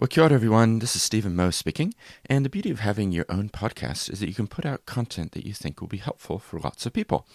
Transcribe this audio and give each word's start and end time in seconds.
Well, 0.00 0.08
kia 0.08 0.24
ora, 0.24 0.32
everyone. 0.32 0.78
This 0.78 0.96
is 0.96 1.02
Stephen 1.02 1.36
Moe 1.36 1.50
speaking. 1.50 1.92
And 2.24 2.42
the 2.42 2.48
beauty 2.48 2.70
of 2.70 2.80
having 2.80 3.12
your 3.12 3.26
own 3.28 3.50
podcast 3.50 4.10
is 4.10 4.20
that 4.20 4.28
you 4.28 4.34
can 4.34 4.46
put 4.46 4.64
out 4.64 4.86
content 4.86 5.32
that 5.32 5.44
you 5.44 5.52
think 5.52 5.78
will 5.78 5.88
be 5.88 5.98
helpful 5.98 6.38
for 6.38 6.58
lots 6.58 6.86
of 6.86 6.94
people. 6.94 7.26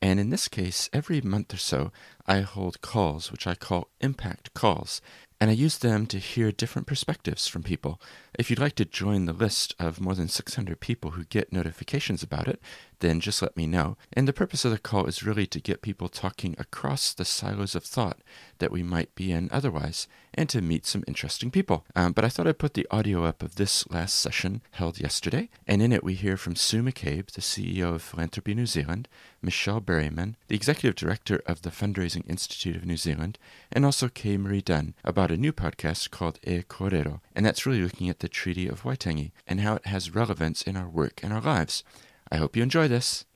And 0.00 0.20
in 0.20 0.30
this 0.30 0.46
case, 0.46 0.88
every 0.92 1.20
month 1.20 1.52
or 1.52 1.56
so, 1.56 1.90
I 2.24 2.42
hold 2.42 2.80
calls, 2.80 3.32
which 3.32 3.48
I 3.48 3.56
call 3.56 3.88
impact 4.00 4.54
calls 4.54 5.00
and 5.42 5.50
I 5.50 5.54
use 5.54 5.78
them 5.78 6.06
to 6.06 6.20
hear 6.20 6.52
different 6.52 6.86
perspectives 6.86 7.48
from 7.48 7.64
people. 7.64 8.00
If 8.38 8.48
you'd 8.48 8.58
like 8.58 8.76
to 8.76 8.86
join 8.86 9.26
the 9.26 9.34
list 9.34 9.74
of 9.78 10.00
more 10.00 10.14
than 10.14 10.28
600 10.28 10.80
people 10.80 11.10
who 11.10 11.24
get 11.24 11.52
notifications 11.52 12.22
about 12.22 12.48
it, 12.48 12.60
then 13.02 13.20
just 13.20 13.42
let 13.42 13.56
me 13.56 13.66
know. 13.66 13.96
And 14.12 14.26
the 14.26 14.32
purpose 14.32 14.64
of 14.64 14.70
the 14.70 14.78
call 14.78 15.06
is 15.06 15.22
really 15.22 15.46
to 15.48 15.60
get 15.60 15.82
people 15.82 16.08
talking 16.08 16.56
across 16.58 17.12
the 17.12 17.26
silos 17.26 17.74
of 17.74 17.84
thought 17.84 18.18
that 18.58 18.70
we 18.70 18.82
might 18.82 19.14
be 19.14 19.32
in 19.32 19.50
otherwise, 19.52 20.06
and 20.32 20.48
to 20.48 20.62
meet 20.62 20.86
some 20.86 21.04
interesting 21.06 21.50
people. 21.50 21.84
Um, 21.94 22.12
but 22.12 22.24
I 22.24 22.28
thought 22.28 22.46
I'd 22.46 22.58
put 22.58 22.74
the 22.74 22.86
audio 22.90 23.24
up 23.24 23.42
of 23.42 23.56
this 23.56 23.88
last 23.90 24.14
session 24.14 24.62
held 24.70 24.98
yesterday, 25.00 25.50
and 25.66 25.82
in 25.82 25.92
it 25.92 26.04
we 26.04 26.14
hear 26.14 26.36
from 26.36 26.56
Sue 26.56 26.82
McCabe, 26.82 27.30
the 27.32 27.40
CEO 27.40 27.94
of 27.94 28.02
Philanthropy 28.02 28.54
New 28.54 28.66
Zealand, 28.66 29.08
Michelle 29.42 29.80
Berryman, 29.80 30.36
the 30.46 30.54
Executive 30.54 30.94
Director 30.94 31.42
of 31.44 31.62
the 31.62 31.70
Fundraising 31.70 32.28
Institute 32.30 32.76
of 32.76 32.86
New 32.86 32.96
Zealand, 32.96 33.38
and 33.72 33.84
also 33.84 34.08
Kay 34.08 34.36
Marie 34.36 34.62
Dunn 34.62 34.94
about 35.04 35.32
a 35.32 35.36
new 35.36 35.52
podcast 35.52 36.10
called 36.10 36.38
E 36.44 36.62
Kōrero, 36.62 37.20
and 37.34 37.44
that's 37.44 37.66
really 37.66 37.82
looking 37.82 38.08
at 38.08 38.20
the 38.22 38.28
Treaty 38.28 38.68
of 38.68 38.84
Waitangi 38.84 39.32
and 39.46 39.60
how 39.60 39.74
it 39.74 39.86
has 39.86 40.14
relevance 40.14 40.62
in 40.62 40.76
our 40.76 40.88
work 40.88 41.20
and 41.22 41.32
our 41.32 41.40
lives. 41.40 41.84
I 42.30 42.36
hope 42.36 42.56
you 42.56 42.62
enjoy 42.62 42.88
this. 42.88 43.26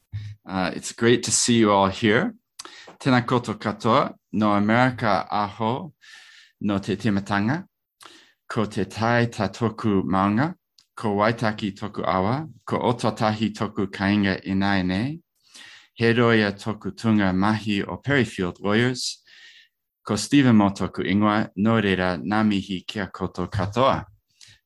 Uh, 0.48 0.70
it's 0.74 0.92
great 0.92 1.22
to 1.24 1.30
see 1.30 1.58
you 1.58 1.70
all 1.72 1.88
here. 1.88 2.34
Tēnā 2.98 3.26
koto 3.26 3.54
katoa, 3.54 4.14
no 4.32 4.52
America 4.52 5.26
aho, 5.30 5.92
no 6.60 6.78
te 6.78 6.96
timatanga, 6.96 7.66
ko 8.48 8.64
te 8.64 8.84
tai 8.84 9.26
ta 9.26 9.48
toku 9.48 10.02
maunga, 10.04 10.54
ko 10.96 11.16
waitaki 11.16 11.74
toku 11.76 12.02
awa, 12.06 12.46
ko 12.64 12.78
ototahi 12.78 13.52
toku 13.52 13.88
kainga 13.88 14.40
inaine, 14.46 15.20
he 15.94 16.14
roia 16.14 16.52
toku 16.52 16.96
tunga 16.96 17.32
mahi 17.32 17.82
o 17.82 17.96
Parry 17.96 18.24
Field 18.24 18.58
Lawyers, 18.60 19.22
ko 20.06 20.16
Stephen 20.16 20.56
Moe 20.56 20.70
toku 20.70 21.02
ingoa, 21.02 21.50
no 21.56 21.80
reira 21.82 22.16
namihi 22.22 22.86
kia 22.86 23.08
koto 23.12 23.46
katoa. 23.48 24.06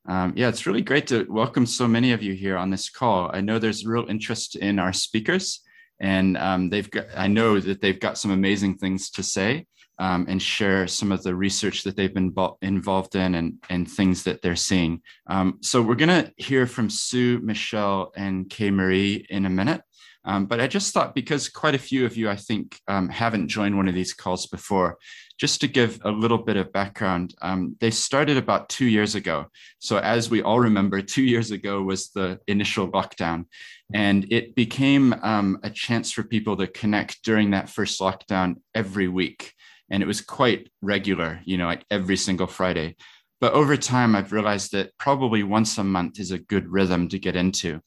Um, 0.08 0.32
yeah, 0.36 0.48
it's 0.48 0.66
really 0.66 0.82
great 0.82 1.06
to 1.08 1.26
welcome 1.28 1.66
so 1.66 1.86
many 1.86 2.12
of 2.12 2.22
you 2.22 2.34
here 2.34 2.56
on 2.56 2.70
this 2.70 2.88
call. 2.88 3.30
I 3.32 3.40
know 3.40 3.58
there's 3.58 3.86
real 3.86 4.06
interest 4.08 4.56
in 4.56 4.78
our 4.78 4.92
speakers, 4.92 5.60
and 6.00 6.36
um, 6.38 6.70
they've 6.70 6.90
got, 6.90 7.06
I 7.16 7.26
know 7.26 7.60
that 7.60 7.80
they've 7.80 8.00
got 8.00 8.18
some 8.18 8.30
amazing 8.30 8.78
things 8.78 9.10
to 9.10 9.22
say 9.22 9.66
um, 9.98 10.24
and 10.28 10.40
share 10.40 10.86
some 10.86 11.12
of 11.12 11.22
the 11.22 11.34
research 11.34 11.84
that 11.84 11.94
they've 11.94 12.12
been 12.12 12.34
involved 12.62 13.14
in 13.14 13.34
and, 13.34 13.54
and 13.68 13.88
things 13.88 14.24
that 14.24 14.40
they're 14.40 14.56
seeing. 14.56 15.02
Um, 15.26 15.58
so 15.60 15.82
we're 15.82 15.94
going 15.94 16.24
to 16.24 16.32
hear 16.38 16.66
from 16.66 16.88
Sue, 16.88 17.38
Michelle, 17.40 18.10
and 18.16 18.48
Kay 18.48 18.70
Marie 18.70 19.26
in 19.28 19.44
a 19.44 19.50
minute. 19.50 19.82
Um, 20.24 20.46
but 20.46 20.60
I 20.60 20.66
just 20.66 20.92
thought 20.92 21.14
because 21.14 21.48
quite 21.48 21.74
a 21.74 21.78
few 21.78 22.04
of 22.04 22.16
you, 22.16 22.28
I 22.28 22.36
think, 22.36 22.78
um, 22.88 23.08
haven't 23.08 23.48
joined 23.48 23.76
one 23.76 23.88
of 23.88 23.94
these 23.94 24.12
calls 24.12 24.46
before, 24.46 24.98
just 25.38 25.62
to 25.62 25.68
give 25.68 25.98
a 26.04 26.10
little 26.10 26.36
bit 26.36 26.58
of 26.58 26.70
background, 26.70 27.34
um, 27.40 27.74
they 27.80 27.90
started 27.90 28.36
about 28.36 28.68
two 28.68 28.84
years 28.84 29.14
ago. 29.14 29.46
So, 29.78 29.96
as 29.96 30.28
we 30.28 30.42
all 30.42 30.60
remember, 30.60 31.00
two 31.02 31.22
years 31.22 31.50
ago 31.50 31.82
was 31.82 32.10
the 32.10 32.38
initial 32.46 32.90
lockdown. 32.90 33.46
And 33.94 34.30
it 34.30 34.54
became 34.54 35.14
um, 35.22 35.58
a 35.62 35.70
chance 35.70 36.12
for 36.12 36.22
people 36.22 36.56
to 36.58 36.66
connect 36.66 37.24
during 37.24 37.50
that 37.50 37.70
first 37.70 38.00
lockdown 38.00 38.56
every 38.74 39.08
week. 39.08 39.54
And 39.90 40.02
it 40.02 40.06
was 40.06 40.20
quite 40.20 40.70
regular, 40.82 41.40
you 41.44 41.56
know, 41.56 41.66
like 41.66 41.84
every 41.90 42.16
single 42.16 42.46
Friday. 42.46 42.96
But 43.40 43.54
over 43.54 43.76
time, 43.78 44.14
I've 44.14 44.32
realized 44.32 44.72
that 44.72 44.96
probably 44.98 45.42
once 45.42 45.78
a 45.78 45.84
month 45.84 46.20
is 46.20 46.30
a 46.30 46.38
good 46.38 46.68
rhythm 46.68 47.08
to 47.08 47.18
get 47.18 47.34
into. 47.34 47.80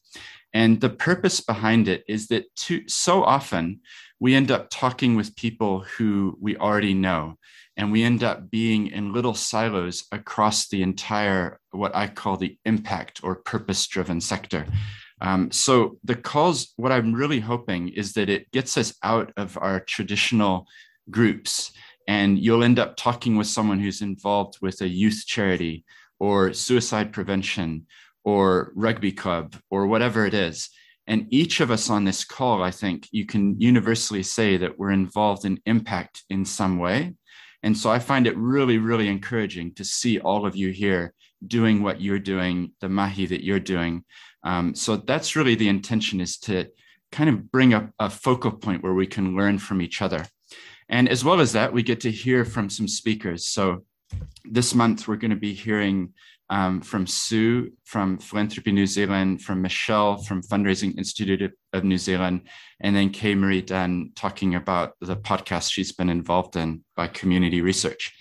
And 0.54 0.80
the 0.80 0.90
purpose 0.90 1.42
behind 1.42 1.88
it 1.88 2.04
is 2.08 2.28
that 2.28 2.54
too, 2.56 2.88
so 2.88 3.24
often 3.24 3.82
we 4.20 4.36
end 4.36 4.52
up 4.52 4.70
talking 4.70 5.16
with 5.16 5.36
people 5.36 5.82
who 5.82 6.38
we 6.40 6.56
already 6.58 6.94
know, 6.94 7.38
and 7.76 7.92
we 7.92 8.04
end 8.04 8.24
up 8.24 8.52
being 8.52 8.88
in 8.88 9.14
little 9.14 9.34
silos 9.34 10.06
across 10.12 10.68
the 10.68 10.84
entire, 10.84 11.60
what 11.72 11.96
I 11.96 12.08
call 12.08 12.38
the 12.38 12.58
impact 12.66 13.22
or 13.24 13.36
purpose 13.36 13.86
driven 13.88 14.22
sector. 14.22 14.66
Um, 15.22 15.52
so 15.52 15.98
the 16.04 16.16
calls, 16.16 16.74
what 16.76 16.92
I'm 16.92 17.14
really 17.14 17.40
hoping 17.40 17.90
is 17.90 18.14
that 18.14 18.30
it 18.30 18.52
gets 18.52 18.78
us 18.78 18.94
out 19.04 19.34
of 19.38 19.58
our 19.60 19.80
traditional 19.80 20.68
groups 21.10 21.72
and 22.08 22.38
you'll 22.38 22.64
end 22.64 22.80
up 22.80 22.98
talking 22.98 23.38
with 23.38 23.48
someone 23.48 23.80
who's 23.80 24.02
involved 24.02 24.58
with 24.62 24.82
a 24.82 24.88
youth 24.88 25.24
charity 25.26 25.86
or 26.20 26.54
suicide 26.54 27.14
prevention 27.14 27.86
or 28.24 28.72
rugby 28.76 29.12
club 29.12 29.56
or 29.70 29.88
whatever 29.88 30.26
it 30.26 30.34
is. 30.34 30.70
And 31.08 31.28
each 31.32 31.60
of 31.60 31.70
us 31.70 31.90
on 31.90 32.06
this 32.06 32.24
call, 32.24 32.64
I 32.64 32.72
think 32.72 33.08
you 33.12 33.26
can 33.26 33.60
universally 33.60 34.24
say 34.24 34.58
that 34.58 34.80
we're 34.80 34.92
involved 34.92 35.46
in 35.46 35.60
impact 35.66 36.24
in 36.30 36.46
some 36.46 36.80
way. 36.80 37.16
And 37.62 37.78
so 37.78 37.90
I 37.90 38.00
find 38.00 38.28
it 38.28 38.38
really, 38.38 38.78
really 38.78 39.08
encouraging 39.08 39.74
to 39.76 39.86
see 39.86 40.20
all 40.20 40.46
of 40.46 40.56
you 40.56 40.70
here 40.70 41.14
doing 41.46 41.84
what 41.84 42.02
you're 42.02 42.20
doing, 42.20 42.72
the 42.80 42.90
mahi 42.90 43.26
that 43.26 43.44
you're 43.44 43.60
doing. 43.60 44.04
Um, 44.44 44.76
so 44.76 44.98
that's 44.98 45.36
really 45.36 45.56
the 45.56 45.70
intention 45.70 46.22
is 46.22 46.38
to 46.40 46.68
kind 47.12 47.30
of 47.30 47.52
bring 47.52 47.74
up 47.74 47.90
a 48.00 48.10
focal 48.10 48.52
point 48.52 48.84
where 48.84 48.94
we 48.94 49.08
can 49.08 49.36
learn 49.36 49.60
from 49.60 49.82
each 49.82 50.02
other. 50.02 50.26
And 50.90 51.08
as 51.08 51.24
well 51.24 51.40
as 51.40 51.54
that, 51.54 51.74
we 51.74 51.84
get 51.84 52.02
to 52.02 52.12
hear 52.12 52.44
from 52.44 52.70
some 52.70 52.88
speakers. 52.88 53.48
So 53.48 53.86
this 54.44 54.76
month, 54.76 55.08
we're 55.08 55.16
going 55.16 55.32
to 55.32 55.38
be 55.38 55.54
hearing 55.54 56.14
um, 56.54 56.82
from 56.82 57.08
Sue 57.08 57.72
from 57.84 58.20
Philanthropy 58.20 58.72
New 58.72 58.86
Zealand, 58.86 59.42
from 59.42 59.64
Michelle 59.64 60.18
from 60.18 60.44
Fundraising 60.44 60.96
Institute 61.00 61.52
of 61.74 61.84
New 61.84 61.98
Zealand, 61.98 62.42
and 62.80 62.96
then 62.96 63.10
Kay 63.10 63.34
Marie 63.34 63.64
Dunn 63.64 64.12
talking 64.16 64.54
about 64.54 64.94
the 65.02 65.18
podcast 65.18 65.72
she's 65.72 65.94
been 65.94 66.10
involved 66.10 66.56
in 66.56 66.84
by 66.96 67.08
community 67.08 67.62
research. 67.62 68.14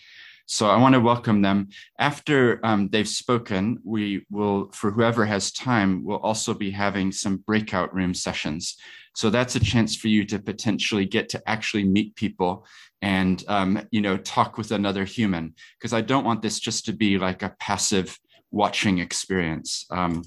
So 0.47 0.71
I 0.71 0.78
want 0.78 0.94
to 0.94 1.00
welcome 1.00 1.42
them. 1.42 1.69
After 1.98 2.59
um, 2.65 2.88
they've 2.88 3.06
spoken, 3.06 3.78
we 3.84 4.25
will, 4.31 4.71
for 4.72 4.91
whoever 4.91 5.26
has 5.26 5.53
time, 5.53 6.03
we'll 6.03 6.16
also 6.16 6.54
be 6.54 6.71
having 6.71 7.12
some 7.12 7.37
breakout 7.37 7.94
room 7.94 8.15
sessions. 8.15 8.78
So 9.14 9.30
that's 9.30 9.56
a 9.56 9.60
chance 9.60 9.94
for 9.94 10.08
you 10.08 10.24
to 10.26 10.38
potentially 10.38 11.04
get 11.04 11.28
to 11.30 11.42
actually 11.46 11.84
meet 11.84 12.14
people 12.16 12.66
and 13.02 13.42
um, 13.48 13.86
you 13.90 14.00
know 14.00 14.16
talk 14.16 14.56
with 14.56 14.70
another 14.70 15.04
human 15.04 15.54
because 15.78 15.92
I 15.92 16.00
don't 16.00 16.24
want 16.24 16.40
this 16.40 16.60
just 16.60 16.86
to 16.86 16.92
be 16.92 17.18
like 17.18 17.42
a 17.42 17.54
passive 17.58 18.18
watching 18.50 18.98
experience. 18.98 19.86
Um, 19.90 20.22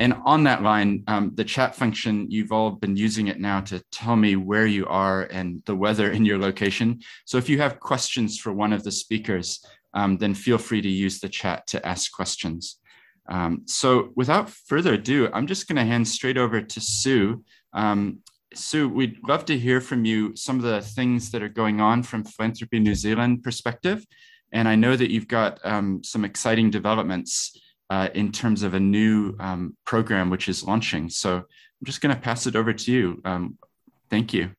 and 0.00 0.14
on 0.24 0.44
that 0.44 0.62
line, 0.62 1.02
um, 1.08 1.32
the 1.34 1.44
chat 1.44 1.74
function, 1.74 2.30
you've 2.30 2.52
all 2.52 2.70
been 2.70 2.96
using 2.96 3.26
it 3.26 3.40
now 3.40 3.60
to 3.62 3.82
tell 3.90 4.14
me 4.14 4.36
where 4.36 4.66
you 4.66 4.86
are 4.86 5.22
and 5.24 5.60
the 5.66 5.74
weather 5.74 6.12
in 6.12 6.24
your 6.24 6.38
location. 6.38 7.00
So 7.24 7.36
if 7.36 7.48
you 7.48 7.58
have 7.58 7.80
questions 7.80 8.38
for 8.38 8.52
one 8.52 8.72
of 8.72 8.84
the 8.84 8.92
speakers, 8.92 9.64
um, 9.94 10.16
then 10.16 10.34
feel 10.34 10.58
free 10.58 10.80
to 10.82 10.88
use 10.88 11.18
the 11.18 11.28
chat 11.28 11.66
to 11.68 11.84
ask 11.84 12.12
questions. 12.12 12.78
Um, 13.28 13.62
so 13.66 14.12
without 14.14 14.50
further 14.50 14.94
ado, 14.94 15.28
I'm 15.32 15.48
just 15.48 15.66
going 15.66 15.76
to 15.76 15.84
hand 15.84 16.06
straight 16.06 16.38
over 16.38 16.62
to 16.62 16.80
Sue. 16.80 17.44
Um, 17.72 18.20
Sue, 18.54 18.88
we'd 18.88 19.18
love 19.26 19.44
to 19.46 19.58
hear 19.58 19.80
from 19.80 20.04
you 20.04 20.34
some 20.34 20.56
of 20.56 20.62
the 20.62 20.80
things 20.80 21.30
that 21.30 21.42
are 21.42 21.48
going 21.48 21.80
on 21.80 22.02
from 22.02 22.24
Philanthropy 22.24 22.80
New 22.80 22.94
Zealand 22.94 23.42
perspective. 23.42 24.06
And 24.52 24.66
I 24.66 24.74
know 24.74 24.96
that 24.96 25.10
you've 25.10 25.28
got 25.28 25.60
um, 25.64 26.02
some 26.02 26.24
exciting 26.24 26.70
developments 26.70 27.58
uh, 27.90 28.08
in 28.14 28.32
terms 28.32 28.62
of 28.62 28.74
a 28.74 28.80
new 28.80 29.36
um, 29.38 29.76
program 29.84 30.30
which 30.30 30.48
is 30.48 30.64
launching. 30.64 31.10
So 31.10 31.36
I'm 31.36 31.84
just 31.84 32.00
going 32.00 32.14
to 32.14 32.20
pass 32.20 32.46
it 32.46 32.56
over 32.56 32.72
to 32.72 32.92
you. 32.92 33.20
Um, 33.24 33.58
thank 34.10 34.32
you. 34.32 34.50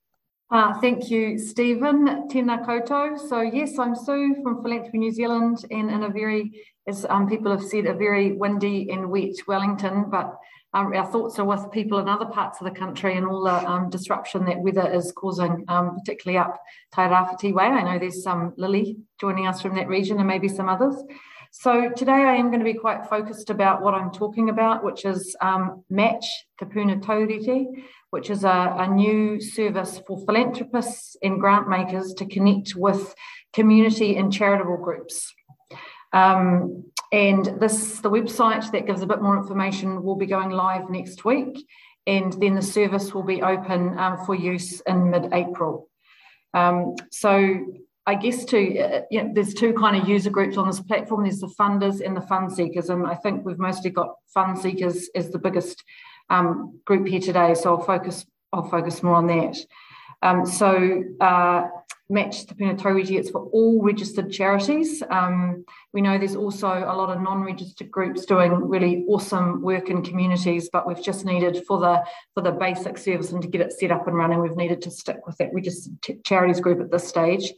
Uh, 0.52 0.80
thank 0.82 1.12
you, 1.12 1.38
Stephen. 1.38 2.28
Tēnā 2.28 2.66
koutou. 2.66 3.20
So 3.20 3.42
yes, 3.42 3.78
I'm 3.78 3.96
Sue 3.96 4.36
from 4.42 4.64
Philanthropy 4.64 4.98
New 4.98 5.12
Zealand 5.12 5.64
and 5.70 5.92
in 5.92 6.04
a 6.04 6.10
very, 6.10 6.60
as 6.88 7.06
um, 7.08 7.28
people 7.30 7.52
have 7.52 7.64
said, 7.64 7.86
a 7.86 7.94
very 7.94 8.32
windy 8.32 8.90
and 8.90 9.12
wet 9.12 9.36
Wellington, 9.48 10.10
but 10.10 10.36
um, 10.74 10.94
our 10.94 11.06
thoughts 11.12 11.40
are 11.40 11.46
with 11.46 11.72
people 11.72 11.98
in 11.98 12.08
other 12.08 12.26
parts 12.26 12.60
of 12.62 12.66
the 12.66 12.80
country 12.80 13.18
and 13.18 13.26
all 13.26 13.44
the 13.44 13.70
um, 13.70 13.90
disruption 13.90 14.46
that 14.46 14.60
weather 14.60 14.92
is 14.92 15.12
causing, 15.12 15.66
um, 15.68 15.96
particularly 15.96 16.38
up 16.38 16.62
Tairāwhiti 16.94 17.54
way. 17.54 17.66
I 17.66 17.84
know 17.84 18.00
there's 18.00 18.24
some 18.24 18.54
Lily 18.56 18.98
joining 19.20 19.48
us 19.48 19.62
from 19.62 19.76
that 19.76 19.88
region 19.88 20.20
and 20.20 20.28
maybe 20.28 20.48
some 20.48 20.70
others. 20.70 20.96
So 21.52 21.90
today 21.90 22.12
I 22.12 22.36
am 22.36 22.50
going 22.50 22.60
to 22.60 22.66
be 22.66 22.76
quite 22.76 23.08
focused 23.08 23.50
about 23.50 23.82
what 23.82 23.96
I'm 23.96 24.12
talking 24.12 24.50
about, 24.50 24.84
which 24.84 25.06
is 25.06 25.36
um, 25.42 25.84
Match 25.90 26.26
Te 26.60 26.66
Puna 26.66 26.98
Taurite, 26.98 27.66
which 28.12 28.30
is 28.30 28.44
a, 28.44 28.76
a 28.78 28.88
new 28.88 29.42
service 29.42 30.00
for 30.06 30.24
philanthropists 30.28 31.18
and 31.24 31.40
grant 31.40 31.68
makers 31.68 32.14
to 32.16 32.28
connect 32.28 32.76
with 32.76 33.16
community 33.54 34.16
and 34.18 34.32
charitable 34.32 34.78
groups. 34.78 35.34
Um, 36.14 36.84
and 37.12 37.46
this, 37.60 38.00
the 38.00 38.10
website 38.10 38.72
that 38.72 38.86
gives 38.86 39.02
a 39.02 39.08
bit 39.08 39.22
more 39.22 39.38
information 39.38 40.04
will 40.04 40.16
be 40.16 40.28
going 40.28 40.52
live 40.52 40.90
next 40.90 41.26
week. 41.26 41.66
And 42.06 42.34
then 42.34 42.56
the 42.56 42.62
service 42.62 43.14
will 43.14 43.24
be 43.24 43.42
open 43.42 43.98
um, 43.98 44.26
for 44.26 44.36
use 44.36 44.82
in 44.82 45.12
mid 45.12 45.34
April. 45.34 45.90
Um, 46.54 46.96
so 47.12 47.66
I 48.06 48.16
guess 48.16 48.46
to 48.46 48.80
uh, 48.80 49.02
you 49.12 49.24
know, 49.24 49.32
there's 49.34 49.54
two 49.54 49.74
kind 49.74 49.96
of 49.96 50.08
user 50.08 50.32
groups 50.32 50.58
on 50.58 50.68
this 50.68 50.80
platform. 50.80 51.24
There's 51.24 51.40
the 51.40 51.54
funders 51.60 52.04
and 52.04 52.18
the 52.18 52.22
fund 52.22 52.52
seekers, 52.52 52.90
and 52.90 53.06
I 53.06 53.16
think 53.16 53.46
we've 53.46 53.60
mostly 53.60 53.92
got 53.92 54.16
fund 54.34 54.58
seekers 54.58 55.10
as 55.14 55.30
the 55.30 55.38
biggest 55.38 55.84
um, 56.30 56.80
group 56.86 57.08
here 57.08 57.20
today. 57.20 57.54
So 57.54 57.76
I'll 57.76 57.86
focus 57.86 58.26
I'll 58.52 58.68
focus 58.68 59.04
more 59.04 59.16
on 59.16 59.28
that. 59.28 59.58
Um, 60.22 60.46
so 60.46 61.04
uh, 61.22 61.68
match 62.10 62.48
Te 62.48 62.56
Puna 62.56 62.76
it's 62.76 63.30
for 63.30 63.46
all 63.52 63.84
registered 63.84 64.32
charities. 64.32 65.04
Um, 65.12 65.64
we 65.94 66.02
know 66.02 66.18
there's 66.18 66.36
also 66.36 66.68
a 66.68 66.96
lot 66.96 67.16
of 67.16 67.22
non-registered 67.22 67.92
groups 67.92 68.26
doing 68.26 68.52
really 68.68 69.06
awesome 69.08 69.62
work 69.62 69.90
in 69.90 70.02
communities, 70.02 70.70
but 70.74 70.88
we've 70.88 71.04
just 71.04 71.26
needed 71.26 71.64
for 71.68 71.80
the 71.80 72.04
for 72.34 72.42
the 72.42 72.52
basic 72.52 72.98
service 72.98 73.32
and 73.32 73.42
to 73.44 73.48
get 73.48 73.62
it 73.62 73.74
set 73.74 73.92
up 73.92 74.08
and 74.08 74.18
running, 74.18 74.40
we've 74.40 74.56
needed 74.56 74.82
to 74.82 74.92
stick 74.92 75.26
with 75.28 75.38
that 75.38 75.54
registered 75.54 75.94
charities 76.26 76.60
group 76.60 76.82
at 76.82 76.92
this 76.92 77.08
stage. 77.08 77.54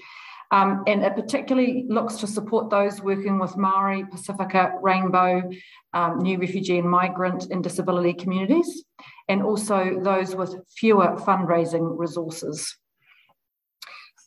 Um, 0.52 0.84
and 0.86 1.02
it 1.02 1.16
particularly 1.16 1.86
looks 1.88 2.16
to 2.16 2.28
support 2.28 2.70
those 2.70 3.02
working 3.02 3.40
with 3.40 3.56
Maori, 3.56 4.04
Pacifica, 4.04 4.74
Rainbow, 4.82 5.50
um, 5.94 6.20
new 6.20 6.38
refugee 6.38 6.78
and 6.78 6.90
migrant 6.90 7.50
and 7.52 7.64
disability 7.64 8.14
communities, 8.14 8.84
and 9.30 9.42
also 9.42 10.02
those 10.04 10.36
with 10.36 10.54
fewer 10.76 11.16
fundraising 11.20 11.98
resources. 11.98 12.78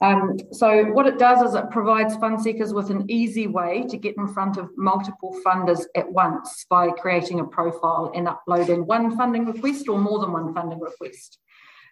Um, 0.05 0.39
so 0.53 0.85
what 0.93 1.07
it 1.07 1.19
does 1.19 1.41
is 1.41 1.55
it 1.55 1.71
provides 1.71 2.15
fund 2.17 2.39
seekers 2.39 2.75
with 2.75 2.91
an 2.91 3.07
easy 3.09 3.47
way 3.47 3.87
to 3.89 3.97
get 3.97 4.19
in 4.19 4.29
front 4.29 4.59
of 4.59 4.69
multiple 4.77 5.35
funders 5.45 5.81
at 5.97 6.13
once 6.13 6.67
by 6.69 6.91
creating 6.91 7.41
a 7.41 7.45
profile 7.45 8.13
and 8.15 8.29
uploading 8.29 8.87
one 8.87 9.17
funding 9.17 9.47
request 9.47 9.89
or 9.89 9.99
more 9.99 10.19
than 10.19 10.31
one 10.31 10.53
funding 10.53 10.79
request. 10.79 11.39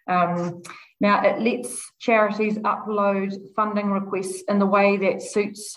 Um, 0.07 0.61
now, 0.99 1.23
it 1.23 1.39
lets 1.41 1.91
charities 1.99 2.59
upload 2.59 3.35
funding 3.55 3.89
requests 3.89 4.43
in 4.47 4.59
the 4.59 4.67
way 4.67 4.97
that 4.97 5.23
suits 5.23 5.75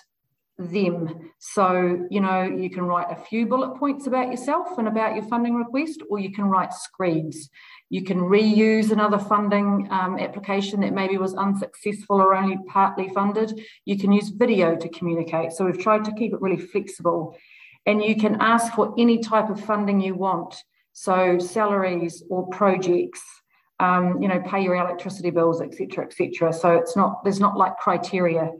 them. 0.58 1.30
So, 1.38 2.06
you 2.10 2.20
know, 2.20 2.42
you 2.42 2.68
can 2.68 2.84
write 2.84 3.06
a 3.10 3.24
few 3.24 3.46
bullet 3.46 3.78
points 3.78 4.06
about 4.06 4.30
yourself 4.30 4.76
and 4.76 4.88
about 4.88 5.14
your 5.14 5.24
funding 5.24 5.54
request, 5.54 6.02
or 6.10 6.18
you 6.18 6.32
can 6.32 6.44
write 6.44 6.74
screeds. 6.74 7.48
You 7.88 8.02
can 8.02 8.18
reuse 8.18 8.90
another 8.90 9.18
funding 9.18 9.88
um, 9.90 10.18
application 10.18 10.80
that 10.80 10.92
maybe 10.92 11.18
was 11.18 11.34
unsuccessful 11.34 12.20
or 12.20 12.34
only 12.34 12.58
partly 12.68 13.08
funded. 13.10 13.60
You 13.84 13.98
can 13.98 14.12
use 14.12 14.30
video 14.30 14.76
to 14.76 14.88
communicate. 14.88 15.52
So, 15.52 15.64
we've 15.64 15.78
tried 15.78 16.04
to 16.06 16.12
keep 16.12 16.32
it 16.32 16.40
really 16.40 16.58
flexible. 16.58 17.36
And 17.86 18.02
you 18.02 18.16
can 18.16 18.38
ask 18.40 18.72
for 18.74 18.94
any 18.98 19.18
type 19.18 19.48
of 19.50 19.64
funding 19.64 20.00
you 20.00 20.14
want. 20.14 20.54
So, 20.92 21.38
salaries 21.38 22.24
or 22.28 22.48
projects 22.48 23.22
um, 23.78 24.22
you 24.22 24.28
know, 24.28 24.40
pay 24.40 24.62
your 24.62 24.76
electricity 24.76 25.30
bills, 25.30 25.60
etc., 25.60 26.06
etc. 26.06 26.52
So 26.52 26.72
it's 26.72 26.96
not 26.96 27.22
there's 27.24 27.40
not 27.40 27.56
like 27.56 27.76
criteria. 27.78 28.50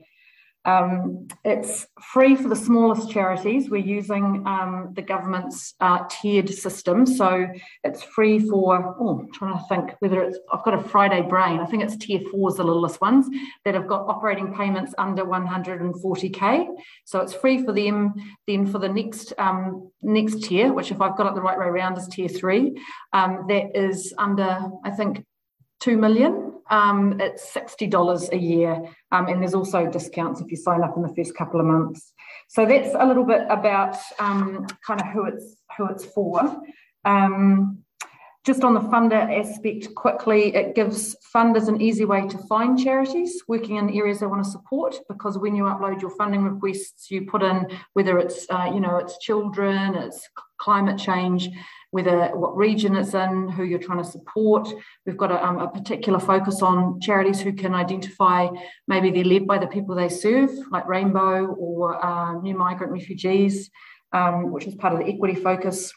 Um, 0.66 1.28
it's 1.44 1.86
free 2.12 2.34
for 2.34 2.48
the 2.48 2.56
smallest 2.56 3.08
charities. 3.10 3.70
We're 3.70 3.76
using 3.78 4.42
um, 4.46 4.90
the 4.94 5.02
government's 5.02 5.74
uh, 5.80 6.04
tiered 6.10 6.50
system. 6.50 7.06
So 7.06 7.46
it's 7.84 8.02
free 8.02 8.40
for, 8.40 8.96
oh, 8.98 9.20
I'm 9.20 9.32
trying 9.32 9.56
to 9.56 9.64
think 9.68 9.92
whether 10.00 10.22
it's, 10.22 10.38
I've 10.52 10.64
got 10.64 10.74
a 10.74 10.82
Friday 10.82 11.22
brain. 11.22 11.60
I 11.60 11.66
think 11.66 11.84
it's 11.84 11.96
tier 11.96 12.20
four 12.32 12.50
is 12.50 12.56
the 12.56 12.64
littlest 12.64 13.00
ones 13.00 13.26
that 13.64 13.74
have 13.74 13.86
got 13.86 14.08
operating 14.08 14.52
payments 14.52 14.92
under 14.98 15.24
140K. 15.24 16.66
So 17.04 17.20
it's 17.20 17.32
free 17.32 17.64
for 17.64 17.72
them. 17.72 18.14
Then 18.48 18.66
for 18.66 18.80
the 18.80 18.88
next 18.88 19.32
um, 19.38 19.90
next 20.02 20.42
tier, 20.42 20.72
which 20.72 20.90
if 20.90 21.00
I've 21.00 21.16
got 21.16 21.28
it 21.28 21.34
the 21.36 21.42
right 21.42 21.58
way 21.58 21.66
around 21.66 21.96
is 21.96 22.08
tier 22.08 22.28
three, 22.28 22.76
um, 23.12 23.44
that 23.48 23.76
is 23.76 24.12
under, 24.19 24.69
I 24.84 24.90
think, 24.90 25.24
2 25.81 25.96
million 25.96 26.46
um, 26.70 27.20
it's 27.20 27.52
$60 27.52 28.32
a 28.32 28.37
year. 28.37 28.82
Um, 29.12 29.28
and 29.28 29.40
there's 29.40 29.55
also 29.55 29.87
discounts 29.87 30.40
if 30.40 30.50
you 30.50 30.56
sign 30.56 30.82
up 30.82 30.96
in 30.96 31.02
the 31.02 31.14
first 31.14 31.34
couple 31.37 31.61
of 31.61 31.67
months. 31.67 32.12
So 32.49 32.67
that's 32.67 32.94
a 32.99 33.06
little 33.06 33.25
bit 33.25 33.43
about 33.49 33.96
um, 34.19 34.67
kind 34.87 35.00
of 35.00 35.06
who 35.08 35.26
it's 35.26 35.56
who 35.76 35.88
it's 35.88 36.05
for. 36.05 36.62
Um, 37.05 37.84
just 38.46 38.62
on 38.62 38.75
the 38.75 38.81
funder 38.81 39.40
aspect, 39.40 39.93
quickly, 39.96 40.54
it 40.54 40.76
gives 40.76 41.16
funders 41.34 41.66
an 41.66 41.82
easy 41.82 42.04
way 42.04 42.28
to 42.28 42.38
find 42.46 42.78
charities 42.78 43.43
working 43.48 43.75
in 43.75 43.90
areas 43.90 44.20
they 44.20 44.26
want 44.26 44.44
to 44.44 44.48
support. 44.48 44.94
Because 45.08 45.37
when 45.37 45.56
you 45.56 45.64
upload 45.64 46.00
your 46.00 46.12
funding 46.12 46.44
requests, 46.44 47.10
you 47.10 47.26
put 47.26 47.43
in 47.43 47.66
whether 47.94 48.19
it's 48.19 48.46
uh, 48.48 48.70
you 48.72 48.78
know 48.78 48.98
it's 48.98 49.19
children, 49.19 49.96
it's 49.96 50.28
climate 50.58 50.96
change, 50.96 51.50
whether 51.90 52.28
what 52.28 52.56
region 52.56 52.94
it's 52.94 53.14
in, 53.14 53.48
who 53.48 53.64
you're 53.64 53.81
trying 53.81 53.98
to 53.98 54.08
support. 54.08 54.69
We've 55.04 55.16
got 55.16 55.32
a, 55.32 55.44
um, 55.44 55.58
a, 55.58 55.69
particular 55.69 56.20
focus 56.20 56.62
on 56.62 57.00
charities 57.00 57.40
who 57.40 57.52
can 57.52 57.75
identify 57.75 58.48
maybe 58.87 59.10
they're 59.10 59.25
led 59.25 59.48
by 59.48 59.58
the 59.58 59.66
people 59.66 59.96
they 59.96 60.08
serve, 60.08 60.50
like 60.70 60.87
Rainbow 60.87 61.46
or 61.46 62.02
uh, 62.02 62.40
New 62.40 62.56
Migrant 62.56 62.93
Refugees, 62.93 63.70
um, 64.12 64.52
which 64.52 64.66
is 64.66 64.76
part 64.76 64.93
of 64.93 65.00
the 65.00 65.12
equity 65.12 65.34
focus. 65.34 65.93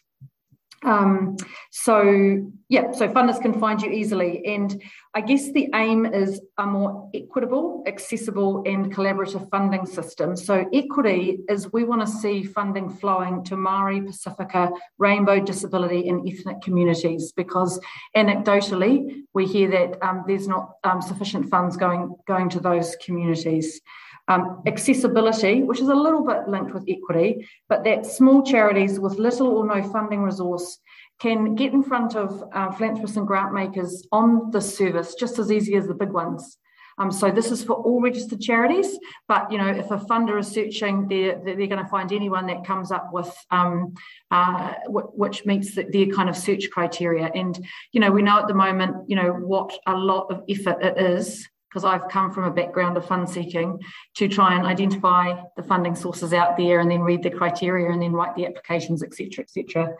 Um, 0.83 1.35
so 1.71 2.51
yeah, 2.69 2.91
so 2.91 3.07
funders 3.09 3.41
can 3.41 3.59
find 3.59 3.81
you 3.81 3.89
easily. 3.89 4.45
And 4.45 4.81
I 5.13 5.21
guess 5.21 5.51
the 5.51 5.69
aim 5.73 6.05
is 6.05 6.39
a 6.57 6.65
more 6.65 7.09
equitable, 7.13 7.83
accessible, 7.87 8.63
and 8.65 8.93
collaborative 8.93 9.49
funding 9.49 9.85
system. 9.85 10.35
So 10.35 10.69
equity 10.71 11.39
is 11.49 11.73
we 11.73 11.83
want 11.83 12.01
to 12.01 12.07
see 12.07 12.43
funding 12.43 12.89
flowing 12.89 13.43
to 13.45 13.57
Maori, 13.57 14.01
Pacifica, 14.01 14.71
Rainbow, 14.99 15.39
disability, 15.39 16.07
and 16.09 16.29
ethnic 16.29 16.61
communities 16.61 17.33
because 17.35 17.79
anecdotally 18.15 19.23
we 19.33 19.47
hear 19.47 19.69
that 19.71 19.97
um, 20.07 20.23
there's 20.27 20.47
not 20.47 20.73
um, 20.83 21.01
sufficient 21.01 21.49
funds 21.49 21.75
going 21.75 22.15
going 22.27 22.49
to 22.49 22.59
those 22.59 22.95
communities. 23.03 23.81
Um, 24.29 24.61
accessibility, 24.67 25.63
which 25.63 25.81
is 25.81 25.89
a 25.89 25.95
little 25.95 26.23
bit 26.23 26.47
linked 26.47 26.71
with 26.71 26.85
equity, 26.87 27.47
but 27.67 27.83
that 27.83 28.05
small 28.05 28.43
charities 28.43 28.99
with 28.99 29.17
little 29.17 29.47
or 29.47 29.65
no 29.65 29.81
funding 29.91 30.21
resource 30.21 30.77
can 31.19 31.55
get 31.55 31.73
in 31.73 31.81
front 31.81 32.15
of 32.15 32.43
uh, 32.53 32.71
philanthropists 32.71 33.17
and 33.17 33.25
grant 33.25 33.53
makers 33.53 34.05
on 34.11 34.51
the 34.51 34.61
service 34.61 35.15
just 35.15 35.39
as 35.39 35.51
easy 35.51 35.75
as 35.75 35.87
the 35.87 35.95
big 35.95 36.11
ones. 36.11 36.57
Um, 36.99 37.11
so 37.11 37.31
this 37.31 37.49
is 37.49 37.63
for 37.63 37.73
all 37.73 38.01
registered 38.01 38.41
charities, 38.41 38.99
but 39.27 39.49
you 39.49 39.57
know 39.57 39.69
if 39.69 39.89
a 39.89 39.97
funder 39.97 40.37
is 40.37 40.49
searching, 40.49 41.07
they're 41.07 41.41
they're 41.43 41.55
going 41.55 41.83
to 41.83 41.87
find 41.87 42.11
anyone 42.11 42.45
that 42.47 42.65
comes 42.65 42.91
up 42.91 43.09
with 43.13 43.33
um, 43.51 43.93
uh, 44.31 44.73
which 44.87 45.45
meets 45.45 45.75
the, 45.75 45.83
their 45.83 46.07
kind 46.07 46.29
of 46.29 46.35
search 46.35 46.69
criteria. 46.69 47.31
And 47.33 47.57
you 47.93 48.01
know 48.01 48.11
we 48.11 48.21
know 48.21 48.39
at 48.39 48.47
the 48.47 48.53
moment, 48.53 49.09
you 49.09 49.15
know 49.15 49.31
what 49.31 49.73
a 49.87 49.95
lot 49.95 50.27
of 50.29 50.43
effort 50.49 50.83
it 50.83 50.97
is 50.97 51.47
because 51.69 51.85
I've 51.85 52.09
come 52.09 52.31
from 52.31 52.45
a 52.45 52.51
background 52.51 52.97
of 52.97 53.05
fund 53.05 53.29
seeking 53.29 53.79
to 54.15 54.27
try 54.27 54.55
and 54.55 54.65
identify 54.65 55.39
the 55.55 55.63
funding 55.63 55.95
sources 55.95 56.33
out 56.33 56.57
there 56.57 56.79
and 56.79 56.89
then 56.89 57.01
read 57.01 57.21
the 57.21 57.29
criteria 57.29 57.91
and 57.91 58.01
then 58.01 58.13
write 58.13 58.35
the 58.35 58.45
applications, 58.45 59.03
etc., 59.03 59.43
etc. 59.43 59.93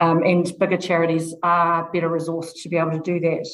Um, 0.00 0.22
and 0.22 0.52
bigger 0.58 0.76
charities 0.76 1.34
are 1.42 1.90
better 1.92 2.10
resourced 2.10 2.62
to 2.62 2.68
be 2.68 2.76
able 2.76 2.92
to 2.92 3.00
do 3.00 3.20
that. 3.20 3.46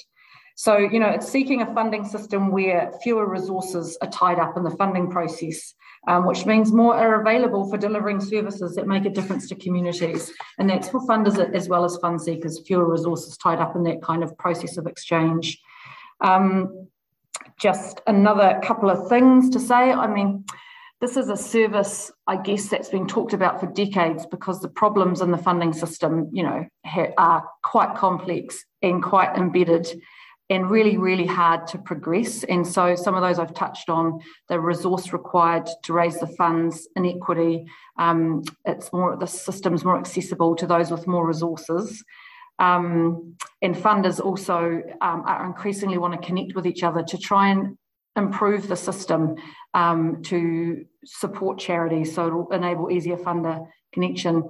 So, 0.56 0.76
you 0.76 0.98
know, 0.98 1.08
it's 1.08 1.28
seeking 1.28 1.62
a 1.62 1.74
funding 1.74 2.04
system 2.04 2.50
where 2.50 2.92
fewer 3.02 3.26
resources 3.26 3.96
are 4.02 4.10
tied 4.10 4.38
up 4.38 4.56
in 4.56 4.62
the 4.62 4.70
funding 4.70 5.10
process, 5.10 5.74
um, 6.06 6.26
which 6.26 6.44
means 6.44 6.72
more 6.72 6.94
are 6.94 7.22
available 7.22 7.70
for 7.70 7.78
delivering 7.78 8.20
services 8.20 8.74
that 8.74 8.86
make 8.86 9.06
a 9.06 9.10
difference 9.10 9.48
to 9.48 9.54
communities. 9.54 10.30
And 10.58 10.68
that's 10.68 10.88
for 10.88 11.00
funders 11.06 11.38
as 11.54 11.68
well 11.68 11.84
as 11.84 11.96
fund 11.98 12.20
seekers, 12.20 12.60
fewer 12.66 12.90
resources 12.90 13.38
tied 13.38 13.58
up 13.58 13.74
in 13.74 13.84
that 13.84 14.02
kind 14.02 14.22
of 14.22 14.36
process 14.36 14.76
of 14.76 14.86
exchange. 14.86 15.58
Um, 16.20 16.88
just 17.60 18.00
another 18.06 18.58
couple 18.62 18.90
of 18.90 19.08
things 19.08 19.50
to 19.50 19.60
say. 19.60 19.92
I 19.92 20.06
mean, 20.06 20.44
this 21.00 21.16
is 21.16 21.28
a 21.28 21.36
service, 21.36 22.10
I 22.26 22.36
guess, 22.36 22.68
that's 22.68 22.88
been 22.88 23.06
talked 23.06 23.32
about 23.32 23.60
for 23.60 23.66
decades 23.66 24.26
because 24.26 24.60
the 24.60 24.68
problems 24.68 25.20
in 25.20 25.30
the 25.30 25.38
funding 25.38 25.72
system, 25.72 26.28
you 26.32 26.42
know, 26.42 26.66
are 27.16 27.44
quite 27.62 27.94
complex 27.96 28.64
and 28.82 29.02
quite 29.02 29.36
embedded 29.36 29.88
and 30.50 30.68
really, 30.68 30.96
really 30.96 31.26
hard 31.26 31.66
to 31.68 31.78
progress. 31.78 32.42
And 32.44 32.66
so 32.66 32.96
some 32.96 33.14
of 33.14 33.22
those 33.22 33.38
I've 33.38 33.54
touched 33.54 33.88
on, 33.88 34.20
the 34.48 34.58
resource 34.58 35.12
required 35.12 35.68
to 35.84 35.92
raise 35.92 36.18
the 36.18 36.26
funds, 36.26 36.88
inequity, 36.96 37.66
um, 37.98 38.42
it's 38.64 38.92
more, 38.92 39.16
the 39.16 39.26
system's 39.26 39.84
more 39.84 39.98
accessible 39.98 40.56
to 40.56 40.66
those 40.66 40.90
with 40.90 41.06
more 41.06 41.26
resources. 41.26 42.02
Um, 42.60 43.36
and 43.62 43.74
funders 43.74 44.20
also 44.20 44.82
um, 45.00 45.22
are 45.26 45.46
increasingly 45.46 45.98
want 45.98 46.14
to 46.14 46.26
connect 46.26 46.54
with 46.54 46.66
each 46.66 46.82
other 46.82 47.02
to 47.02 47.18
try 47.18 47.48
and 47.48 47.76
improve 48.16 48.68
the 48.68 48.76
system 48.76 49.36
um, 49.74 50.22
to 50.22 50.84
support 51.04 51.58
charities 51.58 52.14
so 52.14 52.26
it'll 52.26 52.52
enable 52.52 52.90
easier 52.90 53.16
funder 53.16 53.66
connection. 53.92 54.44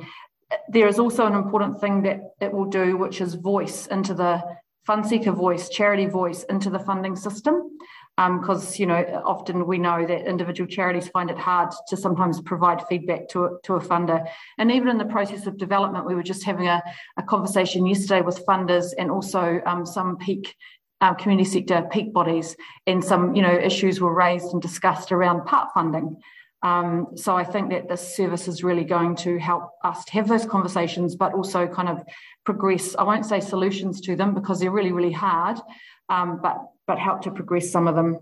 There 0.69 0.89
is 0.89 0.99
also 0.99 1.27
an 1.27 1.35
important 1.35 1.81
thing 1.81 2.03
that 2.03 2.21
it 2.41 2.53
will 2.53 2.65
do, 2.65 2.97
which 2.97 3.21
is 3.21 3.35
voice 3.35 3.87
into 3.87 4.15
the 4.15 4.43
fund 4.85 5.07
seeker 5.07 5.33
voice, 5.33 5.69
charity 5.69 6.07
voice 6.07 6.43
into 6.45 6.71
the 6.71 6.79
funding 6.79 7.15
system 7.15 7.79
because 8.17 8.69
um, 8.69 8.75
you 8.77 8.87
know 8.87 9.23
often 9.25 9.67
we 9.67 9.79
know 9.79 10.05
that 10.05 10.29
individual 10.29 10.69
charities 10.69 11.09
find 11.09 11.31
it 11.31 11.39
hard 11.39 11.71
to 11.89 11.97
sometimes 11.97 12.41
provide 12.43 12.87
feedback 12.87 13.29
to 13.29 13.45
a, 13.45 13.51
to 13.63 13.75
a 13.75 13.81
funder 13.81 14.27
and 14.59 14.71
even 14.71 14.89
in 14.89 14.99
the 14.99 15.05
process 15.07 15.47
of 15.47 15.57
development 15.57 16.07
we 16.07 16.15
were 16.15 16.23
just 16.23 16.45
having 16.45 16.69
a, 16.69 16.83
a 17.19 17.23
conversation 17.23 17.87
yesterday 17.87 18.21
with 18.21 18.45
funders 18.45 18.93
and 18.99 19.11
also 19.11 19.61
um, 19.65 19.87
some 19.87 20.19
peak 20.19 20.55
uh, 21.01 21.15
community 21.15 21.49
sector 21.49 21.89
peak 21.91 22.13
bodies, 22.13 22.57
and 22.87 23.03
some 23.03 23.35
you 23.35 23.43
know 23.43 23.53
issues 23.53 24.01
were 24.01 24.15
raised 24.15 24.53
and 24.53 24.61
discussed 24.61 25.13
around 25.13 25.45
part 25.47 25.71
funding. 25.73 26.17
Um, 26.63 27.09
so 27.15 27.35
I 27.35 27.45
think 27.45 27.71
that 27.71 27.89
this 27.89 28.15
service 28.15 28.47
is 28.47 28.63
really 28.63 28.85
going 28.85 29.17
to 29.17 29.39
help 29.39 29.71
us 29.83 30.05
to 30.05 30.13
have 30.13 30.29
those 30.29 30.45
conversations, 30.45 31.17
but 31.17 31.33
also 31.33 31.67
kind 31.67 31.89
of 31.89 32.03
progress. 32.45 32.95
I 32.97 33.03
won't 33.05 33.25
say 33.25 33.41
solutions 33.41 34.03
to 34.03 34.15
them 34.15 34.35
because 34.35 34.61
they're 34.61 34.71
really, 34.71 34.93
really 34.93 35.13
hard, 35.13 35.59
um, 36.11 36.41
but 36.43 36.59
but 36.91 36.99
help 36.99 37.23
to 37.23 37.31
progress 37.31 37.71
some 37.71 37.87
of 37.87 37.95
them. 37.95 38.19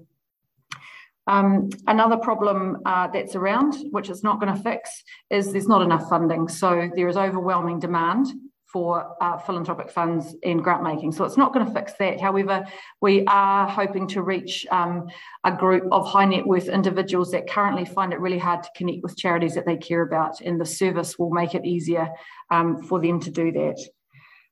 Um, 1.27 1.71
another 1.87 2.19
problem 2.19 2.83
uh, 2.85 3.07
that's 3.15 3.35
around, 3.35 3.73
which 3.93 4.11
it's 4.11 4.23
not 4.23 4.41
going 4.41 4.55
to 4.55 4.63
fix, 4.63 4.91
is 5.31 5.53
there's 5.53 5.73
not 5.75 5.81
enough 5.81 6.07
funding. 6.11 6.49
So 6.49 6.91
there 6.95 7.09
is 7.09 7.17
overwhelming 7.17 7.79
demand 7.81 8.27
for 8.71 9.17
uh, 9.23 9.39
philanthropic 9.39 9.91
funds 9.91 10.37
in 10.43 10.59
grant 10.59 10.83
making. 10.83 11.13
So 11.13 11.25
it's 11.25 11.39
not 11.39 11.55
going 11.55 11.65
to 11.65 11.73
fix 11.73 11.95
that. 11.99 12.21
However, 12.21 12.67
we 13.01 13.25
are 13.25 13.67
hoping 13.67 14.07
to 14.09 14.21
reach 14.21 14.67
um, 14.71 15.09
a 15.45 15.53
group 15.53 15.85
of 15.91 16.07
high 16.07 16.27
net 16.27 16.47
worth 16.47 16.69
individuals 16.69 17.31
that 17.31 17.49
currently 17.49 17.87
find 17.87 18.13
it 18.13 18.21
really 18.21 18.43
hard 18.49 18.63
to 18.65 18.71
connect 18.77 19.03
with 19.03 19.17
charities 19.17 19.55
that 19.55 19.65
they 19.65 19.79
care 19.79 20.03
about, 20.03 20.43
and 20.43 20.61
the 20.61 20.67
service 20.67 21.19
will 21.19 21.31
make 21.31 21.55
it 21.55 21.65
easier 21.65 22.11
um, 22.51 22.83
for 22.83 23.01
them 23.01 23.19
to 23.21 23.31
do 23.31 23.51
that. 23.51 23.79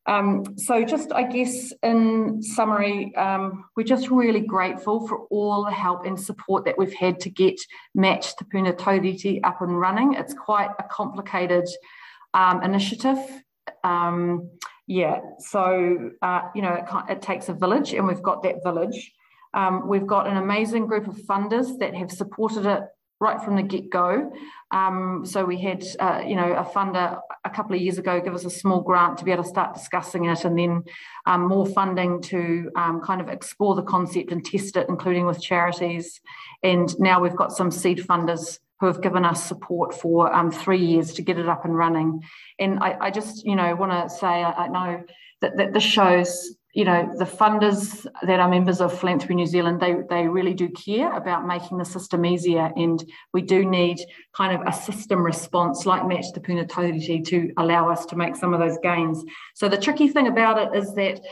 Um, 0.06 0.56
so, 0.56 0.84
just 0.84 1.12
I 1.12 1.24
guess 1.24 1.72
in 1.82 2.40
summary, 2.40 3.14
um, 3.16 3.64
we're 3.76 3.82
just 3.82 4.08
really 4.08 4.40
grateful 4.40 5.06
for 5.08 5.26
all 5.30 5.64
the 5.64 5.72
help 5.72 6.06
and 6.06 6.18
support 6.18 6.64
that 6.64 6.78
we've 6.78 6.94
had 6.94 7.18
to 7.20 7.30
get 7.30 7.60
Match 7.94 8.36
Te 8.36 8.44
Puna 8.50 8.72
Taurite 8.72 9.40
up 9.42 9.62
and 9.62 9.78
running. 9.78 10.14
It's 10.14 10.32
quite 10.32 10.70
a 10.78 10.84
complicated 10.84 11.68
um, 12.34 12.62
initiative. 12.62 13.18
Um, 13.82 14.50
yeah, 14.86 15.20
so 15.40 16.12
uh, 16.22 16.42
you 16.54 16.62
know, 16.62 16.74
it, 16.74 16.84
it, 17.10 17.22
takes 17.22 17.48
a 17.48 17.54
village, 17.54 17.92
and 17.92 18.06
we've 18.06 18.22
got 18.22 18.44
that 18.44 18.62
village. 18.62 19.12
Um, 19.54 19.88
we've 19.88 20.06
got 20.06 20.28
an 20.28 20.36
amazing 20.36 20.86
group 20.86 21.08
of 21.08 21.16
funders 21.16 21.78
that 21.78 21.94
have 21.94 22.12
supported 22.12 22.66
it 22.66 22.82
right 23.20 23.40
from 23.40 23.56
the 23.56 23.62
get 23.62 23.90
go. 23.90 24.32
Um, 24.70 25.22
so 25.24 25.44
we 25.44 25.58
had, 25.58 25.84
uh, 25.98 26.22
you 26.26 26.36
know, 26.36 26.52
a 26.52 26.64
funder 26.64 27.20
a 27.44 27.50
couple 27.50 27.74
of 27.74 27.80
years 27.80 27.98
ago 27.98 28.20
give 28.20 28.34
us 28.34 28.44
a 28.44 28.50
small 28.50 28.80
grant 28.80 29.18
to 29.18 29.24
be 29.24 29.30
able 29.30 29.44
to 29.44 29.48
start 29.48 29.74
discussing 29.74 30.26
it, 30.26 30.44
and 30.44 30.58
then 30.58 30.84
um, 31.24 31.46
more 31.48 31.66
funding 31.66 32.20
to 32.22 32.70
um, 32.76 33.00
kind 33.00 33.20
of 33.20 33.28
explore 33.28 33.74
the 33.74 33.82
concept 33.82 34.32
and 34.32 34.44
test 34.44 34.76
it, 34.76 34.88
including 34.88 35.26
with 35.26 35.40
charities. 35.40 36.20
And 36.62 36.88
now 36.98 37.20
we've 37.20 37.36
got 37.36 37.52
some 37.52 37.70
seed 37.70 37.98
funders 37.98 38.58
who 38.80 38.86
have 38.86 39.00
given 39.00 39.24
us 39.24 39.42
support 39.42 39.94
for 39.94 40.30
um, 40.34 40.50
three 40.50 40.84
years 40.84 41.14
to 41.14 41.22
get 41.22 41.38
it 41.38 41.48
up 41.48 41.64
and 41.64 41.74
running. 41.74 42.22
And 42.58 42.78
I, 42.80 42.96
I 43.00 43.10
just, 43.10 43.46
you 43.46 43.56
know, 43.56 43.74
want 43.74 43.92
to 43.92 44.14
say 44.14 44.26
I, 44.26 44.64
I 44.64 44.68
know 44.68 45.02
that, 45.40 45.56
that 45.56 45.72
this 45.72 45.82
shows 45.82 46.54
you 46.76 46.84
know, 46.84 47.10
the 47.16 47.24
funders 47.24 48.06
that 48.26 48.38
are 48.38 48.50
members 48.50 48.82
of 48.82 48.96
Philanthropy 49.00 49.34
New 49.34 49.46
Zealand, 49.46 49.80
they, 49.80 49.94
they 50.10 50.28
really 50.28 50.52
do 50.52 50.68
care 50.68 51.10
about 51.16 51.46
making 51.46 51.78
the 51.78 51.86
system 51.86 52.26
easier. 52.26 52.70
And 52.76 53.02
we 53.32 53.40
do 53.40 53.64
need 53.64 53.98
kind 54.36 54.54
of 54.54 54.60
a 54.66 54.72
system 54.74 55.24
response 55.24 55.86
like 55.86 56.06
Match 56.06 56.26
Te 56.34 56.40
Puna 56.40 56.66
to 56.66 57.52
allow 57.56 57.88
us 57.88 58.04
to 58.04 58.16
make 58.16 58.36
some 58.36 58.52
of 58.52 58.60
those 58.60 58.76
gains. 58.82 59.24
So 59.54 59.70
the 59.70 59.78
tricky 59.78 60.08
thing 60.08 60.26
about 60.26 60.58
it 60.58 60.78
is 60.78 60.92
that 60.96 61.22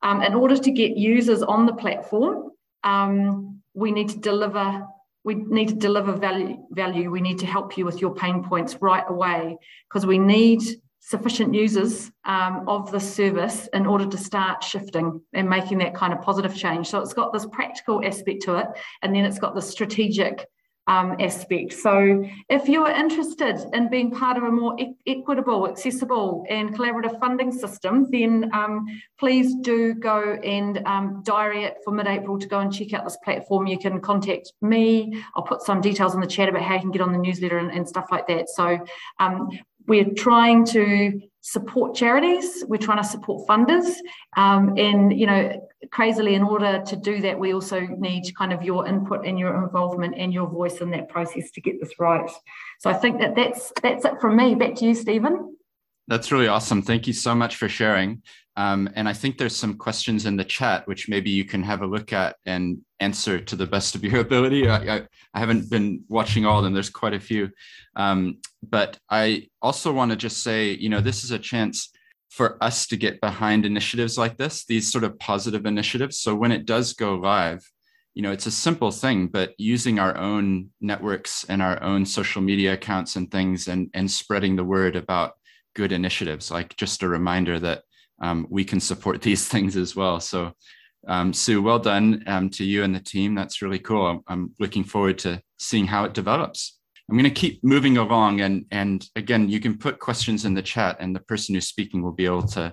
um, 0.00 0.22
in 0.22 0.32
order 0.32 0.56
to 0.56 0.70
get 0.70 0.96
users 0.96 1.42
on 1.42 1.66
the 1.66 1.74
platform, 1.74 2.52
um, 2.82 3.60
we 3.74 3.92
need 3.92 4.08
to 4.08 4.18
deliver 4.18 4.86
we 5.22 5.34
need 5.34 5.68
to 5.68 5.74
deliver 5.74 6.12
value 6.12 6.58
value 6.70 7.10
we 7.10 7.20
need 7.22 7.38
to 7.38 7.46
help 7.46 7.78
you 7.78 7.86
with 7.86 7.98
your 8.02 8.14
pain 8.14 8.44
points 8.44 8.76
right 8.82 9.04
away 9.08 9.56
because 9.88 10.04
we 10.04 10.18
need 10.18 10.60
sufficient 11.06 11.52
users 11.52 12.10
um, 12.24 12.64
of 12.66 12.90
the 12.90 13.00
service 13.00 13.68
in 13.74 13.84
order 13.84 14.06
to 14.06 14.16
start 14.16 14.64
shifting 14.64 15.20
and 15.34 15.48
making 15.48 15.76
that 15.78 15.94
kind 15.94 16.14
of 16.14 16.20
positive 16.22 16.56
change. 16.56 16.86
So 16.88 16.98
it's 17.00 17.12
got 17.12 17.30
this 17.32 17.46
practical 17.46 18.02
aspect 18.04 18.42
to 18.44 18.56
it, 18.56 18.68
and 19.02 19.14
then 19.14 19.24
it's 19.26 19.38
got 19.38 19.54
the 19.54 19.60
strategic 19.60 20.46
um, 20.86 21.16
aspect. 21.18 21.72
So 21.72 22.24
if 22.48 22.68
you 22.68 22.84
are 22.84 22.90
interested 22.90 23.56
in 23.72 23.88
being 23.88 24.10
part 24.10 24.36
of 24.36 24.44
a 24.44 24.50
more 24.50 24.78
e- 24.78 24.94
equitable, 25.06 25.66
accessible, 25.66 26.44
and 26.50 26.76
collaborative 26.76 27.18
funding 27.20 27.52
system, 27.52 28.06
then 28.10 28.50
um, 28.52 28.84
please 29.18 29.54
do 29.62 29.94
go 29.94 30.38
and 30.44 30.86
um, 30.86 31.22
diary 31.24 31.64
it 31.64 31.78
for 31.84 31.92
mid-April 31.92 32.38
to 32.38 32.46
go 32.46 32.60
and 32.60 32.72
check 32.72 32.92
out 32.92 33.04
this 33.04 33.16
platform. 33.24 33.66
You 33.66 33.78
can 33.78 34.00
contact 34.00 34.52
me. 34.60 35.22
I'll 35.34 35.42
put 35.42 35.62
some 35.62 35.80
details 35.80 36.14
in 36.14 36.20
the 36.20 36.26
chat 36.26 36.48
about 36.48 36.62
how 36.62 36.74
you 36.74 36.80
can 36.80 36.90
get 36.90 37.02
on 37.02 37.12
the 37.12 37.18
newsletter 37.18 37.58
and, 37.58 37.70
and 37.70 37.88
stuff 37.88 38.08
like 38.10 38.26
that. 38.28 38.50
So 38.50 38.78
um, 39.18 39.48
we're 39.86 40.12
trying 40.14 40.64
to 40.66 41.20
support 41.40 41.94
charities. 41.94 42.64
We're 42.66 42.78
trying 42.78 43.02
to 43.02 43.08
support 43.08 43.46
funders. 43.46 43.94
Um, 44.36 44.76
and 44.78 45.18
you 45.18 45.26
know 45.26 45.68
crazily 45.90 46.34
in 46.34 46.42
order 46.42 46.82
to 46.86 46.96
do 46.96 47.20
that 47.20 47.38
we 47.38 47.52
also 47.52 47.80
need 47.80 48.34
kind 48.38 48.54
of 48.54 48.62
your 48.62 48.86
input 48.86 49.26
and 49.26 49.38
your 49.38 49.62
involvement 49.62 50.14
and 50.16 50.32
your 50.32 50.48
voice 50.48 50.78
in 50.78 50.90
that 50.90 51.10
process 51.10 51.50
to 51.50 51.60
get 51.60 51.78
this 51.80 51.92
right. 51.98 52.30
So 52.80 52.90
i 52.90 52.94
think 52.94 53.20
that 53.20 53.36
that's 53.36 53.72
that's 53.82 54.04
it 54.04 54.20
from 54.20 54.36
me. 54.36 54.54
Back 54.54 54.74
to 54.76 54.86
you 54.86 54.94
stephen 54.94 55.53
that's 56.08 56.32
really 56.32 56.48
awesome 56.48 56.82
thank 56.82 57.06
you 57.06 57.12
so 57.12 57.34
much 57.34 57.56
for 57.56 57.68
sharing 57.68 58.22
um, 58.56 58.88
and 58.94 59.08
I 59.08 59.12
think 59.12 59.36
there's 59.36 59.56
some 59.56 59.74
questions 59.74 60.26
in 60.26 60.36
the 60.36 60.44
chat, 60.44 60.86
which 60.86 61.08
maybe 61.08 61.30
you 61.30 61.44
can 61.44 61.62
have 61.64 61.82
a 61.82 61.86
look 61.86 62.12
at 62.12 62.36
and 62.46 62.78
answer 63.00 63.40
to 63.40 63.56
the 63.56 63.66
best 63.66 63.94
of 63.94 64.04
your 64.04 64.20
ability. 64.20 64.68
I, 64.68 64.96
I, 64.96 65.02
I 65.34 65.38
haven't 65.38 65.70
been 65.70 66.04
watching 66.08 66.46
all 66.46 66.58
of 66.58 66.64
them, 66.64 66.72
there's 66.72 66.90
quite 66.90 67.14
a 67.14 67.20
few. 67.20 67.50
Um, 67.96 68.38
but 68.62 68.98
I 69.10 69.48
also 69.60 69.92
want 69.92 70.12
to 70.12 70.16
just 70.16 70.42
say, 70.42 70.70
you 70.70 70.88
know, 70.88 71.00
this 71.00 71.24
is 71.24 71.32
a 71.32 71.38
chance 71.38 71.90
for 72.30 72.62
us 72.62 72.86
to 72.88 72.96
get 72.96 73.20
behind 73.20 73.64
initiatives 73.64 74.18
like 74.18 74.36
this, 74.36 74.64
these 74.64 74.90
sort 74.90 75.04
of 75.04 75.18
positive 75.18 75.66
initiatives. 75.66 76.18
So 76.18 76.34
when 76.34 76.52
it 76.52 76.64
does 76.64 76.92
go 76.92 77.14
live, 77.14 77.68
you 78.14 78.22
know, 78.22 78.30
it's 78.30 78.46
a 78.46 78.52
simple 78.52 78.92
thing, 78.92 79.26
but 79.26 79.54
using 79.58 79.98
our 79.98 80.16
own 80.16 80.70
networks 80.80 81.44
and 81.48 81.60
our 81.60 81.82
own 81.82 82.06
social 82.06 82.42
media 82.42 82.74
accounts 82.74 83.16
and 83.16 83.28
things 83.30 83.66
and, 83.66 83.90
and 83.94 84.08
spreading 84.08 84.54
the 84.54 84.64
word 84.64 84.94
about 84.94 85.32
good 85.74 85.92
initiatives, 85.92 86.50
like 86.50 86.76
just 86.76 87.02
a 87.02 87.08
reminder 87.08 87.58
that 87.60 87.82
um, 88.20 88.46
we 88.48 88.64
can 88.64 88.80
support 88.80 89.22
these 89.22 89.48
things 89.48 89.76
as 89.76 89.94
well. 89.94 90.20
So, 90.20 90.52
um, 91.06 91.32
Sue, 91.32 91.60
well 91.60 91.78
done 91.78 92.24
um, 92.26 92.48
to 92.50 92.64
you 92.64 92.82
and 92.82 92.94
the 92.94 93.00
team. 93.00 93.34
That's 93.34 93.60
really 93.60 93.78
cool. 93.78 94.06
I'm, 94.06 94.20
I'm, 94.26 94.54
looking 94.58 94.84
forward 94.84 95.18
to 95.18 95.42
seeing 95.58 95.86
how 95.86 96.04
it 96.04 96.14
develops. 96.14 96.78
I'm 97.10 97.18
going 97.18 97.24
to 97.24 97.40
keep 97.40 97.62
moving 97.62 97.98
along, 97.98 98.40
and 98.40 98.64
and 98.70 99.06
again, 99.14 99.50
you 99.50 99.60
can 99.60 99.76
put 99.76 99.98
questions 99.98 100.46
in 100.46 100.54
the 100.54 100.62
chat, 100.62 100.96
and 101.00 101.14
the 101.14 101.20
person 101.20 101.54
who's 101.54 101.68
speaking 101.68 102.02
will 102.02 102.12
be 102.12 102.24
able 102.24 102.46
to 102.48 102.72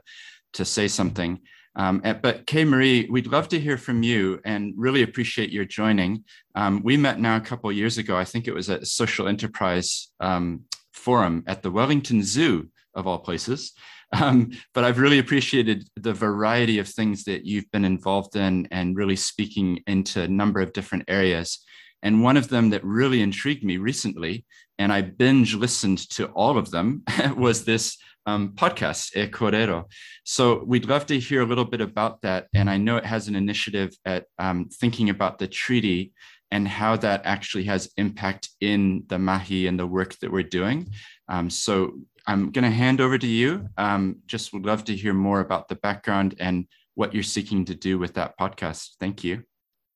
to 0.53 0.63
say 0.63 0.88
something. 0.88 1.39
Um, 1.75 2.01
but 2.22 2.46
Kay 2.48 2.65
Marie, 2.65 3.08
we'd 3.10 3.27
love 3.27 3.48
to 3.50 3.60
hear 3.60 3.77
from 3.77 4.03
you 4.03 4.41
and 4.43 4.74
really 4.75 5.03
appreciate 5.03 5.51
your 5.51 5.65
joining. 5.65 6.25
Um, 6.55 6.81
we 6.84 6.98
met 6.98 7.20
now 7.20 7.38
a 7.38 7.41
couple 7.41 7.72
years 7.72 7.98
ago. 7.98 8.17
I 8.17 8.25
think 8.25 8.48
it 8.48 8.53
was 8.53 8.70
at 8.70 8.88
Social 8.88 9.27
Enterprise 9.27 10.12
um, 10.20 10.65
Forum 10.91 11.43
at 11.48 11.62
the 11.63 11.72
Wellington 11.72 12.24
Zoo, 12.24 12.70
of 12.93 13.07
all 13.07 13.19
places. 13.19 13.74
Um, 14.13 14.51
but 14.74 14.83
I've 14.83 15.00
really 15.00 15.19
appreciated 15.19 15.88
the 15.95 16.13
variety 16.13 16.79
of 16.79 16.88
things 16.88 17.24
that 17.25 17.45
you've 17.45 17.71
been 17.71 17.86
involved 17.86 18.36
in 18.36 18.67
and 18.71 18.95
really 18.95 19.15
speaking 19.15 19.81
into 19.88 20.21
a 20.21 20.27
number 20.27 20.60
of 20.60 20.74
different 20.74 21.05
areas. 21.07 21.63
And 22.03 22.24
one 22.24 22.38
of 22.38 22.50
them 22.50 22.71
that 22.71 22.83
really 22.83 23.21
intrigued 23.21 23.63
me 23.63 23.77
recently, 23.77 24.45
and 24.77 24.91
I 24.91 25.01
binge 25.01 25.55
listened 25.55 26.00
to 26.12 26.25
all 26.27 26.57
of 26.57 26.71
them, 26.71 27.03
was 27.38 27.63
this 27.63 27.98
um, 28.25 28.53
podcast, 28.55 29.15
E 29.15 29.27
Korero. 29.27 29.86
So 30.24 30.63
we'd 30.65 30.86
love 30.86 31.05
to 31.07 31.19
hear 31.19 31.41
a 31.41 31.45
little 31.45 31.65
bit 31.65 31.81
about 31.81 32.21
that. 32.21 32.48
And 32.53 32.69
I 32.69 32.77
know 32.77 32.98
it 32.98 33.05
has 33.05 33.27
an 33.27 33.36
initiative 33.36 33.95
at 34.05 34.25
um, 34.39 34.69
thinking 34.69 35.10
about 35.10 35.39
the 35.39 35.48
treaty 35.48 36.12
and 36.51 36.67
how 36.67 36.98
that 36.98 37.21
actually 37.24 37.63
has 37.63 37.91
impact 37.98 38.50
in 38.60 39.03
the 39.07 39.17
mahi 39.17 39.67
and 39.67 39.79
the 39.79 39.88
work 39.88 40.17
that 40.19 40.31
we're 40.31 40.43
doing. 40.43 40.89
Um, 41.29 41.50
so 41.50 41.93
I'm 42.27 42.51
going 42.51 42.63
to 42.63 42.71
hand 42.71 43.01
over 43.01 43.17
to 43.17 43.27
you. 43.27 43.67
Um, 43.77 44.17
just 44.27 44.53
would 44.53 44.65
love 44.65 44.83
to 44.85 44.95
hear 44.95 45.13
more 45.13 45.39
about 45.39 45.67
the 45.67 45.75
background 45.75 46.35
and 46.39 46.67
what 46.95 47.13
you're 47.13 47.23
seeking 47.23 47.65
to 47.65 47.75
do 47.75 47.97
with 47.97 48.13
that 48.15 48.37
podcast. 48.37 48.91
Thank 48.99 49.23
you. 49.23 49.43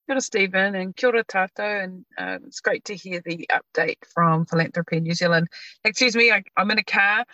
Kia 0.08 0.15
ora, 0.15 0.22
Stephen, 0.22 0.75
and 0.75 0.96
kia 0.96 1.10
ora 1.10 1.24
tātou, 1.24 1.84
and 1.84 2.05
uh, 2.17 2.38
it's 2.46 2.60
great 2.60 2.86
to 2.86 2.96
hear 2.96 3.22
the 3.25 3.50
update 3.51 3.98
from 4.13 4.46
Philanthropy 4.46 5.00
New 5.00 5.15
Zealand. 5.15 5.48
Excuse 5.84 6.15
me, 6.15 6.32
I, 6.32 6.44
am 6.58 6.70
in 6.70 6.77
a 6.77 6.84
car. 6.84 7.25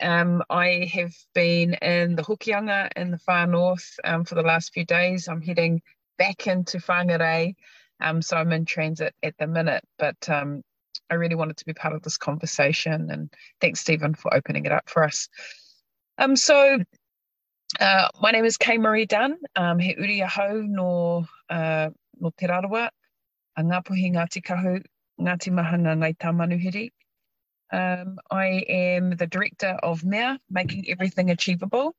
Um, 0.00 0.42
I 0.50 0.90
have 0.92 1.14
been 1.34 1.74
in 1.74 2.16
the 2.16 2.22
Hokianga 2.22 2.90
in 2.96 3.10
the 3.10 3.18
far 3.18 3.46
north 3.46 3.98
um, 4.04 4.24
for 4.24 4.34
the 4.34 4.42
last 4.42 4.72
few 4.74 4.84
days. 4.84 5.26
I'm 5.26 5.40
heading 5.40 5.80
back 6.18 6.46
into 6.46 6.78
Whangarei, 6.78 7.54
um, 8.00 8.20
so 8.20 8.36
I'm 8.36 8.52
in 8.52 8.66
transit 8.66 9.14
at 9.22 9.34
the 9.38 9.46
minute, 9.46 9.84
but 9.98 10.28
um, 10.28 10.62
I 11.10 11.14
really 11.14 11.34
wanted 11.34 11.56
to 11.58 11.64
be 11.64 11.72
part 11.72 11.94
of 11.94 12.02
this 12.02 12.16
conversation. 12.16 13.10
And 13.10 13.32
thanks, 13.60 13.80
Stephen, 13.80 14.14
for 14.14 14.32
opening 14.34 14.66
it 14.66 14.72
up 14.72 14.88
for 14.88 15.04
us. 15.04 15.28
Um, 16.18 16.36
so, 16.36 16.78
uh, 17.80 18.08
my 18.20 18.30
name 18.30 18.44
is 18.44 18.56
Kay 18.56 18.78
Marie 18.78 19.06
Dunn. 19.06 19.38
Um, 19.56 19.78
he 19.78 19.94
uri 19.96 20.20
ahau 20.20 20.66
no, 20.66 21.26
uh, 21.50 21.90
no 22.18 22.30
Te 22.36 22.46
Rarawa, 22.46 22.88
a 23.56 23.62
Ngāpuhi 23.62 24.12
Ngāti 24.12 24.42
Kahu, 24.42 24.82
Ngāti 25.20 25.52
Mahanga 25.52 25.94
Ngai 25.94 26.16
Tamanuhiri. 26.16 26.90
Um, 27.70 28.18
I 28.30 28.64
am 28.68 29.10
the 29.16 29.26
director 29.26 29.78
of 29.82 30.02
MEA, 30.02 30.38
Making 30.50 30.88
Everything 30.88 31.30
Achievable, 31.30 31.94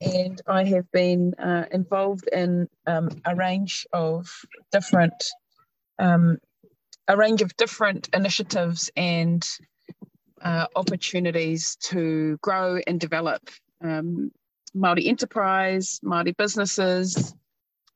and 0.00 0.40
I 0.46 0.64
have 0.64 0.90
been 0.90 1.34
uh, 1.34 1.66
involved 1.70 2.28
in 2.32 2.68
um, 2.86 3.08
a 3.24 3.34
range 3.34 3.86
of 3.92 4.28
different 4.72 5.14
um, 5.98 6.38
a 7.08 7.16
range 7.16 7.42
of 7.42 7.56
different 7.56 8.08
initiatives 8.12 8.90
and 8.96 9.46
uh, 10.42 10.66
opportunities 10.76 11.76
to 11.76 12.38
grow 12.42 12.78
and 12.86 13.00
develop 13.00 13.50
um, 13.82 14.30
Māori 14.76 15.06
enterprise, 15.06 16.00
Māori 16.04 16.36
businesses, 16.36 17.34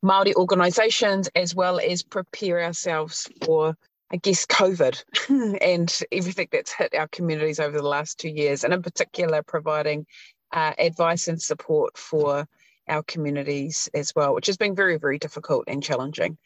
Māori 0.05 0.35
organisations, 0.35 1.29
as 1.35 1.55
well 1.55 1.81
as 1.81 2.03
prepare 2.03 2.63
ourselves 2.63 3.29
for, 3.45 3.77
I 4.13 4.17
guess, 4.17 4.47
COVID 4.47 5.03
and 5.61 6.01
everything 6.13 6.49
that's 6.53 6.73
hit 6.73 6.95
our 6.95 7.09
communities 7.09 7.61
over 7.61 7.77
the 7.77 7.89
last 7.89 8.19
two 8.19 8.31
years, 8.31 8.65
and 8.65 8.73
in 8.73 8.83
particular, 8.83 9.43
providing 9.43 10.07
uh, 10.53 10.73
advice 10.79 11.29
and 11.29 11.41
support 11.41 11.99
for 11.99 12.47
our 12.89 13.03
communities 13.03 13.89
as 13.93 14.15
well, 14.15 14.35
which 14.35 14.47
has 14.47 14.57
been 14.57 14.75
very, 14.75 14.99
very 14.99 15.19
difficult 15.19 15.65
and 15.67 15.83
challenging. 15.83 16.39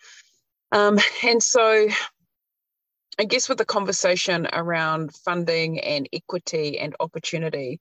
Um, 0.73 0.99
and 1.23 1.43
so 1.43 1.89
I 3.19 3.25
guess 3.25 3.49
with 3.49 3.59
the 3.59 3.65
conversation 3.65 4.49
around 4.53 5.15
funding 5.15 5.81
and 5.81 6.09
equity 6.13 6.79
and 6.79 6.97
opportunity, 6.99 7.81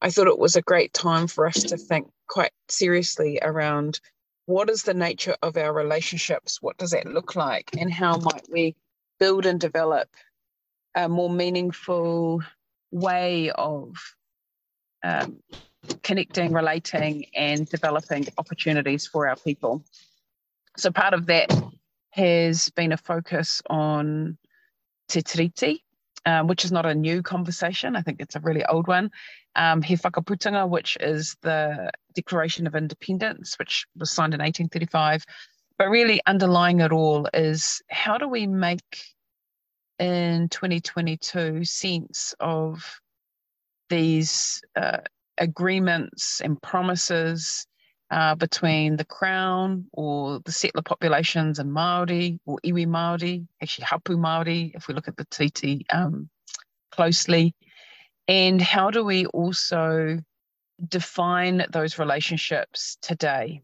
I 0.00 0.10
thought 0.10 0.26
it 0.26 0.38
was 0.38 0.56
a 0.56 0.62
great 0.62 0.94
time 0.94 1.26
for 1.26 1.46
us 1.46 1.62
to 1.64 1.76
think 1.76 2.08
quite 2.28 2.52
seriously 2.68 3.38
around 3.42 4.00
what 4.46 4.70
is 4.70 4.82
the 4.82 4.94
nature 4.94 5.36
of 5.42 5.56
our 5.56 5.72
relationships? 5.72 6.60
What 6.62 6.78
does 6.78 6.90
that 6.90 7.06
look 7.06 7.36
like? 7.36 7.70
And 7.78 7.92
how 7.92 8.16
might 8.16 8.46
we 8.50 8.74
build 9.18 9.46
and 9.46 9.60
develop 9.60 10.08
a 10.94 11.08
more 11.08 11.30
meaningful 11.30 12.42
way 12.90 13.50
of 13.50 13.94
um, 15.04 15.40
connecting, 16.02 16.52
relating, 16.52 17.26
and 17.36 17.68
developing 17.68 18.26
opportunities 18.38 19.06
for 19.06 19.28
our 19.28 19.36
people? 19.36 19.84
So, 20.76 20.90
part 20.90 21.14
of 21.14 21.26
that 21.26 21.52
has 22.10 22.70
been 22.70 22.92
a 22.92 22.96
focus 22.96 23.62
on 23.68 24.36
Te 25.10 25.82
um, 26.26 26.46
which 26.46 26.64
is 26.64 26.72
not 26.72 26.86
a 26.86 26.94
new 26.94 27.22
conversation. 27.22 27.96
I 27.96 28.02
think 28.02 28.20
it's 28.20 28.36
a 28.36 28.40
really 28.40 28.64
old 28.66 28.86
one. 28.86 29.10
Um, 29.56 29.82
He 29.82 29.96
Whakaputanga, 29.96 30.68
which 30.68 30.96
is 31.00 31.36
the 31.42 31.90
Declaration 32.14 32.66
of 32.66 32.74
Independence, 32.74 33.58
which 33.58 33.86
was 33.96 34.10
signed 34.10 34.34
in 34.34 34.40
1835. 34.40 35.24
But 35.78 35.88
really 35.88 36.20
underlying 36.26 36.80
it 36.80 36.92
all 36.92 37.26
is 37.32 37.82
how 37.88 38.18
do 38.18 38.28
we 38.28 38.46
make 38.46 39.02
in 39.98 40.48
2022 40.50 41.64
sense 41.64 42.34
of 42.38 43.00
these 43.88 44.60
uh, 44.76 44.98
agreements 45.38 46.40
and 46.42 46.60
promises 46.60 47.66
uh, 48.10 48.34
between 48.34 48.96
the 48.96 49.04
Crown 49.04 49.86
or 49.92 50.40
the 50.40 50.52
settler 50.52 50.82
populations 50.82 51.58
and 51.58 51.72
Maori 51.72 52.40
or 52.44 52.58
iwi 52.64 52.86
Maori, 52.86 53.46
actually 53.62 53.84
Hapu 53.84 54.16
Maori, 54.16 54.72
if 54.74 54.88
we 54.88 54.94
look 54.94 55.08
at 55.08 55.16
Te 55.30 55.50
Tiriti 55.50 55.84
um, 55.94 56.28
closely, 56.90 57.54
and 58.26 58.60
how 58.60 58.90
do 58.90 59.04
we 59.04 59.26
also 59.26 60.18
define 60.88 61.66
those 61.70 61.98
relationships 61.98 62.98
today? 63.00 63.62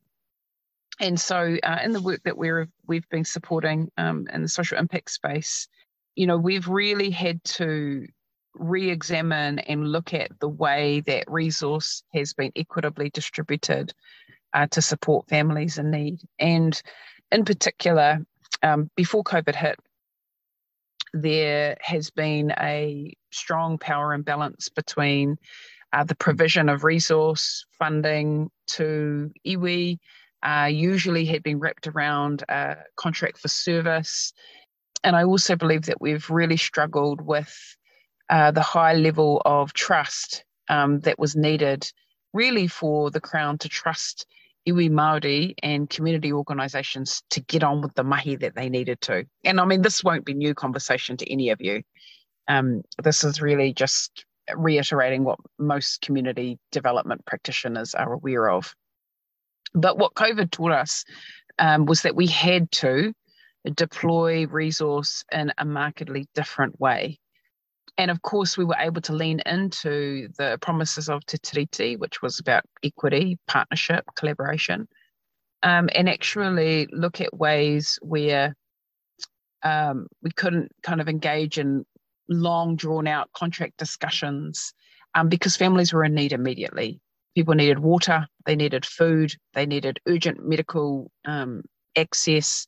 And 1.01 1.21
so, 1.21 1.57
uh, 1.63 1.79
in 1.85 1.93
the 1.93 2.01
work 2.01 2.23
that 2.25 2.39
we're 2.39 2.69
we've 2.87 3.09
been 3.09 3.25
supporting 3.25 3.91
um, 3.99 4.29
in 4.33 4.43
the 4.43 4.49
social 4.49 4.79
impact 4.79 5.11
space, 5.11 5.69
you 6.15 6.27
know, 6.27 6.39
we've 6.39 6.69
really 6.69 7.11
had 7.11 7.43
to 7.45 8.07
re-examine 8.55 9.59
and 9.59 9.93
look 9.93 10.15
at 10.15 10.31
the 10.41 10.49
way 10.49 11.01
that 11.01 11.31
resource 11.31 12.03
has 12.15 12.33
been 12.33 12.53
equitably 12.57 13.11
distributed 13.11 13.93
uh, 14.57 14.67
to 14.69 14.83
support 14.83 15.29
families 15.29 15.79
in 15.79 15.91
need. 15.91 16.19
And 16.41 16.81
in 17.31 17.45
particular, 17.45 18.25
um, 18.63 18.91
before 18.97 19.23
COVID 19.23 19.55
hit, 19.55 19.79
there 21.13 21.77
has 21.81 22.11
been 22.11 22.53
a 22.59 23.15
strong 23.31 23.79
power 23.79 24.15
imbalance 24.15 24.71
between 24.71 25.37
uh, 25.93 26.05
the 26.05 26.17
provision 26.17 26.69
of 26.69 26.85
resource 26.85 27.67
funding 27.79 28.51
to 28.67 29.31
iwi, 29.47 29.99
uh, 30.43 30.69
usually 30.73 31.27
had 31.27 31.43
been 31.43 31.59
wrapped 31.59 31.87
around 31.87 32.43
a 32.49 32.77
contract 32.97 33.39
for 33.39 33.49
service. 33.49 34.33
And 35.05 35.15
I 35.15 35.25
also 35.25 35.55
believe 35.55 35.83
that 35.83 36.01
we've 36.01 36.29
really 36.31 36.57
struggled 36.57 37.21
with 37.21 37.77
uh, 38.31 38.51
the 38.53 38.63
high 38.63 38.95
level 38.95 39.43
of 39.45 39.75
trust 39.75 40.45
um, 40.69 41.01
that 41.01 41.19
was 41.19 41.37
needed 41.37 41.91
really 42.33 42.67
for 42.67 43.11
the 43.11 43.21
Crown 43.21 43.59
to 43.59 43.69
trust 43.69 44.27
iwi 44.69 44.91
Māori 44.91 45.55
and 45.63 45.89
community 45.89 46.33
organisations 46.33 47.23
to 47.31 47.41
get 47.41 47.63
on 47.63 47.83
with 47.83 47.95
the 47.95 48.05
mahi 48.05 48.37
that 48.37 48.55
they 48.55 48.69
needed 48.69 49.01
to. 49.03 49.25
And 49.45 49.61
I 49.61 49.65
mean, 49.65 49.83
this 49.83 50.03
won't 50.03 50.25
be 50.25 50.35
new 50.35 50.55
conversation 50.55 51.17
to 51.19 51.33
any 51.33 51.51
of 51.51 51.61
you. 51.61 51.83
Um, 52.49 52.83
this 53.03 53.25
is 53.25 53.41
really 53.41 53.73
just 53.73 54.25
reiterating 54.55 55.25
what 55.25 55.39
most 55.59 56.01
community 56.01 56.59
development 56.73 57.25
practitioners 57.27 57.95
are 57.95 58.13
aware 58.13 58.51
of. 58.51 58.75
But 59.75 59.99
what 59.99 60.15
COVID 60.15 60.51
taught 60.51 60.73
us 60.73 61.05
um, 61.59 61.87
was 61.87 62.03
that 62.03 62.17
we 62.17 62.27
had 62.27 62.71
to 62.73 63.13
deploy 63.75 64.47
resource 64.47 65.25
in 65.33 65.53
a 65.59 65.65
markedly 65.65 66.29
different 66.35 66.81
way 66.81 67.19
and 67.99 68.11
of 68.11 68.21
course, 68.23 68.59
we 68.59 68.65
were 68.65 68.77
able 68.79 69.01
to 69.03 69.15
lean 69.15 69.41
into 69.47 70.29
the 70.37 70.59
promises 70.61 71.09
of 71.09 71.25
Te 71.25 71.39
Tiriti, 71.39 71.99
which 71.99 72.21
was 72.21 72.39
about 72.39 72.65
equity, 72.83 73.39
partnership, 73.47 74.05
collaboration, 74.17 74.87
um, 75.63 75.89
and 75.95 76.09
actually 76.09 76.89
look 76.93 77.21
at 77.21 77.37
ways 77.37 77.99
where 78.03 78.55
um, 79.63 80.07
we 80.23 80.31
couldn't 80.31 80.71
kind 80.83 81.01
of 81.01 81.09
engage 81.09 81.59
in 81.59 81.87
long 82.29 82.77
drawn 82.77 83.07
out 83.07 83.33
contract 83.33 83.79
discussions 83.79 84.75
um, 85.15 85.29
because 85.29 85.57
families 85.57 85.93
were 85.93 86.05
in 86.05 86.15
need 86.15 86.33
immediately. 86.33 87.01
People 87.35 87.55
needed 87.55 87.79
water, 87.79 88.27
they 88.45 88.57
needed 88.57 88.85
food, 88.85 89.33
they 89.55 89.65
needed 89.65 90.01
urgent 90.07 90.47
medical 90.47 91.11
um, 91.25 91.63
access, 91.97 92.67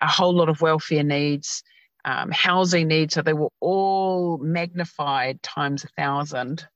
a 0.00 0.06
whole 0.06 0.34
lot 0.34 0.48
of 0.48 0.62
welfare 0.62 1.04
needs 1.04 1.62
um, 2.04 2.30
housing 2.30 2.88
needs. 2.88 3.14
So 3.14 3.22
they 3.22 3.32
were 3.32 3.52
all 3.60 4.38
magnified 4.38 5.42
times 5.42 5.84
a 5.84 5.88
thousand. 5.88 6.66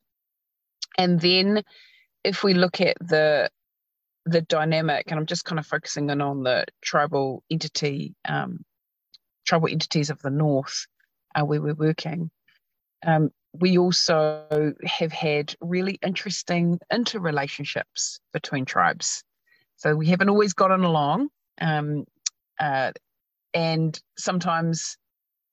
And 0.99 1.21
then 1.21 1.63
if 2.25 2.43
we 2.43 2.55
look 2.55 2.81
at 2.81 2.97
the 3.01 3.51
the 4.29 4.41
dynamic, 4.43 5.05
and 5.09 5.21
I'm 5.21 5.27
just 5.27 5.45
kind 5.45 5.61
of 5.61 5.67
focusing 5.67 6.11
in 6.11 6.21
on 6.21 6.43
the 6.43 6.65
tribal 6.83 7.45
entity, 7.49 8.17
um, 8.29 8.65
tribal 9.47 9.69
entities 9.71 10.11
of 10.11 10.21
the 10.21 10.31
north, 10.31 10.87
uh, 11.37 11.45
where 11.45 11.63
we're 11.63 11.75
working. 11.75 12.31
Um, 13.07 13.31
we 13.53 13.79
also 13.79 14.75
have 14.85 15.13
had 15.13 15.55
really 15.61 15.99
interesting 16.05 16.81
interrelationships 16.93 18.19
between 18.33 18.65
tribes. 18.65 19.23
So 19.77 19.95
we 19.95 20.09
haven't 20.09 20.29
always 20.29 20.55
gotten 20.55 20.83
along. 20.83 21.29
Um, 21.61 22.05
uh, 22.59 22.93
and 23.55 23.99
sometimes 24.19 24.99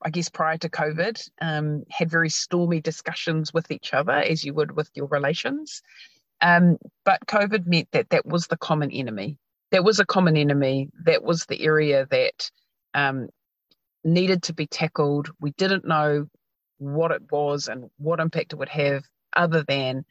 I 0.03 0.09
guess 0.09 0.29
prior 0.29 0.57
to 0.57 0.69
COVID, 0.69 1.29
um, 1.41 1.83
had 1.89 2.11
very 2.11 2.29
stormy 2.29 2.81
discussions 2.81 3.53
with 3.53 3.71
each 3.71 3.93
other, 3.93 4.11
as 4.11 4.43
you 4.43 4.53
would 4.53 4.75
with 4.75 4.89
your 4.95 5.07
relations. 5.07 5.81
Um, 6.41 6.77
but 7.05 7.25
COVID 7.27 7.65
meant 7.65 7.87
that 7.93 8.09
that 8.09 8.25
was 8.25 8.47
the 8.47 8.57
common 8.57 8.91
enemy. 8.91 9.37
That 9.71 9.83
was 9.83 9.99
a 9.99 10.05
common 10.05 10.35
enemy. 10.35 10.89
That 11.05 11.23
was 11.23 11.45
the 11.45 11.63
area 11.63 12.05
that 12.11 12.51
um, 12.93 13.29
needed 14.03 14.43
to 14.43 14.53
be 14.53 14.67
tackled. 14.67 15.29
We 15.39 15.51
didn't 15.51 15.85
know 15.85 16.27
what 16.79 17.11
it 17.11 17.21
was 17.31 17.69
and 17.69 17.89
what 17.97 18.19
impact 18.19 18.53
it 18.53 18.57
would 18.57 18.69
have, 18.69 19.05
other 19.35 19.63
than 19.63 20.05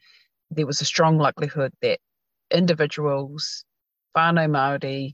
there 0.49 0.65
was 0.65 0.81
a 0.81 0.85
strong 0.85 1.17
likelihood 1.17 1.71
that 1.81 1.99
individuals, 2.51 3.63
whānau 4.17 4.49
Māori, 4.49 5.13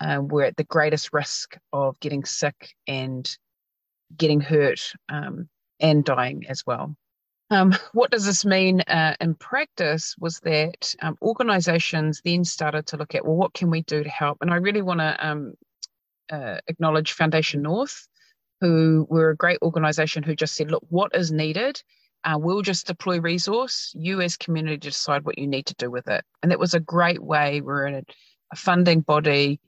um, 0.00 0.28
were 0.28 0.44
at 0.44 0.56
the 0.56 0.64
greatest 0.64 1.12
risk 1.12 1.56
of 1.72 1.98
getting 2.00 2.24
sick 2.24 2.74
and 2.86 3.36
getting 4.16 4.40
hurt 4.40 4.92
um, 5.08 5.48
and 5.80 6.04
dying 6.04 6.44
as 6.48 6.64
well. 6.66 6.96
Um, 7.50 7.74
what 7.92 8.10
does 8.10 8.26
this 8.26 8.44
mean 8.44 8.80
uh, 8.82 9.14
in 9.20 9.34
practice 9.34 10.14
was 10.18 10.40
that 10.40 10.94
um, 11.02 11.16
organizations 11.22 12.20
then 12.24 12.44
started 12.44 12.86
to 12.86 12.96
look 12.96 13.14
at, 13.14 13.24
well, 13.24 13.36
what 13.36 13.54
can 13.54 13.70
we 13.70 13.82
do 13.82 14.02
to 14.02 14.08
help? 14.08 14.38
And 14.40 14.50
I 14.50 14.56
really 14.56 14.82
want 14.82 15.00
to 15.00 15.26
um, 15.26 15.54
uh, 16.30 16.58
acknowledge 16.66 17.12
Foundation 17.12 17.62
North, 17.62 18.08
who 18.60 19.06
were 19.08 19.30
a 19.30 19.36
great 19.36 19.58
organization 19.62 20.22
who 20.22 20.34
just 20.34 20.54
said, 20.54 20.70
look, 20.70 20.84
what 20.88 21.14
is 21.14 21.30
needed? 21.30 21.82
Uh, 22.24 22.36
we'll 22.38 22.62
just 22.62 22.86
deploy 22.86 23.20
resource. 23.20 23.92
You 23.94 24.20
as 24.20 24.36
community 24.36 24.76
decide 24.78 25.24
what 25.24 25.38
you 25.38 25.46
need 25.46 25.66
to 25.66 25.74
do 25.74 25.90
with 25.90 26.08
it. 26.08 26.24
And 26.42 26.50
that 26.50 26.58
was 26.58 26.74
a 26.74 26.80
great 26.80 27.22
way. 27.22 27.60
We're 27.60 27.86
in 27.86 27.94
a, 27.94 28.02
a 28.52 28.56
funding 28.56 29.00
body. 29.00 29.60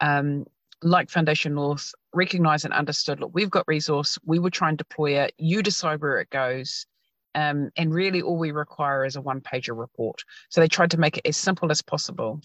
Um, 0.00 0.46
like 0.82 1.10
Foundation 1.10 1.54
North, 1.54 1.92
recognized 2.12 2.64
and 2.64 2.74
understood 2.74 3.20
look, 3.20 3.30
we've 3.34 3.50
got 3.50 3.64
resource, 3.66 4.18
we 4.24 4.38
will 4.38 4.50
try 4.50 4.68
and 4.68 4.78
deploy 4.78 5.18
it, 5.18 5.34
you 5.38 5.62
decide 5.62 6.00
where 6.00 6.20
it 6.20 6.30
goes. 6.30 6.86
Um, 7.34 7.70
and 7.76 7.92
really, 7.92 8.22
all 8.22 8.38
we 8.38 8.50
require 8.50 9.04
is 9.04 9.16
a 9.16 9.20
one 9.20 9.42
pager 9.42 9.78
report. 9.78 10.22
So 10.48 10.60
they 10.60 10.68
tried 10.68 10.92
to 10.92 10.98
make 10.98 11.18
it 11.18 11.26
as 11.26 11.36
simple 11.36 11.70
as 11.70 11.82
possible. 11.82 12.40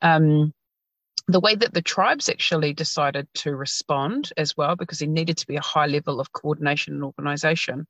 Um, 0.00 0.54
the 1.28 1.40
way 1.40 1.54
that 1.54 1.74
the 1.74 1.82
tribes 1.82 2.28
actually 2.28 2.72
decided 2.72 3.28
to 3.34 3.54
respond 3.54 4.32
as 4.36 4.56
well, 4.56 4.76
because 4.76 4.98
there 4.98 5.08
needed 5.08 5.36
to 5.38 5.46
be 5.46 5.56
a 5.56 5.62
high 5.62 5.86
level 5.86 6.20
of 6.20 6.32
coordination 6.32 6.94
and 6.94 7.04
organization, 7.04 7.86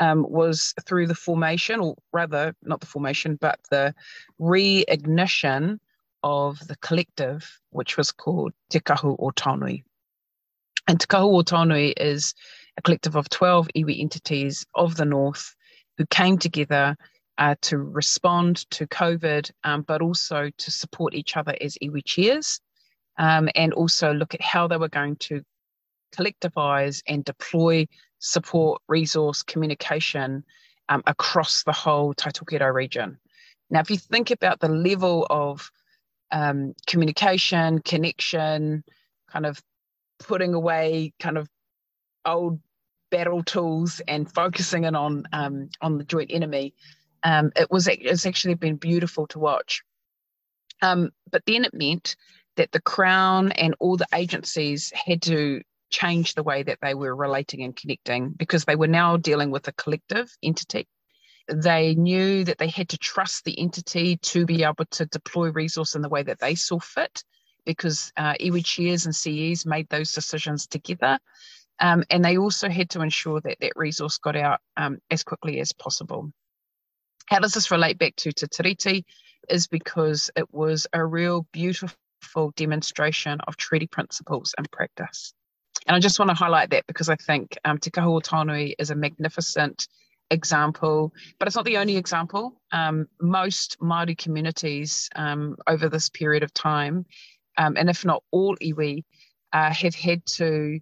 um, 0.00 0.26
was 0.28 0.74
through 0.86 1.06
the 1.06 1.14
formation, 1.14 1.80
or 1.80 1.96
rather, 2.12 2.54
not 2.62 2.80
the 2.80 2.86
formation, 2.86 3.36
but 3.40 3.60
the 3.70 3.94
reignition 4.40 5.78
of 6.22 6.58
the 6.66 6.76
collective, 6.76 7.58
which 7.70 7.96
was 7.96 8.12
called 8.12 8.52
Te 8.70 8.80
Kahu 8.80 9.16
o 9.18 9.30
Taonui. 9.30 9.82
And 10.86 11.00
Te 11.00 11.06
Kahu 11.06 11.38
o 11.38 11.42
Taonui 11.42 11.94
is 11.96 12.34
a 12.76 12.82
collective 12.82 13.16
of 13.16 13.28
12 13.28 13.68
iwi 13.76 14.00
entities 14.00 14.66
of 14.74 14.96
the 14.96 15.04
North 15.04 15.54
who 15.98 16.06
came 16.06 16.38
together 16.38 16.96
uh, 17.38 17.54
to 17.62 17.78
respond 17.78 18.70
to 18.70 18.86
COVID, 18.86 19.50
um, 19.64 19.82
but 19.82 20.02
also 20.02 20.50
to 20.56 20.70
support 20.70 21.14
each 21.14 21.36
other 21.36 21.56
as 21.60 21.76
iwi 21.82 22.04
chairs, 22.04 22.60
um, 23.18 23.48
and 23.54 23.72
also 23.72 24.12
look 24.12 24.34
at 24.34 24.42
how 24.42 24.66
they 24.66 24.76
were 24.76 24.88
going 24.88 25.16
to 25.16 25.42
collectivize 26.14 27.02
and 27.06 27.24
deploy 27.24 27.86
support, 28.18 28.82
resource, 28.88 29.42
communication 29.42 30.44
um, 30.88 31.02
across 31.06 31.62
the 31.64 31.72
whole 31.72 32.12
Tai 32.14 32.30
region. 32.66 33.18
Now, 33.70 33.80
if 33.80 33.90
you 33.90 33.96
think 33.96 34.30
about 34.30 34.60
the 34.60 34.68
level 34.68 35.26
of 35.30 35.70
um, 36.32 36.74
communication, 36.86 37.80
connection, 37.80 38.84
kind 39.30 39.46
of 39.46 39.60
putting 40.18 40.54
away 40.54 41.12
kind 41.18 41.38
of 41.38 41.48
old 42.24 42.60
battle 43.10 43.42
tools 43.42 44.00
and 44.06 44.32
focusing 44.32 44.84
in 44.84 44.94
on 44.94 45.24
um, 45.32 45.68
on 45.80 45.98
the 45.98 46.04
joint 46.04 46.30
enemy, 46.32 46.74
um, 47.22 47.50
it 47.56 47.70
was 47.70 47.88
it's 47.88 48.26
actually 48.26 48.54
been 48.54 48.76
beautiful 48.76 49.26
to 49.28 49.38
watch. 49.38 49.82
Um, 50.82 51.10
but 51.30 51.42
then 51.46 51.64
it 51.64 51.74
meant 51.74 52.16
that 52.56 52.72
the 52.72 52.80
crown 52.80 53.52
and 53.52 53.74
all 53.80 53.96
the 53.96 54.06
agencies 54.14 54.92
had 54.94 55.22
to 55.22 55.62
change 55.90 56.34
the 56.34 56.42
way 56.42 56.62
that 56.62 56.78
they 56.80 56.94
were 56.94 57.14
relating 57.14 57.62
and 57.62 57.76
connecting 57.76 58.30
because 58.30 58.64
they 58.64 58.76
were 58.76 58.86
now 58.86 59.16
dealing 59.16 59.50
with 59.50 59.66
a 59.68 59.72
collective 59.72 60.30
entity. 60.42 60.86
They 61.52 61.94
knew 61.94 62.44
that 62.44 62.58
they 62.58 62.68
had 62.68 62.88
to 62.90 62.98
trust 62.98 63.44
the 63.44 63.58
entity 63.58 64.16
to 64.18 64.46
be 64.46 64.62
able 64.62 64.84
to 64.92 65.06
deploy 65.06 65.50
resource 65.50 65.94
in 65.94 66.02
the 66.02 66.08
way 66.08 66.22
that 66.22 66.40
they 66.40 66.54
saw 66.54 66.78
fit 66.78 67.24
because 67.64 68.12
uh, 68.16 68.34
iwi 68.40 68.64
chairs 68.64 69.06
and 69.06 69.14
CEs 69.14 69.66
made 69.66 69.88
those 69.88 70.12
decisions 70.12 70.66
together. 70.66 71.18
Um, 71.80 72.04
and 72.10 72.24
they 72.24 72.36
also 72.36 72.68
had 72.68 72.90
to 72.90 73.00
ensure 73.00 73.40
that 73.40 73.58
that 73.60 73.72
resource 73.74 74.18
got 74.18 74.36
out 74.36 74.60
um, 74.76 74.98
as 75.10 75.22
quickly 75.22 75.60
as 75.60 75.72
possible. 75.72 76.30
How 77.26 77.38
does 77.38 77.54
this 77.54 77.70
relate 77.70 77.98
back 77.98 78.16
to 78.16 78.32
Te 78.32 78.46
Tiriti? 78.46 79.04
Is 79.48 79.66
because 79.66 80.30
it 80.36 80.52
was 80.52 80.86
a 80.92 81.04
real 81.04 81.46
beautiful 81.52 82.52
demonstration 82.56 83.40
of 83.46 83.56
treaty 83.56 83.86
principles 83.86 84.54
and 84.58 84.70
practice. 84.70 85.32
And 85.86 85.96
I 85.96 86.00
just 86.00 86.18
want 86.18 86.28
to 86.28 86.34
highlight 86.34 86.70
that 86.70 86.86
because 86.86 87.08
I 87.08 87.16
think 87.16 87.56
um, 87.64 87.78
Te 87.78 87.90
is 88.78 88.90
a 88.90 88.94
magnificent 88.94 89.88
example, 90.30 91.12
but 91.38 91.48
it's 91.48 91.56
not 91.56 91.64
the 91.64 91.76
only 91.76 91.96
example. 91.96 92.60
Um, 92.72 93.06
most 93.20 93.78
Māori 93.80 94.16
communities 94.16 95.10
um, 95.16 95.56
over 95.66 95.88
this 95.88 96.08
period 96.08 96.42
of 96.42 96.54
time, 96.54 97.04
um, 97.56 97.76
and 97.76 97.90
if 97.90 98.04
not 98.04 98.22
all 98.30 98.56
iwi, 98.56 99.04
uh, 99.52 99.72
have 99.72 99.94
had 99.94 100.24
to 100.24 100.80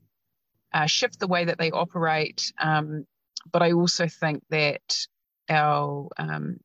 uh, 0.73 0.87
shift 0.87 1.19
the 1.19 1.29
way 1.29 1.47
that 1.47 1.59
they 1.59 1.71
operate. 1.71 2.53
Um, 2.61 3.07
but 3.51 3.63
I 3.63 3.73
also 3.73 4.07
think 4.07 4.43
that 4.51 5.07
our 5.49 6.09
um, 6.19 6.59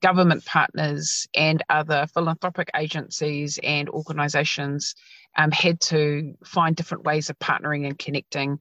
government 0.00 0.44
partners 0.44 1.26
and 1.34 1.64
other 1.68 2.06
philanthropic 2.14 2.70
agencies 2.76 3.58
and 3.62 3.88
organisations 3.88 4.94
um, 5.36 5.50
had 5.50 5.80
to 5.80 6.34
find 6.44 6.76
different 6.76 7.04
ways 7.04 7.30
of 7.30 7.38
partnering 7.38 7.86
and 7.86 7.98
connecting 7.98 8.60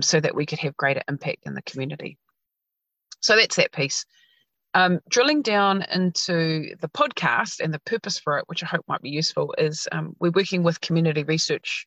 so 0.00 0.20
that 0.20 0.34
we 0.34 0.44
could 0.44 0.58
have 0.58 0.76
greater 0.76 1.00
impact 1.08 1.38
in 1.46 1.54
the 1.54 1.62
community. 1.62 2.18
So 3.20 3.36
that's 3.36 3.56
that 3.56 3.72
piece. 3.72 4.04
Um, 4.72 5.00
drilling 5.08 5.42
down 5.42 5.82
into 5.92 6.76
the 6.80 6.88
podcast 6.88 7.60
and 7.60 7.74
the 7.74 7.80
purpose 7.80 8.18
for 8.18 8.38
it, 8.38 8.44
which 8.46 8.62
I 8.62 8.66
hope 8.66 8.84
might 8.86 9.02
be 9.02 9.10
useful, 9.10 9.54
is 9.58 9.88
um, 9.90 10.14
we're 10.20 10.30
working 10.30 10.62
with 10.62 10.80
community 10.80 11.24
research 11.24 11.86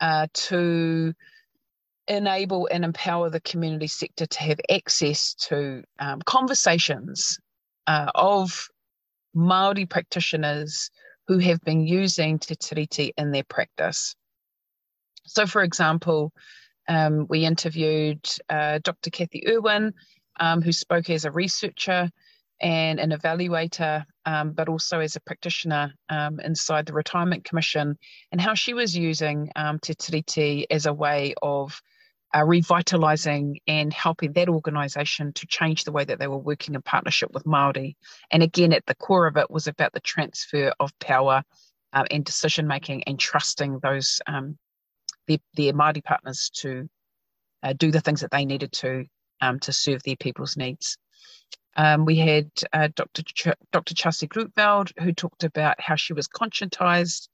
uh, 0.00 0.26
to 0.32 1.14
enable 2.08 2.68
and 2.70 2.84
empower 2.84 3.30
the 3.30 3.40
community 3.40 3.86
sector 3.86 4.26
to 4.26 4.40
have 4.40 4.58
access 4.70 5.34
to 5.34 5.82
um, 5.98 6.20
conversations 6.22 7.38
uh, 7.86 8.10
of 8.14 8.68
Maori 9.34 9.86
practitioners 9.86 10.90
who 11.28 11.38
have 11.38 11.60
been 11.62 11.86
using 11.86 12.38
Te 12.38 12.54
Tiriti 12.54 13.12
in 13.16 13.32
their 13.32 13.44
practice. 13.44 14.14
So, 15.26 15.46
for 15.46 15.62
example, 15.62 16.32
um, 16.88 17.26
we 17.28 17.44
interviewed 17.44 18.24
uh, 18.48 18.78
Dr. 18.82 19.10
Kathie 19.10 19.46
Irwin, 19.48 19.92
um, 20.40 20.62
who 20.62 20.72
spoke 20.72 21.10
as 21.10 21.24
a 21.24 21.30
researcher 21.30 22.10
and 22.60 22.98
an 22.98 23.10
evaluator, 23.10 24.04
um, 24.24 24.52
but 24.52 24.68
also 24.68 25.00
as 25.00 25.16
a 25.16 25.20
practitioner 25.20 25.92
um, 26.08 26.40
inside 26.40 26.86
the 26.86 26.92
Retirement 26.92 27.44
Commission, 27.44 27.98
and 28.32 28.40
how 28.40 28.54
she 28.54 28.72
was 28.72 28.96
using 28.96 29.50
um, 29.56 29.78
Te 29.78 29.94
Tiriti 29.94 30.64
as 30.70 30.86
a 30.86 30.92
way 30.92 31.34
of 31.42 31.80
uh, 32.34 32.40
revitalising 32.40 33.56
and 33.66 33.92
helping 33.92 34.32
that 34.32 34.48
organisation 34.48 35.32
to 35.34 35.46
change 35.46 35.84
the 35.84 35.92
way 35.92 36.04
that 36.04 36.18
they 36.18 36.26
were 36.26 36.38
working 36.38 36.74
in 36.74 36.82
partnership 36.82 37.30
with 37.32 37.44
Māori. 37.44 37.94
And 38.30 38.42
again, 38.42 38.72
at 38.72 38.86
the 38.86 38.94
core 38.94 39.26
of 39.26 39.36
it 39.36 39.50
was 39.50 39.66
about 39.66 39.92
the 39.92 40.00
transfer 40.00 40.72
of 40.80 40.98
power 40.98 41.42
uh, 41.92 42.04
and 42.10 42.24
decision 42.24 42.66
making 42.66 43.04
and 43.04 43.18
trusting 43.18 43.78
those 43.82 44.20
um, 44.26 44.58
their, 45.28 45.38
their 45.54 45.72
Māori 45.72 46.02
partners 46.02 46.50
to 46.56 46.88
uh, 47.62 47.72
do 47.72 47.90
the 47.90 48.00
things 48.00 48.20
that 48.20 48.30
they 48.30 48.44
needed 48.44 48.72
to 48.72 49.06
um, 49.40 49.58
to 49.60 49.72
serve 49.72 50.02
their 50.02 50.16
people's 50.16 50.56
needs. 50.56 50.98
Um, 51.76 52.04
we 52.06 52.16
had 52.16 52.50
uh, 52.72 52.88
Dr. 52.94 53.22
Ch- 53.22 53.58
Dr. 53.70 53.94
Chelsea 53.94 54.26
Grootveld, 54.26 54.92
who 54.98 55.12
talked 55.12 55.44
about 55.44 55.80
how 55.80 55.96
she 55.96 56.14
was 56.14 56.26
conscientized 56.26 57.28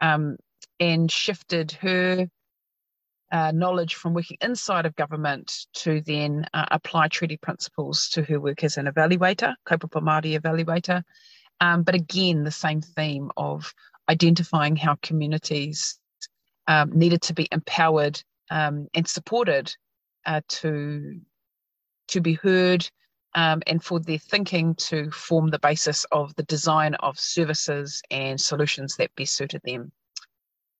um, 0.00 0.36
and 0.78 1.10
shifted 1.10 1.72
her 1.72 2.28
uh, 3.30 3.52
knowledge 3.52 3.94
from 3.96 4.14
working 4.14 4.38
inside 4.40 4.86
of 4.86 4.96
government 4.96 5.66
to 5.74 6.00
then 6.02 6.46
uh, 6.54 6.66
apply 6.70 7.08
treaty 7.08 7.36
principles 7.36 8.08
to 8.08 8.22
her 8.22 8.40
work 8.40 8.64
as 8.64 8.76
an 8.76 8.86
evaluator, 8.86 9.54
kaupapa 9.66 10.00
Māori 10.00 10.38
evaluator. 10.40 11.02
Um, 11.60 11.82
but 11.82 11.94
again, 11.94 12.44
the 12.44 12.50
same 12.50 12.80
theme 12.80 13.30
of 13.36 13.74
identifying 14.08 14.76
how 14.76 14.96
communities 15.02 15.98
um, 16.68 16.90
needed 16.92 17.22
to 17.22 17.34
be 17.34 17.48
empowered 17.50 18.22
um, 18.50 18.88
and 18.94 19.06
supported 19.06 19.74
uh, 20.24 20.40
to 20.48 21.20
to 22.08 22.20
be 22.20 22.34
heard 22.34 22.88
um, 23.34 23.62
and 23.66 23.82
for 23.82 24.00
their 24.00 24.18
thinking 24.18 24.74
to 24.74 25.10
form 25.10 25.48
the 25.48 25.58
basis 25.58 26.04
of 26.12 26.34
the 26.36 26.42
design 26.44 26.94
of 26.96 27.18
services 27.18 28.02
and 28.10 28.40
solutions 28.40 28.96
that 28.96 29.14
best 29.16 29.36
suited 29.36 29.62
them. 29.64 29.92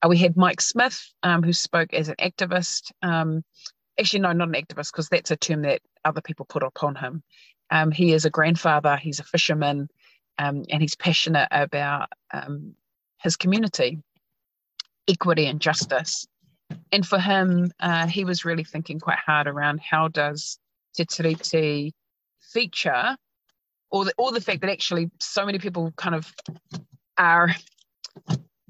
Uh, 0.02 0.08
we 0.08 0.18
had 0.18 0.36
Mike 0.36 0.60
Smith, 0.60 1.12
um, 1.22 1.42
who 1.42 1.52
spoke 1.52 1.92
as 1.92 2.08
an 2.08 2.16
activist. 2.20 2.90
Um, 3.02 3.44
actually, 3.98 4.20
no, 4.20 4.32
not 4.32 4.48
an 4.48 4.54
activist, 4.54 4.92
because 4.92 5.08
that's 5.08 5.30
a 5.30 5.36
term 5.36 5.62
that 5.62 5.82
other 6.04 6.20
people 6.20 6.46
put 6.46 6.62
upon 6.62 6.96
him. 6.96 7.22
Um, 7.70 7.90
he 7.90 8.12
is 8.12 8.24
a 8.24 8.30
grandfather, 8.30 8.96
he's 8.96 9.20
a 9.20 9.24
fisherman, 9.24 9.88
um, 10.38 10.64
and 10.70 10.80
he's 10.80 10.94
passionate 10.94 11.48
about 11.50 12.08
um, 12.32 12.74
his 13.18 13.36
community, 13.36 13.98
equity, 15.06 15.46
and 15.46 15.60
justice. 15.60 16.26
And 16.92 17.06
for 17.06 17.18
him, 17.18 17.70
uh, 17.80 18.06
he 18.06 18.24
was 18.24 18.44
really 18.44 18.64
thinking 18.64 19.00
quite 19.00 19.18
hard 19.18 19.46
around 19.46 19.80
how 19.80 20.08
does 20.08 20.58
Te 20.94 21.04
Tiriti 21.04 21.92
feature, 22.40 23.16
or 23.90 24.04
the, 24.04 24.12
or 24.18 24.32
the 24.32 24.40
fact 24.40 24.60
that 24.62 24.70
actually 24.70 25.10
so 25.20 25.44
many 25.46 25.58
people 25.58 25.92
kind 25.96 26.14
of 26.14 26.32
are 27.16 27.54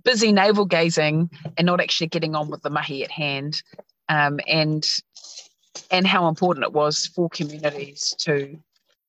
busy 0.05 0.33
navel 0.33 0.65
gazing 0.65 1.31
and 1.57 1.67
not 1.67 1.81
actually 1.81 2.07
getting 2.07 2.35
on 2.35 2.49
with 2.49 2.63
the 2.63 2.71
mahi 2.71 3.05
at 3.05 3.11
hand, 3.11 3.63
um, 4.09 4.41
and 4.47 4.87
and 5.91 6.07
how 6.07 6.29
important 6.29 6.65
it 6.65 6.73
was 6.73 7.07
for 7.07 7.29
communities 7.31 8.15
to 8.19 8.59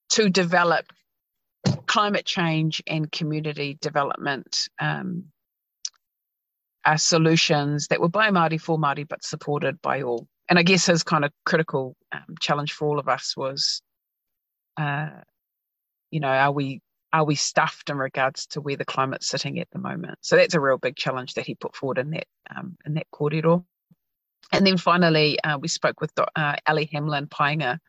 to 0.10 0.30
develop 0.30 0.86
climate 1.86 2.26
change 2.26 2.82
and 2.88 3.12
community 3.12 3.78
development 3.82 4.70
um, 4.80 5.26
uh, 6.86 6.98
solutions 6.98 7.88
that 7.88 8.00
were 8.00 8.10
by 8.10 8.30
Māori 8.30 8.60
for 8.60 8.78
Māori 8.78 9.08
but 9.08 9.24
supported 9.24 9.82
by 9.82 10.02
all. 10.02 10.28
And 10.50 10.58
I 10.58 10.64
guess 10.64 10.88
his 10.88 11.04
kind 11.04 11.24
of 11.24 11.32
critical 11.46 11.96
um, 12.12 12.36
challenge 12.40 12.74
for 12.74 12.88
all 12.88 13.00
of 13.00 13.08
us 13.08 13.38
was, 13.38 13.82
uh, 14.78 15.10
you 16.12 16.20
know, 16.20 16.30
are 16.30 16.52
we 16.52 16.82
are 17.12 17.26
we 17.26 17.36
stuffed 17.36 17.90
in 17.90 17.98
regards 17.98 18.46
to 18.48 18.62
where 18.62 18.76
the 18.76 18.86
climate's 18.86 19.28
sitting 19.28 19.60
at 19.60 19.70
the 19.72 19.80
moment? 19.80 20.18
So 20.22 20.36
that's 20.36 20.54
a 20.54 20.60
real 20.60 20.78
big 20.78 20.96
challenge 20.96 21.36
that 21.36 21.46
he 21.46 21.56
put 21.56 21.76
forward 21.76 21.98
in 21.98 22.12
that 22.12 22.28
um, 22.56 22.78
in 22.86 22.96
that 22.96 23.08
corridor. 23.12 23.62
And 24.52 24.66
then 24.66 24.78
finally, 24.78 25.40
uh, 25.42 25.60
we 25.60 25.68
spoke 25.68 26.02
with 26.02 26.12
uh, 26.18 26.56
Ali 26.68 26.90
Hamlin 26.92 27.28
Paenga, 27.28 27.80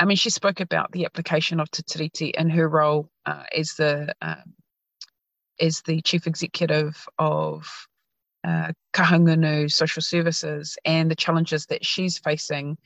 I 0.00 0.06
mean, 0.06 0.16
she 0.16 0.30
spoke 0.30 0.60
about 0.60 0.92
the 0.92 1.04
application 1.04 1.60
of 1.60 1.70
Te 1.70 1.82
Tiriti 1.82 2.30
in 2.30 2.48
her 2.48 2.66
role 2.66 3.10
uh, 3.26 3.44
as 3.54 3.74
the 3.74 4.14
um, 4.22 4.54
as 5.60 5.82
the 5.82 6.00
chief 6.00 6.26
executive 6.26 7.06
of 7.18 7.86
uh, 8.44 8.72
Kahungunu 8.92 9.70
Social 9.70 10.02
Services 10.02 10.76
and 10.84 11.10
the 11.10 11.16
challenges 11.16 11.66
that 11.66 11.84
she's 11.84 12.18
facing, 12.18 12.78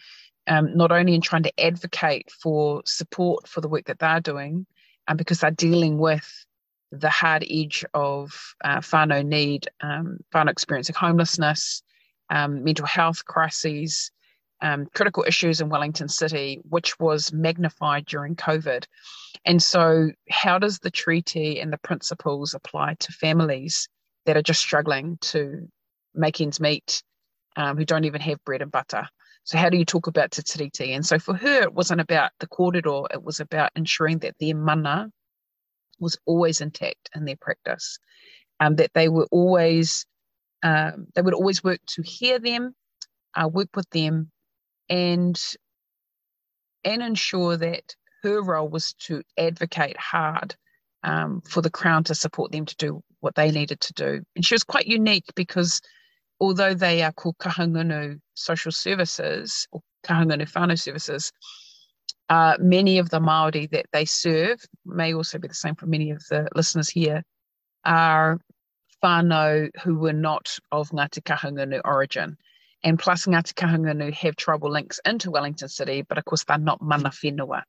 um, 0.47 0.77
not 0.77 0.93
only 0.93 1.15
in 1.15 1.21
trying 1.21 1.45
to 1.45 1.61
advocate 1.61 2.31
for 2.31 2.83
support 2.85 3.49
for 3.49 3.61
the 3.61 3.69
work 3.69 3.85
that 3.87 3.99
they're 3.99 4.21
doing, 4.21 4.67
um, 5.09 5.17
because 5.17 5.41
they're 5.41 5.51
dealing 5.51 5.99
with 5.99 6.47
the 6.91 7.11
hard 7.11 7.45
edge 7.51 7.85
of 7.95 8.55
uh, 8.63 8.79
whānau 8.79 9.25
need, 9.25 9.69
um, 9.81 10.19
whānau 10.33 10.51
experiencing 10.51 10.95
homelessness, 10.95 11.83
um, 12.31 12.63
mental 12.65 12.87
health 12.87 13.25
crises, 13.25 14.11
um, 14.61 14.87
critical 14.95 15.25
issues 15.27 15.61
in 15.61 15.69
Wellington 15.69 16.09
City, 16.09 16.61
which 16.69 16.99
was 16.99 17.33
magnified 17.33 18.07
during 18.07 18.37
COVID. 18.37 18.87
And 19.45 19.63
so, 19.63 20.11
how 20.31 20.59
does 20.59 20.79
the 20.79 20.91
treaty 20.91 21.61
and 21.61 21.73
the 21.73 21.79
principles 21.79 22.55
apply 22.55 22.95
to 23.01 23.13
families 23.13 23.89
that 24.27 24.37
are 24.37 24.43
just 24.43 24.61
struggling 24.61 25.19
to 25.21 25.69
make 26.15 26.41
ends 26.41 26.61
meet, 26.61 27.03
um, 27.57 27.77
who 27.77 27.85
don't 27.85 28.05
even 28.05 28.21
have 28.21 28.45
bread 28.45 28.63
and 28.63 28.73
butter? 28.73 29.09
So, 29.45 29.59
how 29.59 29.69
do 29.69 29.77
you 29.77 29.85
talk 29.85 30.07
about 30.07 30.31
Te 30.31 30.43
Tiriti? 30.43 30.95
And 30.95 31.05
so, 31.05 31.19
for 31.19 31.35
her, 31.35 31.63
it 31.63 31.75
wasn't 31.75 32.01
about 32.01 32.31
the 32.41 32.47
corridor; 32.47 33.03
it 33.13 33.23
was 33.23 33.41
about 33.41 33.73
ensuring 33.77 34.19
that 34.21 34.37
their 34.41 34.57
mana 34.57 35.11
was 36.01 36.17
always 36.27 36.61
intact 36.61 37.11
in 37.15 37.25
their 37.25 37.37
practice, 37.41 37.99
um, 38.61 38.77
that 38.77 38.93
they 38.95 39.09
were 39.09 39.29
always, 39.31 40.07
um, 40.63 41.07
they 41.15 41.23
would 41.23 41.35
always 41.35 41.63
work 41.63 41.81
to 41.87 42.03
hear 42.03 42.39
them, 42.39 42.75
uh, 43.35 43.49
work 43.49 43.69
with 43.75 43.89
them, 43.91 44.31
and 44.89 45.41
and 46.85 47.03
ensure 47.03 47.57
that 47.57 47.95
her 48.23 48.43
role 48.43 48.69
was 48.69 48.95
to 48.95 49.23
advocate 49.39 49.97
hard 49.99 50.55
um, 51.03 51.43
for 51.43 51.61
the 51.61 51.71
Crown 51.71 52.05
to 52.05 52.15
support 52.15 52.53
them 52.53 52.67
to 52.67 52.77
do 52.77 53.03
what 53.25 53.35
they 53.35 53.51
needed 53.51 53.81
to 53.81 53.93
do. 53.95 54.23
And 54.37 54.45
she 54.45 54.55
was 54.55 54.63
quite 54.63 54.87
unique 54.87 55.27
because 55.35 55.81
although 56.41 56.75
they 56.75 57.03
are 57.03 57.13
called 57.13 57.39
Kahungunu 57.39 58.21
Social 58.35 58.71
Services 58.71 59.67
or 59.73 59.81
Kahungunu 60.05 60.51
Whānau 60.51 60.79
Services, 60.79 61.33
uh, 62.29 62.57
many 62.61 62.99
of 62.99 63.11
the 63.11 63.21
Māori 63.21 63.71
that 63.71 63.87
they 63.93 64.05
serve, 64.05 64.61
may 64.85 65.15
also 65.15 65.39
be 65.39 65.49
the 65.49 65.55
same 65.55 65.75
for 65.75 65.87
many 65.87 66.11
of 66.11 66.23
the 66.29 66.49
listeners 66.55 66.89
here, 66.89 67.23
are 67.85 68.39
whānau 69.03 69.71
who 69.83 69.97
were 69.97 70.13
not 70.13 70.59
of 70.73 70.91
Ngāti 70.91 71.23
Kahungunu 71.23 71.81
origin. 71.85 72.37
And 72.85 72.99
plus 72.99 73.25
Ngāti 73.25 73.55
Kahungunu 73.55 74.13
have 74.13 74.37
tribal 74.37 74.71
links 74.71 75.01
into 75.07 75.31
Wellington 75.31 75.71
City, 75.71 76.03
but 76.03 76.19
of 76.19 76.27
course 76.27 76.45
they're 76.45 76.59
not 76.59 76.83
mana 76.83 77.09
whenua. 77.09 77.63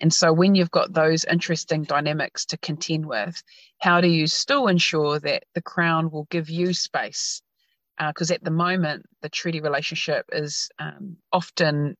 And 0.00 0.12
so 0.12 0.32
when 0.32 0.56
you've 0.56 0.72
got 0.72 0.92
those 0.92 1.24
interesting 1.24 1.84
dynamics 1.84 2.46
to 2.46 2.58
contend 2.58 3.06
with, 3.06 3.40
how 3.78 4.00
do 4.00 4.08
you 4.08 4.26
still 4.26 4.66
ensure 4.66 5.20
that 5.20 5.44
the 5.54 5.62
Crown 5.62 6.10
will 6.10 6.26
give 6.30 6.50
you 6.50 6.74
space? 6.74 7.40
Because 7.96 8.32
uh, 8.32 8.34
at 8.34 8.42
the 8.42 8.50
moment, 8.50 9.06
the 9.22 9.28
treaty 9.28 9.60
relationship 9.60 10.26
is 10.32 10.68
um, 10.80 11.16
often 11.32 11.96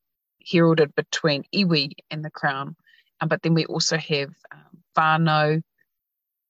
heralded 0.51 0.93
between 0.97 1.45
iwi 1.55 1.93
and 2.11 2.25
the 2.25 2.31
Crown. 2.31 2.75
Um, 3.21 3.29
but 3.29 3.43
then 3.43 3.55
we 3.55 3.65
also 3.67 3.97
have 3.97 4.31
um, 4.53 4.83
whānau, 4.97 5.63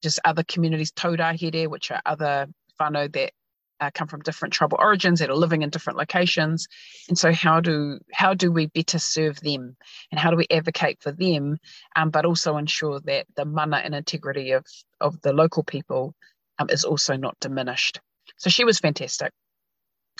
just 0.03 0.19
other 0.25 0.45
communities, 0.45 0.93
taurahere, 0.93 1.69
which 1.69 1.91
are 1.91 2.01
other 2.07 2.49
whānau 2.81 3.13
that 3.13 3.33
uh, 3.81 3.91
come 3.93 4.09
from 4.09 4.21
different 4.23 4.55
tribal 4.55 4.79
origins 4.81 5.21
that 5.21 5.31
are 5.31 5.37
living 5.37 5.63
in 5.63 5.71
different 5.71 5.99
locations. 5.99 6.67
And 7.09 7.19
so 7.19 7.33
how 7.33 7.61
do 7.61 7.99
how 8.13 8.35
do 8.35 8.51
we 8.51 8.67
better 8.67 8.99
serve 8.99 9.41
them? 9.41 9.77
And 10.11 10.21
how 10.21 10.31
do 10.31 10.37
we 10.37 10.47
advocate 10.51 11.01
for 11.01 11.13
them? 11.13 11.59
Um, 11.95 12.11
but 12.11 12.25
also 12.25 12.57
ensure 12.57 13.01
that 13.01 13.27
the 13.37 13.45
mana 13.45 13.77
and 13.79 13.95
integrity 13.95 14.53
of 14.53 14.65
of 15.01 15.21
the 15.23 15.33
local 15.33 15.63
people 15.63 16.15
um, 16.59 16.69
is 16.71 16.85
also 16.85 17.17
not 17.17 17.37
diminished. 17.41 18.01
So 18.37 18.51
she 18.51 18.65
was 18.65 18.79
fantastic. 18.79 19.33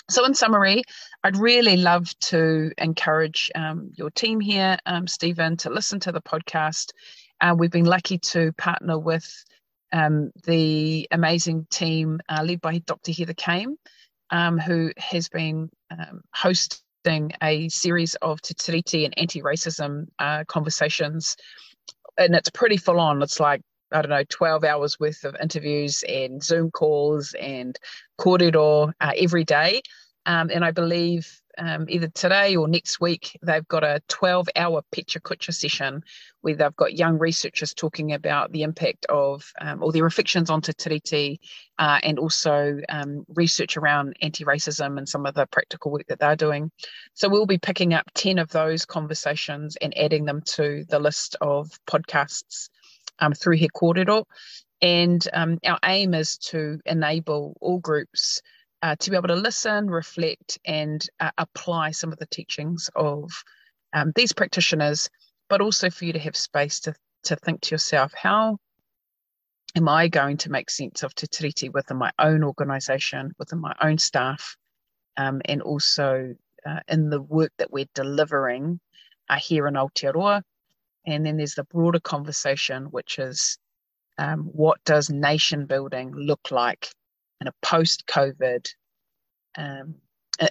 So 0.09 0.25
in 0.25 0.33
summary 0.33 0.83
i'd 1.23 1.35
really 1.35 1.75
love 1.75 2.17
to 2.19 2.71
encourage 2.77 3.51
um, 3.55 3.91
your 3.95 4.09
team 4.11 4.39
here 4.39 4.77
um, 4.85 5.05
stephen 5.05 5.57
to 5.57 5.69
listen 5.69 5.99
to 5.99 6.13
the 6.13 6.21
podcast. 6.21 6.91
Uh, 7.41 7.53
we've 7.57 7.71
been 7.71 7.85
lucky 7.85 8.17
to 8.17 8.53
partner 8.53 8.97
with 8.97 9.27
um, 9.91 10.31
the 10.45 11.07
amazing 11.11 11.67
team 11.69 12.19
uh, 12.29 12.43
led 12.43 12.61
by 12.61 12.79
Dr. 12.79 13.11
Heather 13.11 13.33
Came, 13.33 13.75
um, 14.29 14.57
who 14.57 14.91
has 14.97 15.29
been 15.29 15.69
um, 15.91 16.21
hosting 16.33 17.31
a 17.41 17.69
series 17.69 18.15
of 18.15 18.41
Te 18.41 18.53
Tiriti 18.53 19.05
and 19.05 19.17
anti-racism 19.17 20.07
uh, 20.19 20.43
conversations, 20.47 21.35
and 22.17 22.35
it's 22.35 22.49
pretty 22.49 22.77
full 22.77 22.99
on. 22.99 23.21
It's 23.21 23.39
like 23.39 23.61
I 23.91 24.01
don't 24.01 24.09
know, 24.09 24.23
12 24.29 24.63
hours 24.63 24.99
worth 24.99 25.23
of 25.23 25.35
interviews 25.41 26.03
and 26.07 26.43
Zoom 26.43 26.71
calls 26.71 27.33
and 27.39 27.79
kōrero 28.19 28.91
uh, 28.99 29.11
every 29.17 29.45
day. 29.45 29.81
Um, 30.25 30.49
and 30.53 30.65
I 30.65 30.71
believe 30.71 31.39
um, 31.57 31.85
either 31.89 32.07
today 32.07 32.55
or 32.55 32.67
next 32.67 32.99
week, 32.99 33.37
they've 33.41 33.67
got 33.67 33.83
a 33.83 34.01
12 34.07 34.49
hour 34.55 34.81
Pecha 34.93 35.19
Kucha 35.21 35.53
session 35.53 36.03
where 36.41 36.55
they've 36.55 36.75
got 36.75 36.93
young 36.93 37.17
researchers 37.17 37.73
talking 37.73 38.13
about 38.13 38.51
the 38.51 38.63
impact 38.63 39.05
of 39.07 39.43
um, 39.59 39.81
or 39.83 39.91
their 39.91 40.03
reflections 40.03 40.49
onto 40.49 40.71
Tiriti 40.71 41.39
uh, 41.79 41.99
and 42.03 42.19
also 42.19 42.79
um, 42.89 43.25
research 43.35 43.77
around 43.77 44.15
anti 44.21 44.43
racism 44.43 44.97
and 44.97 45.09
some 45.09 45.25
of 45.25 45.33
the 45.33 45.47
practical 45.47 45.91
work 45.91 46.05
that 46.07 46.19
they're 46.19 46.35
doing. 46.35 46.71
So 47.13 47.29
we'll 47.29 47.45
be 47.45 47.57
picking 47.57 47.93
up 47.93 48.09
10 48.13 48.39
of 48.39 48.49
those 48.49 48.85
conversations 48.85 49.77
and 49.81 49.97
adding 49.97 50.25
them 50.25 50.41
to 50.55 50.85
the 50.89 50.99
list 50.99 51.35
of 51.41 51.69
podcasts 51.87 52.69
um, 53.19 53.33
through 53.33 53.57
He 53.57 53.69
Kōrero. 53.69 54.25
And 54.81 55.27
um, 55.33 55.57
our 55.65 55.79
aim 55.83 56.13
is 56.13 56.37
to 56.37 56.79
enable 56.85 57.57
all 57.61 57.79
groups 57.79 58.41
uh, 58.81 58.95
to 58.99 59.09
be 59.09 59.15
able 59.15 59.27
to 59.27 59.35
listen, 59.35 59.89
reflect, 59.89 60.59
and 60.65 61.07
uh, 61.19 61.31
apply 61.37 61.91
some 61.91 62.11
of 62.11 62.19
the 62.19 62.27
teachings 62.27 62.89
of 62.95 63.31
um, 63.93 64.11
these 64.15 64.33
practitioners, 64.33 65.09
but 65.49 65.61
also 65.61 65.89
for 65.89 66.05
you 66.05 66.13
to 66.13 66.19
have 66.19 66.35
space 66.35 66.79
to, 66.81 66.93
to 67.23 67.35
think 67.37 67.61
to 67.61 67.73
yourself, 67.73 68.13
how 68.15 68.57
am 69.75 69.89
I 69.89 70.07
going 70.07 70.37
to 70.37 70.51
make 70.51 70.69
sense 70.69 71.03
of 71.03 71.15
Te 71.15 71.27
Tiriti 71.27 71.73
within 71.73 71.97
my 71.97 72.11
own 72.19 72.43
organisation, 72.43 73.31
within 73.39 73.59
my 73.59 73.73
own 73.81 73.97
staff, 73.97 74.55
um, 75.17 75.41
and 75.45 75.61
also 75.61 76.35
uh, 76.65 76.79
in 76.87 77.09
the 77.09 77.21
work 77.21 77.51
that 77.57 77.71
we're 77.71 77.85
delivering 77.95 78.79
uh, 79.29 79.37
here 79.37 79.67
in 79.67 79.73
Aotearoa. 79.73 80.41
And 81.05 81.25
then 81.25 81.37
there's 81.37 81.55
the 81.55 81.63
broader 81.63 81.99
conversation, 81.99 82.85
which 82.85 83.17
is 83.17 83.57
um, 84.17 84.49
what 84.51 84.83
does 84.83 85.09
nation 85.09 85.65
building 85.65 86.11
look 86.13 86.51
like 86.51 86.89
in 87.41 87.47
a 87.47 87.53
post 87.61 88.05
COVID, 88.07 88.67
um, 89.57 89.95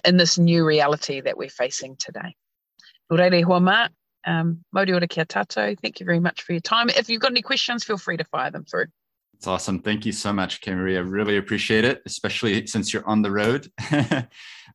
in 0.05 0.17
this 0.17 0.37
new 0.37 0.65
reality 0.65 1.21
that 1.21 1.37
we're 1.37 1.49
facing 1.49 1.95
today. 1.97 2.35
Hoa 3.09 3.89
um. 4.25 4.63
Thank 4.73 5.99
you 5.99 6.05
very 6.05 6.19
much 6.19 6.41
for 6.41 6.51
your 6.51 6.61
time. 6.61 6.89
If 6.89 7.09
you've 7.09 7.21
got 7.21 7.31
any 7.31 7.41
questions, 7.41 7.83
feel 7.83 7.97
free 7.97 8.17
to 8.17 8.25
fire 8.25 8.51
them 8.51 8.65
through. 8.65 8.87
It's 9.35 9.47
awesome. 9.47 9.79
Thank 9.79 10.05
you 10.05 10.11
so 10.11 10.33
much, 10.33 10.65
Maria. 10.65 11.03
Really 11.03 11.37
appreciate 11.37 11.85
it, 11.85 12.01
especially 12.05 12.65
since 12.65 12.91
you're 12.91 13.07
on 13.07 13.21
the 13.21 13.31
road. 13.31 13.71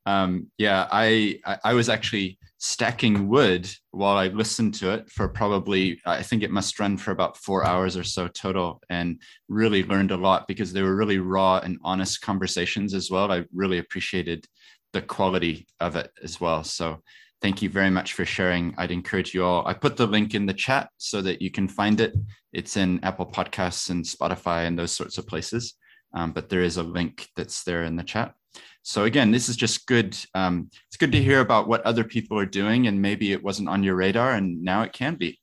um, 0.07 0.47
yeah, 0.57 0.87
I, 0.91 1.41
I 1.65 1.75
was 1.75 1.89
actually 1.89 2.39
stacking 2.65 3.27
wood 3.27 3.69
while 3.91 4.17
I 4.17 4.29
listened 4.29 4.75
to 4.75 4.93
it 4.93 5.11
for 5.11 5.27
probably, 5.27 6.01
I 6.07 6.23
think 6.23 6.45
it 6.45 6.53
must 6.53 6.79
run 6.79 6.97
for 6.97 7.11
about 7.11 7.37
four 7.37 7.67
hours 7.67 7.97
or 7.97 8.05
so 8.05 8.29
total, 8.29 8.81
and 8.89 9.21
really 9.49 9.83
learned 9.83 10.13
a 10.13 10.17
lot 10.17 10.47
because 10.47 10.73
they 10.73 10.83
were 10.83 10.95
really 10.95 11.19
raw 11.19 11.59
and 11.59 11.77
honest 11.83 12.21
conversations 12.21 12.95
as 12.95 13.11
well. 13.11 13.33
I 13.33 13.47
really 13.53 13.79
appreciated 13.79 14.47
the 14.93 15.03
quality 15.03 15.67
of 15.81 15.97
it 15.97 16.13
as 16.23 16.41
well. 16.41 16.63
So 16.63 17.03
thank 17.41 17.63
you 17.63 17.69
very 17.69 17.91
much 17.91 18.13
for 18.13 18.25
sharing. 18.25 18.75
I'd 18.79 18.93
encourage 18.93 19.35
you 19.35 19.45
all. 19.45 19.67
I 19.67 19.75
put 19.75 19.97
the 19.97 20.07
link 20.07 20.33
in 20.37 20.47
the 20.47 20.55
chat 20.55 20.89
so 20.99 21.21
that 21.21 21.43
you 21.43 21.51
can 21.51 21.67
find 21.67 22.01
it. 22.01 22.15
It's 22.53 22.77
in 22.77 23.01
Apple 23.03 23.27
Podcasts 23.27 23.91
and 23.91 24.05
Spotify 24.05 24.69
and 24.69 24.79
those 24.79 24.93
sorts 24.93 25.19
of 25.19 25.27
places. 25.27 25.75
Um, 26.15 26.31
but 26.31 26.49
there 26.49 26.63
is 26.63 26.77
a 26.77 26.85
link 26.85 27.27
that's 27.35 27.65
there 27.65 27.83
in 27.83 27.97
the 27.97 28.05
chat. 28.05 28.35
So 28.83 29.05
again, 29.05 29.31
this 29.31 29.49
is 29.49 29.57
just 29.57 29.87
good. 29.87 30.17
Um, 30.35 30.69
it's 30.89 30.97
good 30.97 31.13
to 31.13 31.23
hear 31.23 31.41
about 31.41 31.69
what 31.69 31.83
other 31.83 32.05
people 32.05 32.39
are 32.39 32.47
doing, 32.47 32.87
and 32.87 33.01
maybe 33.01 33.33
it 33.33 33.43
wasn't 33.43 33.69
on 33.69 33.83
your 33.83 33.95
radar, 33.95 34.33
and 34.33 34.63
now 34.63 34.83
it 34.83 34.93
can 34.93 35.15
be. 35.15 35.39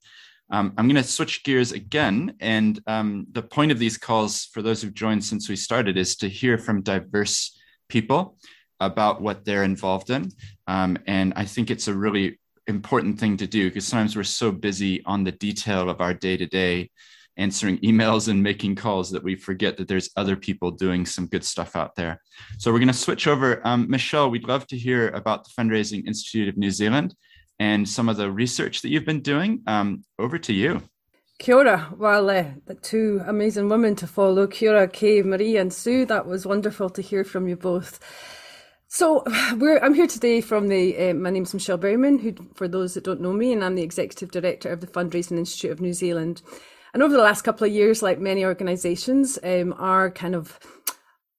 Um, 0.51 0.73
I'm 0.77 0.87
going 0.87 1.01
to 1.01 1.03
switch 1.03 1.43
gears 1.43 1.71
again, 1.71 2.35
and 2.39 2.79
um, 2.87 3.27
the 3.31 3.43
point 3.43 3.71
of 3.71 3.79
these 3.79 3.97
calls, 3.97 4.45
for 4.45 4.61
those 4.61 4.81
who've 4.81 4.93
joined 4.93 5.23
since 5.23 5.47
we 5.47 5.55
started, 5.55 5.97
is 5.97 6.15
to 6.17 6.27
hear 6.27 6.57
from 6.57 6.81
diverse 6.81 7.57
people 7.87 8.37
about 8.79 9.21
what 9.21 9.45
they're 9.45 9.63
involved 9.63 10.09
in. 10.09 10.31
Um, 10.67 10.97
and 11.05 11.33
I 11.35 11.45
think 11.45 11.69
it's 11.69 11.87
a 11.87 11.93
really 11.93 12.39
important 12.67 13.19
thing 13.19 13.37
to 13.37 13.47
do 13.47 13.69
because 13.69 13.87
sometimes 13.87 14.15
we're 14.15 14.23
so 14.23 14.51
busy 14.51 15.03
on 15.05 15.23
the 15.23 15.31
detail 15.31 15.89
of 15.89 16.01
our 16.01 16.13
day 16.13 16.37
to 16.37 16.45
day 16.45 16.89
answering 17.39 17.77
emails 17.79 18.27
and 18.27 18.43
making 18.43 18.75
calls 18.75 19.09
that 19.11 19.23
we 19.23 19.35
forget 19.35 19.77
that 19.77 19.87
there's 19.87 20.09
other 20.15 20.35
people 20.35 20.69
doing 20.69 21.05
some 21.05 21.25
good 21.25 21.43
stuff 21.43 21.75
out 21.75 21.95
there. 21.95 22.21
So 22.59 22.71
we're 22.71 22.79
going 22.79 22.87
to 22.87 22.93
switch 22.93 23.25
over. 23.27 23.65
Um, 23.65 23.89
Michelle, 23.89 24.29
we'd 24.29 24.47
love 24.47 24.67
to 24.67 24.77
hear 24.77 25.09
about 25.09 25.45
the 25.45 25.49
Fundraising 25.57 26.05
Institute 26.05 26.49
of 26.49 26.57
New 26.57 26.71
Zealand 26.71 27.15
and 27.57 27.87
some 27.87 28.09
of 28.09 28.17
the 28.17 28.31
research 28.31 28.81
that 28.81 28.89
you've 28.89 29.05
been 29.05 29.21
doing. 29.21 29.63
Um, 29.65 30.03
over 30.19 30.37
to 30.37 30.53
you. 30.53 30.83
Kia 31.39 31.55
ora. 31.55 31.95
Uh, 31.99 32.59
the 32.65 32.75
two 32.75 33.21
amazing 33.25 33.69
women 33.69 33.95
to 33.95 34.07
follow, 34.07 34.45
Kia 34.45 34.73
ora, 34.73 34.87
Kay, 34.87 35.21
Marie 35.21 35.55
and 35.55 35.71
Sue. 35.71 36.05
That 36.05 36.27
was 36.27 36.45
wonderful 36.45 36.89
to 36.89 37.01
hear 37.01 37.23
from 37.23 37.47
you 37.47 37.55
both. 37.55 37.99
So 38.91 39.23
I'm 39.27 39.93
here 39.93 40.07
today 40.07 40.41
from 40.41 40.67
the, 40.67 40.97
uh, 40.97 41.13
my 41.13 41.29
name's 41.29 41.53
Michelle 41.53 41.77
Berryman, 41.77 42.19
who, 42.19 42.33
for 42.55 42.67
those 42.67 42.95
that 42.95 43.03
don't 43.03 43.21
know 43.21 43.31
me, 43.31 43.53
and 43.53 43.63
I'm 43.63 43.75
the 43.75 43.83
Executive 43.83 44.31
Director 44.31 44.69
of 44.69 44.81
the 44.81 44.87
Fundraising 44.87 45.37
Institute 45.37 45.71
of 45.71 45.79
New 45.79 45.93
Zealand. 45.93 46.41
And 46.93 47.03
over 47.03 47.15
the 47.15 47.21
last 47.23 47.43
couple 47.43 47.67
of 47.67 47.73
years, 47.73 48.01
like 48.01 48.19
many 48.19 48.43
organisations, 48.45 49.37
um, 49.43 49.73
our 49.77 50.09
kind 50.09 50.35
of 50.35 50.59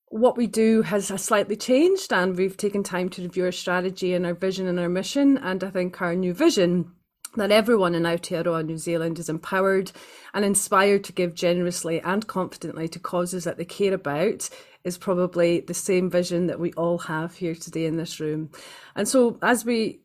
what 0.08 0.36
we 0.36 0.46
do 0.46 0.82
has, 0.82 1.08
has 1.08 1.22
slightly 1.22 1.56
changed, 1.56 2.12
and 2.12 2.36
we've 2.36 2.56
taken 2.56 2.82
time 2.82 3.08
to 3.10 3.22
review 3.22 3.44
our 3.44 3.52
strategy 3.52 4.12
and 4.14 4.26
our 4.26 4.34
vision 4.34 4.66
and 4.66 4.78
our 4.78 4.88
mission. 4.88 5.38
And 5.38 5.62
I 5.62 5.70
think 5.70 6.00
our 6.02 6.14
new 6.14 6.34
vision 6.34 6.92
that 7.36 7.52
everyone 7.52 7.94
in 7.94 8.02
Aotearoa 8.02 8.66
New 8.66 8.78
Zealand 8.78 9.18
is 9.18 9.28
empowered 9.28 9.92
and 10.34 10.44
inspired 10.44 11.04
to 11.04 11.12
give 11.12 11.34
generously 11.34 12.00
and 12.00 12.26
confidently 12.26 12.88
to 12.88 12.98
causes 12.98 13.44
that 13.44 13.56
they 13.56 13.64
care 13.64 13.94
about 13.94 14.48
is 14.82 14.98
probably 14.98 15.60
the 15.60 15.74
same 15.74 16.10
vision 16.10 16.46
that 16.48 16.58
we 16.58 16.72
all 16.72 16.98
have 16.98 17.36
here 17.36 17.54
today 17.54 17.86
in 17.86 17.96
this 17.96 18.18
room. 18.18 18.50
And 18.96 19.06
so 19.06 19.38
as 19.42 19.64
we 19.64 20.00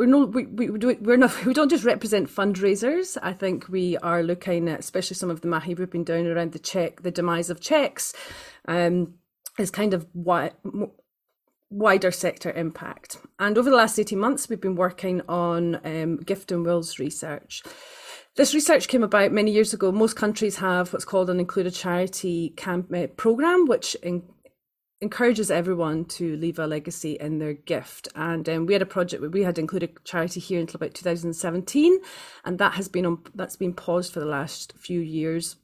we're 0.00 0.06
no 0.06 0.24
we, 0.24 0.46
we 0.46 0.70
we're 0.70 1.18
not 1.18 1.44
we 1.44 1.52
don't 1.52 1.68
just 1.68 1.84
represent 1.84 2.30
fundraisers. 2.30 3.18
I 3.22 3.34
think 3.34 3.68
we 3.68 3.98
are 3.98 4.22
looking 4.22 4.66
at 4.66 4.80
especially 4.80 5.14
some 5.14 5.28
of 5.28 5.42
the 5.42 5.48
mahi 5.48 5.74
we've 5.74 5.90
been 5.90 6.04
doing 6.04 6.26
around 6.26 6.52
the 6.52 6.58
check, 6.58 7.02
the 7.02 7.10
demise 7.10 7.50
of 7.50 7.60
checks, 7.60 8.14
um, 8.66 9.14
is 9.58 9.70
kind 9.70 9.92
of 9.92 10.06
what 10.14 10.58
wider 11.68 12.10
sector 12.10 12.50
impact. 12.52 13.18
And 13.38 13.58
over 13.58 13.68
the 13.68 13.76
last 13.76 13.98
18 13.98 14.18
months, 14.18 14.48
we've 14.48 14.60
been 14.60 14.74
working 14.74 15.20
on 15.28 15.78
um, 15.84 16.16
gift 16.16 16.50
and 16.50 16.64
wills 16.64 16.98
research. 16.98 17.62
This 18.36 18.54
research 18.54 18.88
came 18.88 19.02
about 19.02 19.32
many 19.32 19.50
years 19.50 19.74
ago. 19.74 19.92
Most 19.92 20.16
countries 20.16 20.56
have 20.56 20.94
what's 20.94 21.04
called 21.04 21.28
an 21.28 21.40
included 21.40 21.74
charity 21.74 22.54
uh, 22.66 23.06
program, 23.18 23.66
which 23.66 23.96
in, 23.96 24.22
encourages 25.00 25.50
everyone 25.50 26.04
to 26.04 26.36
leave 26.36 26.58
a 26.58 26.66
legacy 26.66 27.12
in 27.12 27.38
their 27.38 27.54
gift. 27.54 28.08
And 28.14 28.48
um, 28.48 28.66
we 28.66 28.74
had 28.74 28.82
a 28.82 28.86
project 28.86 29.20
where 29.20 29.30
we 29.30 29.42
had 29.42 29.58
included 29.58 30.04
charity 30.04 30.40
here 30.40 30.60
until 30.60 30.76
about 30.76 30.94
2017, 30.94 32.00
and 32.44 32.58
that 32.58 32.74
has 32.74 32.88
been 32.88 33.06
on, 33.06 33.22
that's 33.34 33.56
been 33.56 33.72
paused 33.72 34.12
for 34.12 34.20
the 34.20 34.26
last 34.26 34.74
few 34.76 35.00
years 35.00 35.56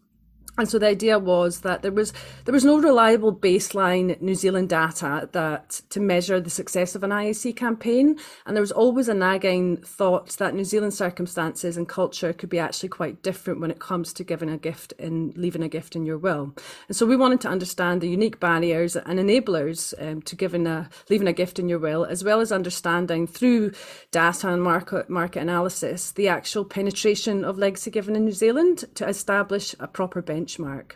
and 0.59 0.69
so 0.69 0.79
the 0.79 0.87
idea 0.87 1.19
was 1.19 1.61
that 1.61 1.83
there 1.83 1.93
was 1.93 2.15
there 2.47 2.53
was 2.53 2.65
no 2.65 2.79
reliable 2.79 3.35
baseline 3.35 4.19
New 4.23 4.35
Zealand 4.35 4.71
data 4.71 5.29
that 5.33 5.83
to 5.91 6.01
measure 6.01 6.41
the 6.41 6.49
success 6.49 6.95
of 6.95 7.03
an 7.03 7.11
IAC 7.11 7.57
campaign, 7.57 8.19
and 8.47 8.57
there 8.57 8.63
was 8.63 8.73
always 8.73 9.09
a 9.09 9.15
nagging 9.15 9.77
thought 9.79 10.31
that 10.39 10.55
New 10.55 10.65
Zealand 10.65 10.95
circumstances 10.95 11.77
and 11.77 11.87
culture 11.89 12.33
could 12.33 12.49
be 12.49 12.59
actually 12.59 12.89
quite 12.89 13.23
different 13.23 13.61
when 13.61 13.71
it 13.71 13.81
comes 13.81 14.15
to 14.15 14.25
giving 14.25 14.49
a 14.49 14.57
gift 14.57 14.95
and 14.99 15.37
leaving 15.37 15.63
a 15.63 15.69
gift 15.69 15.95
in 15.95 16.07
your 16.07 16.17
will. 16.17 16.55
And 16.89 16.97
so 16.97 17.05
we 17.05 17.17
wanted 17.17 17.43
to 17.43 17.49
understand 17.49 18.01
the 18.01 18.09
unique 18.09 18.41
barriers 18.41 18.97
and 18.97 19.19
enablers 19.19 19.93
um, 20.01 20.23
to 20.23 20.37
giving 20.37 20.67
a 20.67 20.89
leaving 21.11 21.29
a 21.29 21.35
gift 21.35 21.59
in 21.59 21.69
your 21.69 21.79
will, 21.79 22.07
as 22.07 22.25
well 22.25 22.41
as 22.41 22.51
understanding 22.51 23.27
through 23.27 23.73
data 24.11 24.49
and 24.49 24.63
market 24.63 25.11
market 25.11 25.41
analysis 25.41 26.13
the 26.13 26.29
actual 26.29 26.65
penetration 26.65 27.45
of 27.45 27.59
legacy 27.59 27.91
giving 27.91 28.17
in 28.17 28.25
New 28.25 28.33
Zealand 28.33 28.85
to 28.95 29.07
establish 29.07 29.75
a 29.81 29.87
proper 29.87 30.23
benchmark 30.23 30.46
benchmark. 30.47 30.93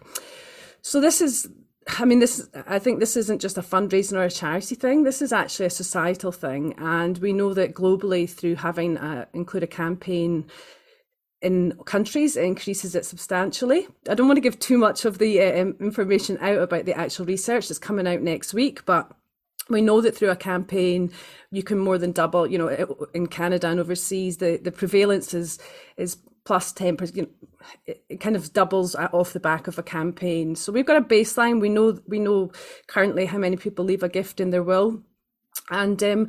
So 0.83 1.01
this 1.01 1.21
is 1.21 1.49
I 1.99 2.05
mean, 2.05 2.21
this. 2.21 2.49
I 2.67 2.79
think 2.79 3.01
this 3.01 3.17
isn't 3.17 3.41
just 3.41 3.59
a 3.59 3.63
fundraising 3.63 4.17
or 4.17 4.23
a 4.23 4.31
charity 4.31 4.75
thing. 4.75 5.03
This 5.03 5.23
is 5.23 5.33
actually 5.33 5.67
a 5.67 5.71
societal 5.71 6.31
thing, 6.31 6.75
and 6.79 7.19
we 7.19 7.33
know 7.33 7.55
that 7.55 7.75
globally, 7.75 8.29
through 8.29 8.57
having 8.57 8.97
a, 8.97 9.27
include 9.33 9.63
a 9.63 9.67
campaign 9.67 10.47
in 11.41 11.73
countries, 11.87 12.37
it 12.37 12.45
increases 12.45 12.95
it 12.95 13.07
substantially. 13.07 13.89
I 14.09 14.15
don't 14.15 14.29
want 14.29 14.37
to 14.37 14.43
give 14.43 14.59
too 14.59 14.77
much 14.77 15.05
of 15.05 15.19
the 15.19 15.41
uh, 15.41 15.73
information 15.81 16.37
out 16.41 16.59
about 16.59 16.85
the 16.85 16.97
actual 16.97 17.25
research 17.25 17.69
that's 17.69 17.79
coming 17.79 18.07
out 18.07 18.21
next 18.21 18.53
week, 18.53 18.85
but 18.85 19.11
we 19.71 19.81
know 19.81 20.03
that 20.03 20.15
through 20.15 20.31
a 20.31 20.37
campaign 20.37 21.11
you 21.51 21.63
can 21.63 21.79
more 21.79 21.97
than 21.97 22.13
double. 22.13 22.47
You 22.47 22.59
know, 22.59 23.09
in 23.15 23.27
Canada 23.27 23.69
and 23.69 23.81
overseas, 23.81 24.37
the 24.37 24.61
the 24.63 24.73
prevalence 24.73 25.33
is 25.33 25.59
is 25.97 26.19
plus 26.45 26.73
10%, 26.73 27.17
you 27.17 27.23
know, 27.23 27.29
it 27.87 28.21
kind 28.21 28.37
of 28.37 28.53
doubles 28.53 28.95
off 28.95 29.33
the 29.33 29.41
back 29.41 29.67
of 29.67 29.79
a 29.79 29.83
campaign. 29.83 30.55
So 30.55 30.73
we've 30.73 30.87
got 30.87 30.97
a 30.97 31.03
baseline. 31.03 31.61
We 31.61 31.69
know, 31.69 31.99
we 32.07 32.19
know 32.19 32.53
currently 32.87 33.27
how 33.27 33.39
many 33.39 33.57
people 33.57 33.85
leave 33.85 34.03
a 34.03 34.09
gift 34.09 34.41
in 34.41 34.51
their 34.51 34.63
will. 34.63 35.03
And 35.71 36.03
um, 36.03 36.29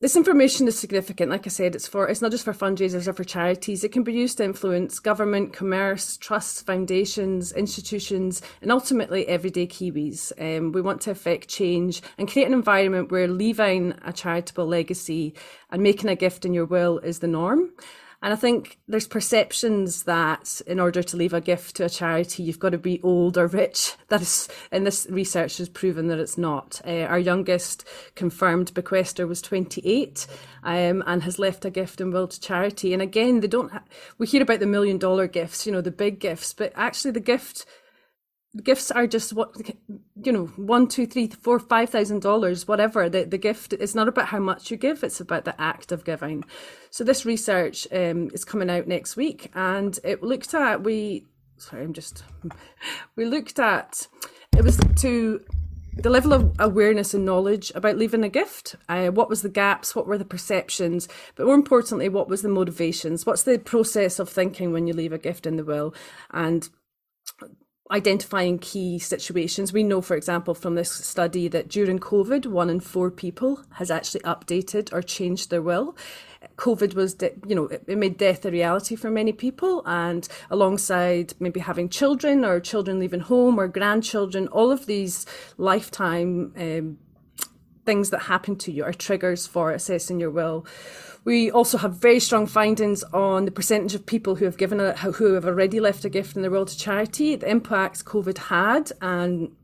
this 0.00 0.14
information 0.14 0.68
is 0.68 0.78
significant. 0.78 1.28
Like 1.28 1.44
I 1.46 1.50
said, 1.50 1.74
it's 1.74 1.88
for 1.88 2.08
it's 2.08 2.22
not 2.22 2.30
just 2.30 2.44
for 2.44 2.52
fundraisers 2.52 3.08
or 3.08 3.12
for 3.12 3.24
charities. 3.24 3.82
It 3.82 3.90
can 3.90 4.04
be 4.04 4.12
used 4.12 4.36
to 4.36 4.44
influence 4.44 5.00
government, 5.00 5.52
commerce, 5.52 6.16
trusts, 6.16 6.62
foundations, 6.62 7.50
institutions, 7.52 8.40
and 8.62 8.70
ultimately 8.70 9.26
everyday 9.26 9.66
Kiwis. 9.66 10.30
Um, 10.38 10.70
we 10.70 10.82
want 10.82 11.00
to 11.02 11.10
affect 11.10 11.48
change 11.48 12.00
and 12.16 12.30
create 12.30 12.46
an 12.46 12.52
environment 12.52 13.10
where 13.10 13.26
leaving 13.26 13.94
a 14.04 14.12
charitable 14.12 14.66
legacy 14.66 15.34
and 15.70 15.82
making 15.82 16.10
a 16.10 16.14
gift 16.14 16.44
in 16.44 16.54
your 16.54 16.66
will 16.66 16.98
is 17.00 17.18
the 17.18 17.26
norm. 17.26 17.72
And 18.20 18.32
I 18.32 18.36
think 18.36 18.78
there's 18.88 19.06
perceptions 19.06 20.02
that 20.02 20.60
in 20.66 20.80
order 20.80 21.04
to 21.04 21.16
leave 21.16 21.32
a 21.32 21.40
gift 21.40 21.76
to 21.76 21.84
a 21.84 21.88
charity, 21.88 22.42
you've 22.42 22.58
got 22.58 22.70
to 22.70 22.78
be 22.78 23.00
old 23.02 23.38
or 23.38 23.46
rich. 23.46 23.94
That 24.08 24.22
is, 24.22 24.48
and 24.72 24.86
this 24.86 25.06
research 25.10 25.58
has 25.58 25.68
proven 25.68 26.08
that 26.08 26.18
it's 26.18 26.38
not. 26.38 26.80
Uh, 26.86 27.02
our 27.02 27.18
youngest 27.18 27.86
confirmed 28.14 28.72
bequester 28.72 29.28
was 29.28 29.42
28 29.42 30.26
um, 30.62 31.04
and 31.06 31.22
has 31.24 31.38
left 31.38 31.66
a 31.66 31.70
gift 31.70 32.00
in 32.00 32.10
will 32.10 32.26
to 32.26 32.40
charity. 32.40 32.94
And 32.94 33.02
again, 33.02 33.40
they 33.40 33.48
don't. 33.48 33.70
Ha- 33.70 33.82
we 34.16 34.26
hear 34.26 34.40
about 34.40 34.60
the 34.60 34.66
million 34.66 34.96
dollar 34.96 35.26
gifts, 35.26 35.66
you 35.66 35.72
know, 35.72 35.82
the 35.82 35.90
big 35.90 36.20
gifts, 36.20 36.54
but 36.54 36.72
actually 36.74 37.10
the 37.10 37.20
gift 37.20 37.66
gifts 38.62 38.90
are 38.90 39.06
just 39.06 39.32
what 39.32 39.54
you 40.22 40.32
know 40.32 40.46
one 40.56 40.88
two 40.88 41.06
three 41.06 41.28
four 41.28 41.58
five 41.58 41.90
thousand 41.90 42.22
dollars 42.22 42.68
whatever. 42.68 43.08
The, 43.08 43.24
the 43.24 43.38
gift 43.38 43.72
it's 43.72 43.94
not 43.94 44.08
about 44.08 44.28
how 44.28 44.38
much 44.38 44.70
you 44.70 44.76
give 44.76 45.02
it's 45.02 45.20
about 45.20 45.44
the 45.44 45.60
act 45.60 45.92
of 45.92 46.04
giving. 46.04 46.44
So 46.90 47.04
this 47.04 47.24
research 47.24 47.86
um, 47.92 48.30
is 48.32 48.44
coming 48.44 48.70
out 48.70 48.86
next 48.86 49.16
week 49.16 49.50
and 49.54 49.98
it 50.04 50.22
looked 50.22 50.54
at 50.54 50.82
we 50.82 51.24
sorry 51.56 51.82
i'm 51.82 51.92
just 51.92 52.22
we 53.16 53.24
looked 53.24 53.58
at 53.58 54.06
it 54.56 54.62
was 54.62 54.78
to 54.96 55.44
the 56.02 56.10
level 56.10 56.32
of 56.32 56.54
awareness 56.60 57.12
and 57.12 57.24
knowledge 57.24 57.72
about 57.74 57.98
leaving 57.98 58.22
a 58.22 58.28
gift. 58.28 58.76
Uh, 58.88 59.08
what 59.08 59.28
was 59.28 59.42
the 59.42 59.48
gaps? 59.48 59.96
What 59.96 60.06
were 60.06 60.16
the 60.16 60.24
perceptions? 60.24 61.08
But 61.34 61.46
more 61.46 61.56
importantly 61.56 62.08
what 62.08 62.28
was 62.28 62.42
the 62.42 62.48
motivations? 62.48 63.26
What's 63.26 63.42
the 63.42 63.58
process 63.58 64.20
of 64.20 64.28
thinking 64.28 64.72
when 64.72 64.86
you 64.86 64.94
leave 64.94 65.12
a 65.12 65.18
gift 65.18 65.44
in 65.46 65.56
the 65.56 65.64
will? 65.64 65.92
And 66.30 66.68
identifying 67.90 68.58
key 68.58 68.98
situations. 68.98 69.72
We 69.72 69.82
know, 69.82 70.00
for 70.00 70.16
example, 70.16 70.54
from 70.54 70.74
this 70.74 70.90
study 70.90 71.48
that 71.48 71.68
during 71.68 71.98
COVID, 71.98 72.46
one 72.46 72.70
in 72.70 72.80
four 72.80 73.10
people 73.10 73.62
has 73.74 73.90
actually 73.90 74.20
updated 74.20 74.92
or 74.92 75.02
changed 75.02 75.50
their 75.50 75.62
will. 75.62 75.96
COVID 76.56 76.94
was, 76.94 77.16
you 77.46 77.54
know, 77.54 77.66
it 77.66 77.88
made 77.98 78.18
death 78.18 78.44
a 78.44 78.50
reality 78.50 78.94
for 78.94 79.10
many 79.10 79.32
people. 79.32 79.82
And 79.86 80.28
alongside 80.50 81.34
maybe 81.40 81.60
having 81.60 81.88
children 81.88 82.44
or 82.44 82.60
children 82.60 82.98
leaving 82.98 83.20
home 83.20 83.58
or 83.58 83.68
grandchildren, 83.68 84.48
all 84.48 84.70
of 84.70 84.86
these 84.86 85.24
lifetime 85.56 86.52
um, 86.56 86.98
things 87.86 88.10
that 88.10 88.22
happen 88.22 88.54
to 88.54 88.70
you 88.70 88.84
are 88.84 88.92
triggers 88.92 89.46
for 89.46 89.72
assessing 89.72 90.20
your 90.20 90.30
will. 90.30 90.66
We 91.28 91.50
also 91.50 91.76
have 91.76 91.92
very 91.96 92.20
strong 92.20 92.46
findings 92.46 93.04
on 93.12 93.44
the 93.44 93.50
percentage 93.50 93.94
of 93.94 94.06
people 94.06 94.36
who 94.36 94.46
have 94.46 94.56
given 94.56 94.80
a, 94.80 94.94
who 94.94 95.34
have 95.34 95.44
already 95.44 95.78
left 95.78 96.06
a 96.06 96.08
gift 96.08 96.36
in 96.36 96.40
their 96.40 96.50
will 96.50 96.64
to 96.64 96.74
charity, 96.74 97.36
the 97.36 97.50
impacts 97.50 98.02
COVID 98.02 98.38
had, 98.38 98.92
and 99.02 99.54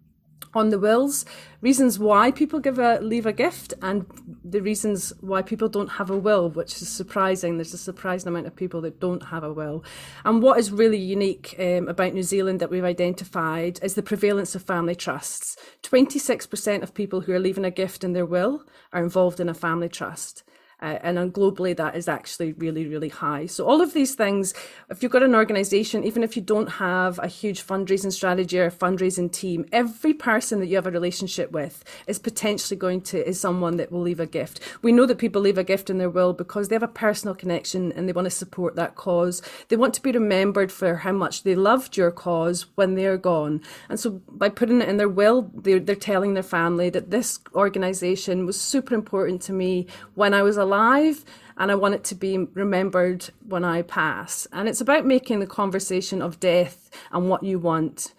on 0.52 0.68
the 0.68 0.78
wills, 0.78 1.24
reasons 1.62 1.98
why 1.98 2.30
people 2.32 2.60
give 2.60 2.78
a 2.78 3.00
leave 3.00 3.24
a 3.24 3.32
gift, 3.32 3.72
and 3.80 4.04
the 4.44 4.60
reasons 4.60 5.14
why 5.22 5.40
people 5.40 5.70
don't 5.70 5.92
have 5.92 6.10
a 6.10 6.18
will, 6.18 6.50
which 6.50 6.82
is 6.82 6.88
surprising. 6.90 7.56
There's 7.56 7.72
a 7.72 7.78
surprising 7.78 8.28
amount 8.28 8.46
of 8.46 8.54
people 8.54 8.82
that 8.82 9.00
don't 9.00 9.22
have 9.22 9.42
a 9.42 9.50
will. 9.50 9.82
And 10.26 10.42
what 10.42 10.58
is 10.58 10.70
really 10.70 10.98
unique 10.98 11.56
um, 11.58 11.88
about 11.88 12.12
New 12.12 12.24
Zealand 12.24 12.60
that 12.60 12.70
we've 12.70 12.84
identified 12.84 13.80
is 13.82 13.94
the 13.94 14.02
prevalence 14.02 14.54
of 14.54 14.62
family 14.62 14.94
trusts. 14.94 15.56
26% 15.82 16.82
of 16.82 16.92
people 16.92 17.22
who 17.22 17.32
are 17.32 17.40
leaving 17.40 17.64
a 17.64 17.70
gift 17.70 18.04
in 18.04 18.12
their 18.12 18.26
will 18.26 18.64
are 18.92 19.02
involved 19.02 19.40
in 19.40 19.48
a 19.48 19.54
family 19.54 19.88
trust. 19.88 20.42
Uh, 20.80 20.98
and 21.02 21.32
globally, 21.32 21.76
that 21.76 21.96
is 21.96 22.08
actually 22.08 22.52
really, 22.54 22.86
really 22.86 23.08
high. 23.08 23.46
So, 23.46 23.66
all 23.66 23.80
of 23.80 23.94
these 23.94 24.14
things, 24.14 24.54
if 24.90 25.02
you've 25.02 25.12
got 25.12 25.22
an 25.22 25.34
organization, 25.34 26.04
even 26.04 26.22
if 26.22 26.36
you 26.36 26.42
don't 26.42 26.66
have 26.66 27.18
a 27.22 27.28
huge 27.28 27.64
fundraising 27.64 28.12
strategy 28.12 28.58
or 28.58 28.70
fundraising 28.70 29.30
team, 29.32 29.66
every 29.72 30.12
person 30.12 30.60
that 30.60 30.66
you 30.66 30.76
have 30.76 30.86
a 30.86 30.90
relationship 30.90 31.52
with 31.52 31.84
is 32.06 32.18
potentially 32.18 32.76
going 32.78 33.00
to, 33.02 33.26
is 33.26 33.40
someone 33.40 33.76
that 33.76 33.92
will 33.92 34.00
leave 34.00 34.20
a 34.20 34.26
gift. 34.26 34.60
We 34.82 34.92
know 34.92 35.06
that 35.06 35.18
people 35.18 35.40
leave 35.40 35.58
a 35.58 35.64
gift 35.64 35.90
in 35.90 35.98
their 35.98 36.10
will 36.10 36.32
because 36.32 36.68
they 36.68 36.74
have 36.74 36.82
a 36.82 36.88
personal 36.88 37.34
connection 37.34 37.92
and 37.92 38.08
they 38.08 38.12
want 38.12 38.26
to 38.26 38.30
support 38.30 38.76
that 38.76 38.94
cause. 38.94 39.42
They 39.68 39.76
want 39.76 39.94
to 39.94 40.02
be 40.02 40.12
remembered 40.12 40.72
for 40.72 40.96
how 40.96 41.12
much 41.12 41.44
they 41.44 41.54
loved 41.54 41.96
your 41.96 42.10
cause 42.10 42.66
when 42.74 42.94
they're 42.94 43.16
gone. 43.16 43.62
And 43.88 43.98
so, 43.98 44.22
by 44.28 44.48
putting 44.48 44.82
it 44.82 44.88
in 44.88 44.96
their 44.96 45.08
will, 45.08 45.50
they're, 45.54 45.80
they're 45.80 45.94
telling 45.94 46.34
their 46.34 46.42
family 46.42 46.90
that 46.90 47.10
this 47.10 47.38
organization 47.54 48.46
was 48.46 48.60
super 48.60 48.94
important 48.94 49.40
to 49.42 49.52
me 49.52 49.86
when 50.14 50.34
I 50.34 50.42
was 50.42 50.56
alive 50.64 51.24
and 51.56 51.70
I 51.70 51.76
want 51.76 51.94
it 51.94 52.04
to 52.04 52.14
be 52.16 52.38
remembered 52.38 53.30
when 53.46 53.64
I 53.64 53.82
pass. 53.82 54.48
And 54.52 54.68
it's 54.68 54.80
about 54.80 55.06
making 55.06 55.38
the 55.38 55.46
conversation 55.46 56.20
of 56.20 56.40
death 56.40 56.90
and 57.12 57.28
what 57.28 57.44
you 57.44 57.58
want 57.60 58.12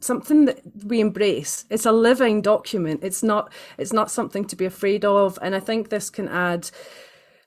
something 0.00 0.44
that 0.44 0.60
we 0.84 1.00
embrace. 1.00 1.64
It's 1.70 1.86
a 1.86 1.92
living 1.92 2.40
document. 2.40 3.00
It's 3.02 3.22
not 3.22 3.52
it's 3.76 3.92
not 3.92 4.10
something 4.10 4.44
to 4.46 4.56
be 4.56 4.64
afraid 4.64 5.04
of. 5.04 5.38
And 5.42 5.54
i 5.54 5.60
think 5.60 5.88
this 5.88 6.10
can 6.10 6.28
add 6.28 6.70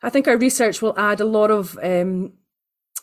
i 0.03 0.09
think 0.09 0.27
our 0.27 0.37
research 0.37 0.81
will 0.81 0.97
add 0.97 1.19
a 1.21 1.25
lot 1.25 1.51
of 1.51 1.77
um, 1.81 2.33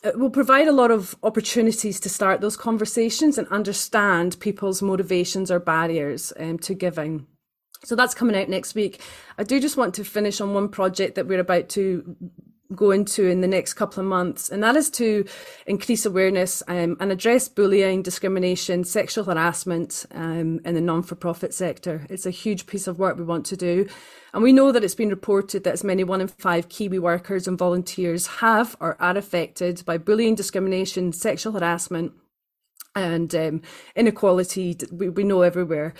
it 0.04 0.18
will 0.18 0.30
provide 0.30 0.68
a 0.68 0.72
lot 0.72 0.90
of 0.90 1.16
opportunities 1.22 1.98
to 2.00 2.08
start 2.08 2.40
those 2.40 2.56
conversations 2.56 3.36
and 3.36 3.48
understand 3.48 4.38
people's 4.38 4.80
motivations 4.80 5.50
or 5.50 5.58
barriers 5.58 6.32
um, 6.38 6.58
to 6.58 6.74
giving 6.74 7.26
so 7.84 7.94
that's 7.94 8.14
coming 8.14 8.36
out 8.36 8.48
next 8.48 8.74
week. 8.74 9.00
I 9.38 9.44
do 9.44 9.60
just 9.60 9.76
want 9.76 9.94
to 9.94 10.04
finish 10.04 10.40
on 10.40 10.54
one 10.54 10.68
project 10.68 11.14
that 11.14 11.26
we're 11.26 11.40
about 11.40 11.68
to 11.70 12.16
go 12.74 12.90
into 12.90 13.24
in 13.26 13.40
the 13.40 13.48
next 13.48 13.74
couple 13.74 14.00
of 14.00 14.06
months, 14.06 14.50
and 14.50 14.62
that 14.62 14.76
is 14.76 14.90
to 14.90 15.24
increase 15.66 16.04
awareness 16.04 16.62
um, 16.68 16.96
and 17.00 17.10
address 17.10 17.48
bullying, 17.48 18.02
discrimination, 18.02 18.84
sexual 18.84 19.24
harassment 19.24 20.04
um, 20.12 20.60
in 20.64 20.74
the 20.74 20.80
non 20.80 21.02
for 21.02 21.14
profit 21.14 21.54
sector. 21.54 22.06
It's 22.10 22.26
a 22.26 22.30
huge 22.30 22.66
piece 22.66 22.86
of 22.86 22.98
work 22.98 23.16
we 23.16 23.24
want 23.24 23.46
to 23.46 23.56
do. 23.56 23.88
And 24.34 24.42
we 24.42 24.52
know 24.52 24.72
that 24.72 24.84
it's 24.84 24.94
been 24.94 25.08
reported 25.08 25.64
that 25.64 25.72
as 25.72 25.82
many 25.84 26.04
one 26.04 26.20
in 26.20 26.28
five 26.28 26.68
Kiwi 26.68 26.98
workers 26.98 27.48
and 27.48 27.56
volunteers 27.56 28.26
have 28.26 28.76
or 28.80 29.00
are 29.00 29.16
affected 29.16 29.82
by 29.86 29.96
bullying, 29.96 30.34
discrimination, 30.34 31.12
sexual 31.12 31.54
harassment, 31.54 32.12
and 32.94 33.34
um, 33.34 33.62
inequality. 33.96 34.76
We, 34.92 35.08
we 35.08 35.24
know 35.24 35.40
everywhere. 35.42 35.94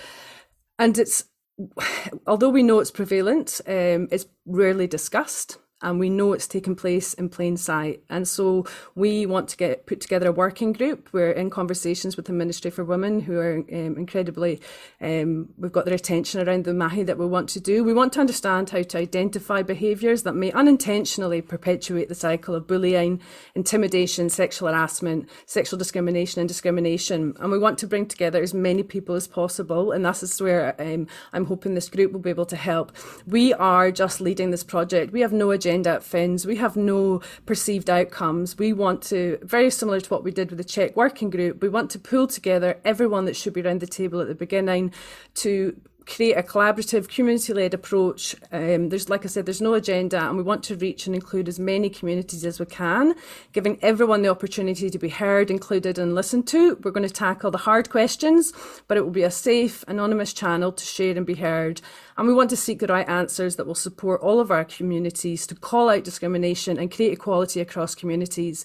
And 0.78 0.98
it's 0.98 1.24
although 2.26 2.50
we 2.50 2.62
know 2.62 2.80
it's 2.80 2.90
prevalent, 2.90 3.60
um, 3.66 4.08
it's 4.10 4.26
rarely 4.46 4.86
discussed 4.86 5.58
and 5.80 6.00
we 6.00 6.10
know 6.10 6.32
it's 6.32 6.48
taking 6.48 6.74
place 6.74 7.14
in 7.14 7.28
plain 7.28 7.56
sight. 7.56 8.02
And 8.10 8.26
so 8.26 8.66
we 8.94 9.26
want 9.26 9.48
to 9.50 9.56
get 9.56 9.86
put 9.86 10.00
together 10.00 10.28
a 10.28 10.32
working 10.32 10.72
group. 10.72 11.08
We're 11.12 11.30
in 11.30 11.50
conversations 11.50 12.16
with 12.16 12.26
the 12.26 12.32
Ministry 12.32 12.70
for 12.70 12.84
Women, 12.84 13.20
who 13.20 13.38
are 13.38 13.54
um, 13.54 13.96
incredibly, 13.96 14.60
um, 15.00 15.50
we've 15.56 15.72
got 15.72 15.84
their 15.84 15.94
attention 15.94 16.46
around 16.46 16.64
the 16.64 16.74
mahi 16.74 17.04
that 17.04 17.18
we 17.18 17.26
want 17.26 17.48
to 17.50 17.60
do. 17.60 17.84
We 17.84 17.92
want 17.92 18.12
to 18.14 18.20
understand 18.20 18.70
how 18.70 18.82
to 18.82 18.98
identify 18.98 19.62
behaviours 19.62 20.24
that 20.24 20.34
may 20.34 20.50
unintentionally 20.50 21.42
perpetuate 21.42 22.08
the 22.08 22.14
cycle 22.16 22.56
of 22.56 22.66
bullying, 22.66 23.20
intimidation, 23.54 24.30
sexual 24.30 24.68
harassment, 24.68 25.28
sexual 25.46 25.78
discrimination, 25.78 26.40
and 26.40 26.48
discrimination. 26.48 27.36
And 27.38 27.52
we 27.52 27.58
want 27.58 27.78
to 27.78 27.86
bring 27.86 28.06
together 28.06 28.42
as 28.42 28.52
many 28.52 28.82
people 28.82 29.14
as 29.14 29.28
possible. 29.28 29.92
And 29.92 30.04
this 30.04 30.24
is 30.24 30.40
where 30.40 30.74
um, 30.80 31.06
I'm 31.32 31.44
hoping 31.44 31.74
this 31.74 31.88
group 31.88 32.10
will 32.10 32.20
be 32.20 32.30
able 32.30 32.46
to 32.46 32.56
help. 32.56 32.90
We 33.28 33.54
are 33.54 33.92
just 33.92 34.20
leading 34.20 34.50
this 34.50 34.64
project. 34.64 35.12
We 35.12 35.20
have 35.20 35.32
no 35.32 35.52
agenda 35.52 35.67
agenda 35.68 35.90
at 35.90 36.02
FINZ. 36.02 36.46
We 36.46 36.56
have 36.56 36.76
no 36.76 37.20
perceived 37.44 37.90
outcomes. 37.90 38.56
We 38.58 38.72
want 38.72 39.02
to, 39.04 39.38
very 39.42 39.70
similar 39.70 40.00
to 40.00 40.08
what 40.08 40.24
we 40.24 40.30
did 40.30 40.50
with 40.50 40.58
the 40.58 40.64
CHEK 40.64 40.96
working 40.96 41.28
group, 41.28 41.62
we 41.62 41.68
want 41.68 41.90
to 41.90 41.98
pull 41.98 42.26
together 42.26 42.78
everyone 42.84 43.26
that 43.26 43.36
should 43.36 43.52
be 43.52 43.60
around 43.60 43.80
the 43.80 43.86
table 43.86 44.20
at 44.20 44.28
the 44.28 44.34
beginning 44.34 44.92
to 45.34 45.78
create 46.08 46.34
a 46.34 46.42
collaborative, 46.42 47.08
community-led 47.08 47.74
approach. 47.74 48.34
Um, 48.50 48.88
there's, 48.88 49.08
like 49.08 49.24
I 49.24 49.28
said, 49.28 49.46
there's 49.46 49.60
no 49.60 49.74
agenda, 49.74 50.26
and 50.26 50.36
we 50.36 50.42
want 50.42 50.62
to 50.64 50.76
reach 50.76 51.06
and 51.06 51.14
include 51.14 51.48
as 51.48 51.58
many 51.58 51.90
communities 51.90 52.44
as 52.44 52.58
we 52.58 52.66
can, 52.66 53.14
giving 53.52 53.78
everyone 53.82 54.22
the 54.22 54.28
opportunity 54.28 54.88
to 54.88 54.98
be 54.98 55.10
heard, 55.10 55.50
included, 55.50 55.98
and 55.98 56.14
listened 56.14 56.48
to. 56.48 56.76
We're 56.82 56.92
going 56.92 57.06
to 57.06 57.14
tackle 57.14 57.50
the 57.50 57.58
hard 57.58 57.90
questions, 57.90 58.52
but 58.88 58.96
it 58.96 59.02
will 59.02 59.10
be 59.10 59.22
a 59.22 59.30
safe, 59.30 59.84
anonymous 59.86 60.32
channel 60.32 60.72
to 60.72 60.84
share 60.84 61.16
and 61.16 61.26
be 61.26 61.34
heard. 61.34 61.80
And 62.16 62.26
we 62.26 62.34
want 62.34 62.50
to 62.50 62.56
seek 62.56 62.80
the 62.80 62.86
right 62.86 63.08
answers 63.08 63.56
that 63.56 63.66
will 63.66 63.74
support 63.74 64.22
all 64.22 64.40
of 64.40 64.50
our 64.50 64.64
communities 64.64 65.46
to 65.48 65.54
call 65.54 65.90
out 65.90 66.04
discrimination 66.04 66.78
and 66.78 66.90
create 66.90 67.12
equality 67.12 67.60
across 67.60 67.94
communities 67.94 68.64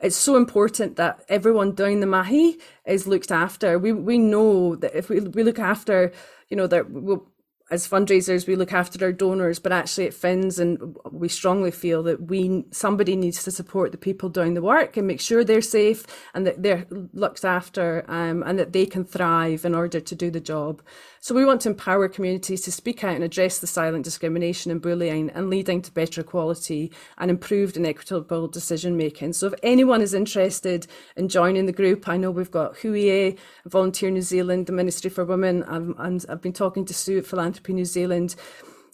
it's 0.00 0.16
so 0.16 0.36
important 0.36 0.96
that 0.96 1.24
everyone 1.28 1.74
down 1.74 1.98
the 1.98 2.06
mahi 2.06 2.58
is 2.86 3.08
looked 3.08 3.32
after. 3.32 3.78
We 3.78 3.92
we 3.92 4.16
know 4.16 4.76
that 4.76 4.94
if 4.94 5.08
we 5.08 5.18
we 5.20 5.42
look 5.42 5.58
after 5.58 6.12
you 6.48 6.56
know, 6.56 6.66
that 6.66 6.90
we'll, 6.90 7.26
as 7.70 7.86
fundraisers 7.86 8.46
we 8.46 8.56
look 8.56 8.72
after 8.72 9.04
our 9.04 9.12
donors 9.12 9.58
but 9.58 9.72
actually 9.72 10.06
at 10.06 10.14
FINZ 10.14 10.58
and 10.58 10.96
we 11.10 11.28
strongly 11.28 11.70
feel 11.70 12.02
that 12.02 12.28
we 12.28 12.64
somebody 12.70 13.14
needs 13.14 13.44
to 13.44 13.50
support 13.50 13.92
the 13.92 13.98
people 13.98 14.28
doing 14.28 14.54
the 14.54 14.62
work 14.62 14.96
and 14.96 15.06
make 15.06 15.20
sure 15.20 15.44
they're 15.44 15.60
safe 15.60 16.06
and 16.34 16.46
that 16.46 16.62
they're 16.62 16.86
looked 17.12 17.44
after 17.44 18.04
um, 18.08 18.42
and 18.44 18.58
that 18.58 18.72
they 18.72 18.86
can 18.86 19.04
thrive 19.04 19.64
in 19.64 19.74
order 19.74 20.00
to 20.00 20.14
do 20.14 20.30
the 20.30 20.40
job 20.40 20.82
so 21.20 21.34
we 21.34 21.44
want 21.44 21.60
to 21.62 21.70
empower 21.70 22.08
communities 22.08 22.62
to 22.62 22.72
speak 22.72 23.04
out 23.04 23.14
and 23.14 23.24
address 23.24 23.58
the 23.58 23.66
silent 23.66 24.04
discrimination 24.04 24.70
and 24.70 24.80
bullying 24.80 25.30
and 25.30 25.50
leading 25.50 25.82
to 25.82 25.92
better 25.92 26.20
equality 26.20 26.92
and 27.18 27.30
improved 27.30 27.76
and 27.76 27.86
equitable 27.86 28.48
decision 28.48 28.96
making. 28.96 29.32
So 29.32 29.48
if 29.48 29.54
anyone 29.62 30.02
is 30.02 30.14
interested 30.14 30.86
in 31.16 31.28
joining 31.28 31.66
the 31.66 31.72
group, 31.72 32.08
I 32.08 32.16
know 32.16 32.30
we've 32.30 32.50
got 32.50 32.76
HUIE, 32.76 33.36
Volunteer 33.66 34.10
New 34.10 34.22
Zealand, 34.22 34.66
the 34.66 34.72
Ministry 34.72 35.10
for 35.10 35.24
Women, 35.24 35.64
um, 35.66 35.94
and 35.98 36.24
I've 36.28 36.42
been 36.42 36.52
talking 36.52 36.84
to 36.86 36.94
Sue 36.94 37.18
at 37.18 37.26
Philanthropy 37.26 37.72
New 37.72 37.84
Zealand 37.84 38.36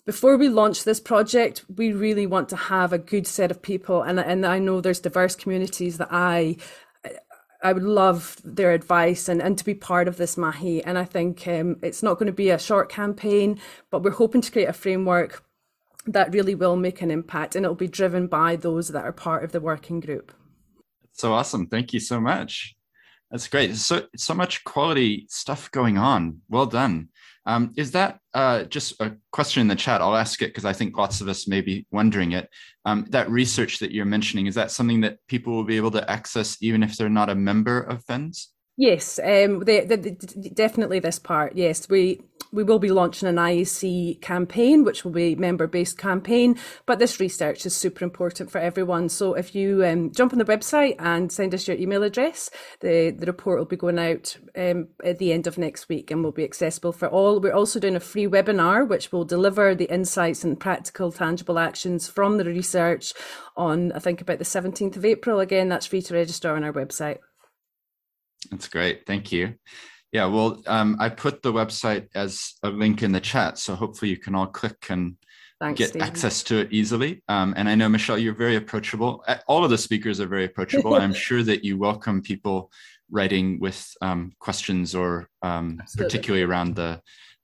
before 0.06 0.36
we 0.36 0.50
launch 0.50 0.84
this 0.84 1.00
project, 1.00 1.64
we 1.74 1.92
really 1.92 2.26
want 2.26 2.50
to 2.50 2.56
have 2.56 2.92
a 2.92 2.98
good 2.98 3.26
set 3.26 3.50
of 3.50 3.62
people. 3.62 4.02
And, 4.02 4.20
and 4.20 4.44
I 4.44 4.58
know 4.58 4.80
there's 4.80 5.00
diverse 5.00 5.34
communities 5.34 5.96
that 5.96 6.08
I 6.10 6.56
I 7.64 7.72
would 7.72 7.82
love 7.82 8.36
their 8.44 8.72
advice 8.72 9.28
and, 9.28 9.40
and 9.40 9.56
to 9.56 9.64
be 9.64 9.74
part 9.74 10.06
of 10.06 10.18
this 10.18 10.36
Mahi. 10.36 10.84
And 10.84 10.98
I 10.98 11.04
think 11.04 11.48
um, 11.48 11.78
it's 11.82 12.02
not 12.02 12.18
going 12.18 12.26
to 12.26 12.32
be 12.32 12.50
a 12.50 12.58
short 12.58 12.90
campaign, 12.90 13.58
but 13.90 14.02
we're 14.02 14.10
hoping 14.10 14.42
to 14.42 14.52
create 14.52 14.68
a 14.68 14.74
framework 14.74 15.42
that 16.06 16.32
really 16.34 16.54
will 16.54 16.76
make 16.76 17.00
an 17.00 17.10
impact 17.10 17.56
and 17.56 17.64
it'll 17.64 17.74
be 17.74 17.88
driven 17.88 18.26
by 18.26 18.56
those 18.56 18.88
that 18.88 19.04
are 19.04 19.12
part 19.12 19.42
of 19.42 19.52
the 19.52 19.60
working 19.60 20.00
group. 20.00 20.30
So 21.12 21.32
awesome. 21.32 21.66
Thank 21.66 21.94
you 21.94 22.00
so 22.00 22.20
much. 22.20 22.76
That's 23.30 23.48
great. 23.48 23.74
So 23.76 24.06
so 24.14 24.34
much 24.34 24.62
quality 24.64 25.26
stuff 25.30 25.70
going 25.70 25.96
on. 25.96 26.42
Well 26.50 26.66
done. 26.66 27.08
Um, 27.46 27.72
is 27.76 27.92
that 27.92 28.18
uh, 28.32 28.64
just 28.64 29.00
a 29.00 29.16
question 29.32 29.60
in 29.60 29.68
the 29.68 29.76
chat? 29.76 30.00
I'll 30.00 30.16
ask 30.16 30.40
it 30.42 30.48
because 30.48 30.64
I 30.64 30.72
think 30.72 30.96
lots 30.96 31.20
of 31.20 31.28
us 31.28 31.46
may 31.46 31.60
be 31.60 31.86
wondering 31.90 32.32
it. 32.32 32.48
Um, 32.84 33.06
that 33.10 33.30
research 33.30 33.78
that 33.80 33.92
you're 33.92 34.04
mentioning, 34.04 34.46
is 34.46 34.54
that 34.54 34.70
something 34.70 35.02
that 35.02 35.18
people 35.28 35.52
will 35.52 35.64
be 35.64 35.76
able 35.76 35.90
to 35.92 36.10
access 36.10 36.56
even 36.60 36.82
if 36.82 36.96
they're 36.96 37.08
not 37.08 37.30
a 37.30 37.34
member 37.34 37.80
of 37.80 38.04
FINZ? 38.06 38.46
Yes, 38.76 39.20
um, 39.20 39.60
they, 39.60 39.84
they, 39.84 39.96
they, 39.96 40.16
definitely 40.52 40.98
this 40.98 41.20
part. 41.20 41.54
Yes, 41.54 41.88
we 41.88 42.20
we 42.50 42.62
will 42.62 42.78
be 42.78 42.90
launching 42.90 43.28
an 43.28 43.36
IAC 43.36 44.20
campaign, 44.20 44.84
which 44.84 45.04
will 45.04 45.12
be 45.12 45.34
member 45.34 45.66
based 45.66 45.98
campaign. 45.98 46.56
But 46.86 46.98
this 46.98 47.18
research 47.18 47.66
is 47.66 47.74
super 47.74 48.04
important 48.04 48.50
for 48.50 48.58
everyone. 48.58 49.08
So 49.08 49.34
if 49.34 49.54
you 49.54 49.84
um, 49.84 50.12
jump 50.12 50.32
on 50.32 50.38
the 50.38 50.44
website 50.44 50.94
and 50.98 51.30
send 51.30 51.54
us 51.54 51.66
your 51.66 51.76
email 51.76 52.04
address, 52.04 52.50
the, 52.80 53.10
the 53.10 53.26
report 53.26 53.58
will 53.58 53.66
be 53.66 53.76
going 53.76 53.98
out 53.98 54.36
um, 54.56 54.88
at 55.04 55.18
the 55.18 55.32
end 55.32 55.48
of 55.48 55.58
next 55.58 55.88
week 55.88 56.10
and 56.10 56.22
will 56.22 56.32
be 56.32 56.44
accessible 56.44 56.92
for 56.92 57.08
all. 57.08 57.40
We're 57.40 57.52
also 57.52 57.80
doing 57.80 57.96
a 57.96 58.00
free 58.00 58.26
webinar, 58.26 58.86
which 58.86 59.10
will 59.10 59.24
deliver 59.24 59.74
the 59.74 59.92
insights 59.92 60.44
and 60.44 60.58
practical, 60.58 61.10
tangible 61.10 61.58
actions 61.58 62.08
from 62.08 62.38
the 62.38 62.44
research 62.44 63.14
on, 63.56 63.90
I 63.92 63.98
think, 63.98 64.20
about 64.20 64.38
the 64.38 64.44
17th 64.44 64.96
of 64.96 65.04
April. 65.04 65.40
Again, 65.40 65.68
that's 65.68 65.86
free 65.86 66.02
to 66.02 66.14
register 66.14 66.54
on 66.54 66.62
our 66.62 66.72
website. 66.72 67.18
That's 68.50 68.68
great. 68.68 69.06
Thank 69.06 69.32
you. 69.32 69.54
Yeah, 70.12 70.26
well, 70.26 70.62
um, 70.66 70.96
I 71.00 71.08
put 71.08 71.42
the 71.42 71.52
website 71.52 72.06
as 72.14 72.54
a 72.62 72.70
link 72.70 73.02
in 73.02 73.10
the 73.10 73.20
chat, 73.20 73.58
so 73.58 73.74
hopefully 73.74 74.10
you 74.10 74.16
can 74.16 74.34
all 74.36 74.46
click 74.46 74.86
and 74.88 75.16
Thanks, 75.60 75.78
get 75.78 75.88
Steven. 75.90 76.06
access 76.06 76.42
to 76.44 76.58
it 76.60 76.68
easily. 76.72 77.22
Um, 77.28 77.54
and 77.56 77.68
I 77.68 77.74
know 77.74 77.88
Michelle, 77.88 78.18
you're 78.18 78.34
very 78.34 78.54
approachable. 78.54 79.24
All 79.48 79.64
of 79.64 79.70
the 79.70 79.78
speakers 79.78 80.20
are 80.20 80.26
very 80.26 80.44
approachable. 80.44 80.94
I'm 80.94 81.14
sure 81.28 81.42
that 81.42 81.64
you 81.64 81.78
welcome 81.78 82.22
people 82.22 82.70
writing 83.10 83.58
with 83.60 83.92
um, 84.02 84.32
questions 84.38 84.94
or 84.94 85.28
um, 85.42 85.80
particularly 85.96 86.44
around 86.44 86.76
the, 86.76 87.00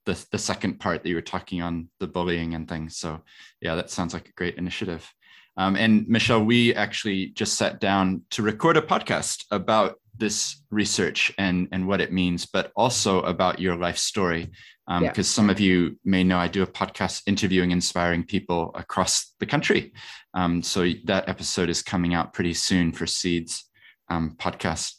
the 0.07 0.25
the 0.33 0.39
second 0.39 0.81
part 0.81 1.03
that 1.03 1.09
you 1.09 1.15
were 1.15 1.23
talking 1.23 1.63
on 1.63 1.89
the 1.99 2.07
bullying 2.07 2.55
and 2.55 2.69
things. 2.69 2.97
So 2.97 3.21
yeah, 3.61 3.75
that 3.75 3.91
sounds 3.91 4.15
like 4.15 4.29
a 4.29 4.33
great 4.33 4.57
initiative. 4.57 5.13
Um, 5.57 5.77
and 5.77 6.09
Michelle, 6.09 6.45
we 6.45 6.75
actually 6.75 7.27
just 7.29 7.55
sat 7.55 7.81
down 7.81 8.23
to 8.31 8.43
record 8.43 8.77
a 8.77 8.83
podcast 8.83 9.45
about 9.51 9.97
this 10.17 10.63
research 10.71 11.33
and 11.39 11.69
and 11.73 11.89
what 11.89 12.01
it 12.01 12.13
means, 12.13 12.47
but 12.47 12.73
also 12.77 13.23
about 13.23 13.59
your 13.59 13.77
life 13.77 13.99
story. 13.99 14.51
Because 14.87 14.99
um, 14.99 15.05
yeah. 15.05 15.23
some 15.23 15.51
of 15.51 15.61
you 15.61 15.99
may 16.05 16.25
know 16.25 16.39
I 16.39 16.49
do 16.49 16.63
a 16.63 16.67
podcast 16.67 17.23
interviewing 17.27 17.71
inspiring 17.71 18.25
people 18.25 18.73
across 18.75 19.35
the 19.39 19.47
country. 19.47 19.93
Um, 20.35 20.63
so 20.63 20.91
that 21.05 21.29
episode 21.29 21.69
is 21.69 21.83
coming 21.83 22.13
out 22.13 22.33
pretty 22.33 22.55
soon 22.55 22.93
for 22.93 23.07
Seeds 23.07 23.71
um, 24.09 24.37
podcast. 24.37 24.95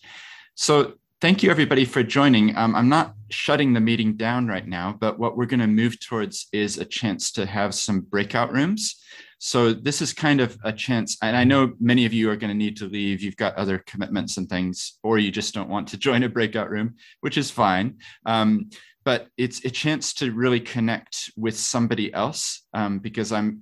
So 0.55 0.93
thank 1.19 1.43
you 1.43 1.51
everybody 1.51 1.85
for 1.85 2.03
joining. 2.03 2.55
Um, 2.55 2.75
I'm 2.75 2.89
not 2.89 3.13
shutting 3.29 3.73
the 3.73 3.79
meeting 3.79 4.15
down 4.15 4.47
right 4.47 4.67
now, 4.67 4.97
but 4.99 5.19
what 5.19 5.37
we're 5.37 5.45
going 5.45 5.59
to 5.59 5.67
move 5.67 5.99
towards 5.99 6.47
is 6.51 6.77
a 6.77 6.85
chance 6.85 7.31
to 7.33 7.45
have 7.45 7.75
some 7.75 8.01
breakout 8.01 8.51
rooms. 8.51 8.95
So 9.43 9.73
this 9.73 10.03
is 10.03 10.13
kind 10.13 10.39
of 10.39 10.55
a 10.63 10.71
chance, 10.71 11.17
and 11.23 11.35
I 11.35 11.45
know 11.45 11.73
many 11.79 12.05
of 12.05 12.13
you 12.13 12.29
are 12.29 12.35
going 12.35 12.51
to 12.51 12.55
need 12.57 12.77
to 12.77 12.85
leave. 12.85 13.23
You've 13.23 13.37
got 13.37 13.55
other 13.55 13.79
commitments 13.79 14.37
and 14.37 14.47
things, 14.47 14.99
or 15.01 15.17
you 15.17 15.31
just 15.31 15.55
don't 15.55 15.67
want 15.67 15.87
to 15.87 15.97
join 16.07 16.21
a 16.21 16.29
breakout 16.29 16.69
room, 16.69 16.93
which 17.21 17.39
is 17.39 17.49
fine. 17.49 17.97
Um, 18.27 18.69
but 19.03 19.29
it's 19.37 19.65
a 19.65 19.71
chance 19.71 20.13
to 20.15 20.31
really 20.31 20.59
connect 20.59 21.31
with 21.35 21.57
somebody 21.57 22.13
else 22.13 22.67
um, 22.75 22.99
because 22.99 23.31
I'm, 23.31 23.61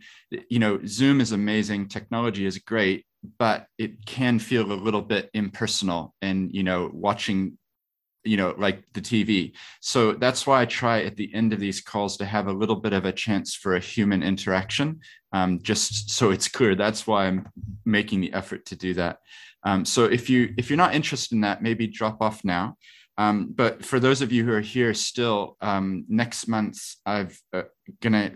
you 0.50 0.60
know, 0.60 0.82
Zoom 0.86 1.22
is 1.22 1.32
amazing, 1.32 1.88
technology 1.88 2.46
is 2.46 2.58
great, 2.58 3.06
but 3.38 3.66
it 3.78 4.06
can 4.06 4.38
feel 4.38 4.70
a 4.70 4.74
little 4.74 5.02
bit 5.02 5.30
impersonal 5.34 6.14
and, 6.22 6.54
you 6.54 6.64
know, 6.64 6.92
watching 6.94 7.58
you 8.24 8.38
know 8.38 8.54
like 8.58 8.84
the 8.94 9.02
tv 9.02 9.54
so 9.80 10.14
that's 10.14 10.46
why 10.46 10.62
i 10.62 10.66
try 10.66 11.02
at 11.02 11.16
the 11.16 11.34
end 11.34 11.54
of 11.54 11.60
these 11.60 11.82
calls 11.82 12.18
to 12.18 12.26
have 12.26 12.48
a 12.48 12.54
little 12.54 12.76
bit 12.76 12.94
of 12.94 13.06
a 13.06 13.12
chance 13.12 13.56
for 13.56 13.76
a 13.76 13.80
human 13.80 14.24
interaction 14.24 15.00
um, 15.32 15.60
just 15.62 16.10
so 16.10 16.32
it's 16.32 16.48
clear 16.48 16.76
that's 16.76 17.08
why 17.08 17.26
i'm 17.26 17.48
making 17.86 18.20
the 18.20 18.34
effort 18.34 18.66
to 18.66 18.76
do 18.76 18.94
that 18.94 19.20
um, 19.64 19.86
so 19.86 20.06
if 20.06 20.30
you 20.30 20.54
if 20.58 20.70
you're 20.70 20.78
not 20.78 20.96
interested 20.96 21.34
in 21.34 21.42
that 21.42 21.62
maybe 21.62 21.88
drop 21.88 22.22
off 22.22 22.44
now 22.44 22.76
um, 23.20 23.52
but 23.54 23.84
for 23.84 24.00
those 24.00 24.22
of 24.22 24.32
you 24.32 24.46
who 24.46 24.54
are 24.54 24.62
here 24.62 24.94
still, 24.94 25.58
um, 25.60 26.06
next 26.08 26.48
month 26.48 26.80
I've 27.06 27.38
uh, 27.52 27.64
gonna. 28.02 28.32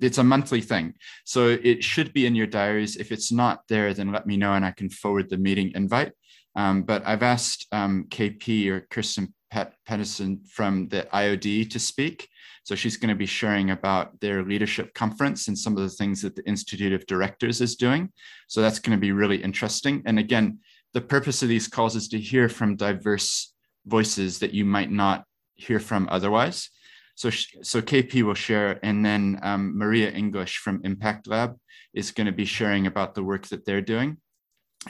It's 0.00 0.18
a 0.18 0.24
monthly 0.24 0.60
thing, 0.60 0.94
so 1.24 1.50
it 1.50 1.84
should 1.84 2.12
be 2.12 2.26
in 2.26 2.34
your 2.34 2.48
diaries. 2.48 2.96
If 2.96 3.12
it's 3.12 3.30
not 3.30 3.62
there, 3.68 3.94
then 3.94 4.10
let 4.10 4.26
me 4.26 4.36
know 4.36 4.54
and 4.54 4.64
I 4.64 4.72
can 4.72 4.90
forward 4.90 5.30
the 5.30 5.38
meeting 5.38 5.70
invite. 5.76 6.14
Um, 6.56 6.82
but 6.82 7.06
I've 7.06 7.22
asked 7.22 7.66
um, 7.72 8.06
KP 8.08 8.68
or 8.68 8.80
Kirsten 8.90 9.34
Pet- 9.50 9.74
Pedersen 9.86 10.42
from 10.48 10.88
the 10.88 11.08
IOD 11.12 11.70
to 11.70 11.78
speak. 11.78 12.28
So 12.64 12.74
she's 12.74 12.96
going 12.96 13.10
to 13.10 13.14
be 13.14 13.26
sharing 13.26 13.70
about 13.70 14.18
their 14.20 14.42
leadership 14.42 14.94
conference 14.94 15.48
and 15.48 15.58
some 15.58 15.76
of 15.76 15.82
the 15.82 15.90
things 15.90 16.22
that 16.22 16.34
the 16.34 16.46
Institute 16.46 16.92
of 16.92 17.06
Directors 17.06 17.60
is 17.60 17.76
doing. 17.76 18.10
So 18.48 18.62
that's 18.62 18.78
going 18.78 18.96
to 18.96 19.00
be 19.00 19.12
really 19.12 19.36
interesting. 19.36 20.02
And 20.06 20.18
again, 20.18 20.60
the 20.94 21.00
purpose 21.00 21.42
of 21.42 21.48
these 21.48 21.68
calls 21.68 21.94
is 21.96 22.08
to 22.08 22.18
hear 22.18 22.48
from 22.48 22.76
diverse 22.76 23.52
voices 23.84 24.38
that 24.38 24.54
you 24.54 24.64
might 24.64 24.90
not 24.90 25.24
hear 25.54 25.78
from 25.78 26.08
otherwise. 26.10 26.70
So, 27.16 27.30
so 27.30 27.80
KP 27.80 28.22
will 28.22 28.34
share, 28.34 28.80
and 28.82 29.04
then 29.04 29.38
um, 29.42 29.78
Maria 29.78 30.10
English 30.10 30.58
from 30.58 30.80
Impact 30.84 31.28
Lab 31.28 31.56
is 31.92 32.10
going 32.10 32.26
to 32.26 32.32
be 32.32 32.44
sharing 32.44 32.86
about 32.86 33.14
the 33.14 33.22
work 33.22 33.46
that 33.48 33.64
they're 33.64 33.80
doing, 33.80 34.16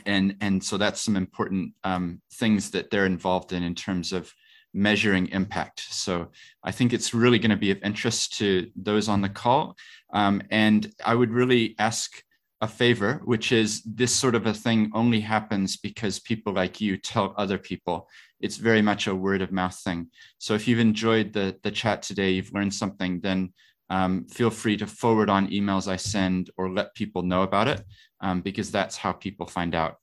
and 0.06 0.36
and 0.40 0.62
so 0.62 0.76
that's 0.76 1.00
some 1.00 1.16
important 1.16 1.72
um, 1.84 2.20
things 2.32 2.70
that 2.70 2.90
they're 2.90 3.06
involved 3.06 3.52
in 3.52 3.62
in 3.62 3.74
terms 3.74 4.12
of 4.12 4.32
measuring 4.72 5.28
impact. 5.28 5.80
So 5.90 6.28
I 6.64 6.72
think 6.72 6.92
it's 6.92 7.14
really 7.14 7.38
going 7.38 7.50
to 7.50 7.56
be 7.56 7.70
of 7.70 7.82
interest 7.82 8.36
to 8.38 8.70
those 8.74 9.08
on 9.08 9.20
the 9.20 9.28
call, 9.28 9.76
um, 10.12 10.42
and 10.50 10.92
I 11.04 11.14
would 11.14 11.30
really 11.30 11.74
ask 11.78 12.22
a 12.60 12.68
favor, 12.68 13.20
which 13.24 13.52
is 13.52 13.82
this 13.82 14.14
sort 14.14 14.34
of 14.34 14.46
a 14.46 14.54
thing 14.54 14.90
only 14.94 15.20
happens 15.20 15.76
because 15.76 16.18
people 16.18 16.52
like 16.52 16.80
you 16.80 16.96
tell 16.96 17.34
other 17.36 17.58
people 17.58 18.08
it's 18.44 18.58
very 18.58 18.82
much 18.82 19.06
a 19.06 19.14
word 19.14 19.40
of 19.40 19.52
mouth 19.52 19.74
thing. 19.74 20.08
So 20.36 20.52
if 20.52 20.68
you've 20.68 20.78
enjoyed 20.78 21.32
the, 21.32 21.56
the 21.62 21.70
chat 21.70 22.02
today, 22.02 22.32
you've 22.32 22.52
learned 22.52 22.74
something, 22.74 23.20
then 23.20 23.54
um, 23.90 24.26
feel 24.26 24.50
free 24.50 24.76
to 24.78 24.86
forward 24.86 25.30
on 25.30 25.48
emails 25.48 25.88
I 25.88 25.96
send 25.96 26.50
or 26.56 26.70
let 26.70 26.94
people 26.94 27.22
know 27.22 27.42
about 27.42 27.68
it 27.68 27.82
um, 28.20 28.40
because 28.40 28.70
that's 28.70 28.96
how 28.96 29.12
people 29.12 29.46
find 29.46 29.74
out. 29.74 29.96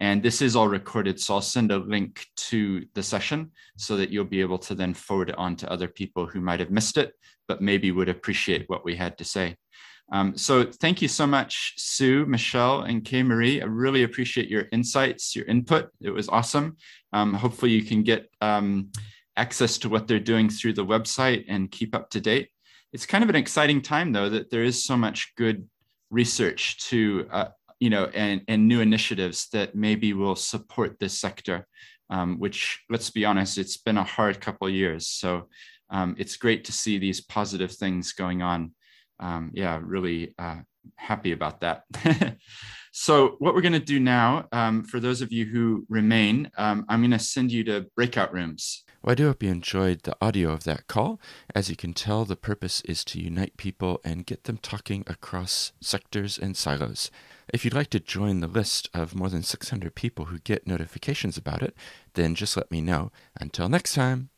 And 0.00 0.22
this 0.22 0.42
is 0.42 0.54
all 0.54 0.68
recorded, 0.68 1.18
so 1.18 1.34
I'll 1.34 1.40
send 1.40 1.72
a 1.72 1.78
link 1.78 2.24
to 2.36 2.86
the 2.94 3.02
session 3.02 3.50
so 3.76 3.96
that 3.96 4.10
you'll 4.10 4.24
be 4.24 4.40
able 4.40 4.58
to 4.58 4.74
then 4.74 4.94
forward 4.94 5.30
it 5.30 5.38
on 5.38 5.56
to 5.56 5.72
other 5.72 5.88
people 5.88 6.26
who 6.26 6.40
might 6.40 6.60
have 6.60 6.70
missed 6.70 6.98
it, 6.98 7.14
but 7.48 7.60
maybe 7.60 7.90
would 7.90 8.08
appreciate 8.08 8.68
what 8.68 8.84
we 8.84 8.94
had 8.94 9.18
to 9.18 9.24
say. 9.24 9.56
Um, 10.10 10.38
so 10.38 10.64
thank 10.64 11.02
you 11.02 11.08
so 11.08 11.26
much, 11.26 11.74
Sue, 11.76 12.24
Michelle, 12.26 12.82
and 12.82 13.04
Kay 13.04 13.22
Marie. 13.22 13.60
I 13.60 13.66
really 13.66 14.04
appreciate 14.04 14.48
your 14.48 14.66
insights, 14.72 15.36
your 15.36 15.44
input. 15.46 15.90
It 16.00 16.10
was 16.10 16.28
awesome. 16.28 16.76
Um, 17.12 17.34
hopefully 17.34 17.72
you 17.72 17.82
can 17.82 18.02
get 18.02 18.30
um, 18.40 18.90
access 19.36 19.78
to 19.78 19.88
what 19.88 20.06
they're 20.06 20.18
doing 20.20 20.48
through 20.48 20.74
the 20.74 20.86
website 20.86 21.44
and 21.48 21.70
keep 21.70 21.94
up 21.94 22.08
to 22.10 22.20
date. 22.20 22.50
It's 22.92 23.06
kind 23.06 23.22
of 23.22 23.30
an 23.30 23.36
exciting 23.36 23.82
time 23.82 24.12
though, 24.12 24.28
that 24.28 24.50
there 24.50 24.64
is 24.64 24.84
so 24.84 24.96
much 24.96 25.34
good 25.36 25.68
research 26.10 26.78
to, 26.88 27.28
uh, 27.30 27.48
you 27.80 27.90
know, 27.90 28.06
and, 28.14 28.42
and 28.48 28.66
new 28.66 28.80
initiatives 28.80 29.48
that 29.52 29.74
maybe 29.74 30.12
will 30.12 30.36
support 30.36 30.98
this 30.98 31.18
sector, 31.18 31.66
um, 32.10 32.38
which 32.38 32.80
let's 32.88 33.10
be 33.10 33.24
honest, 33.24 33.58
it's 33.58 33.76
been 33.76 33.98
a 33.98 34.04
hard 34.04 34.40
couple 34.40 34.68
years. 34.70 35.06
So 35.06 35.48
um, 35.90 36.16
it's 36.18 36.36
great 36.36 36.64
to 36.64 36.72
see 36.72 36.98
these 36.98 37.20
positive 37.20 37.72
things 37.72 38.12
going 38.12 38.42
on 38.42 38.72
um, 39.20 39.50
yeah, 39.52 39.80
really 39.82 40.34
uh, 40.38 40.56
happy 40.96 41.32
about 41.32 41.60
that. 41.60 41.84
so 42.92 43.36
what 43.38 43.54
we're 43.54 43.60
going 43.60 43.72
to 43.72 43.78
do 43.78 44.00
now, 44.00 44.46
um, 44.52 44.84
for 44.84 45.00
those 45.00 45.20
of 45.20 45.32
you 45.32 45.44
who 45.44 45.84
remain, 45.88 46.50
um, 46.56 46.84
I'm 46.88 47.00
going 47.00 47.10
to 47.12 47.18
send 47.18 47.52
you 47.52 47.64
to 47.64 47.86
breakout 47.96 48.32
rooms. 48.32 48.84
Well, 49.08 49.12
I 49.12 49.14
do 49.14 49.26
hope 49.28 49.42
you 49.42 49.50
enjoyed 49.50 50.02
the 50.02 50.14
audio 50.20 50.50
of 50.50 50.64
that 50.64 50.86
call. 50.86 51.18
As 51.54 51.70
you 51.70 51.76
can 51.76 51.94
tell, 51.94 52.26
the 52.26 52.36
purpose 52.36 52.82
is 52.82 53.06
to 53.06 53.18
unite 53.18 53.56
people 53.56 54.02
and 54.04 54.26
get 54.26 54.44
them 54.44 54.58
talking 54.58 55.02
across 55.06 55.72
sectors 55.80 56.38
and 56.38 56.54
silos. 56.54 57.10
If 57.50 57.64
you'd 57.64 57.72
like 57.72 57.88
to 57.92 58.00
join 58.00 58.40
the 58.40 58.46
list 58.46 58.90
of 58.92 59.14
more 59.14 59.30
than 59.30 59.42
600 59.42 59.94
people 59.94 60.26
who 60.26 60.38
get 60.40 60.66
notifications 60.66 61.38
about 61.38 61.62
it, 61.62 61.74
then 62.12 62.34
just 62.34 62.54
let 62.54 62.70
me 62.70 62.82
know. 62.82 63.10
Until 63.40 63.70
next 63.70 63.94
time. 63.94 64.28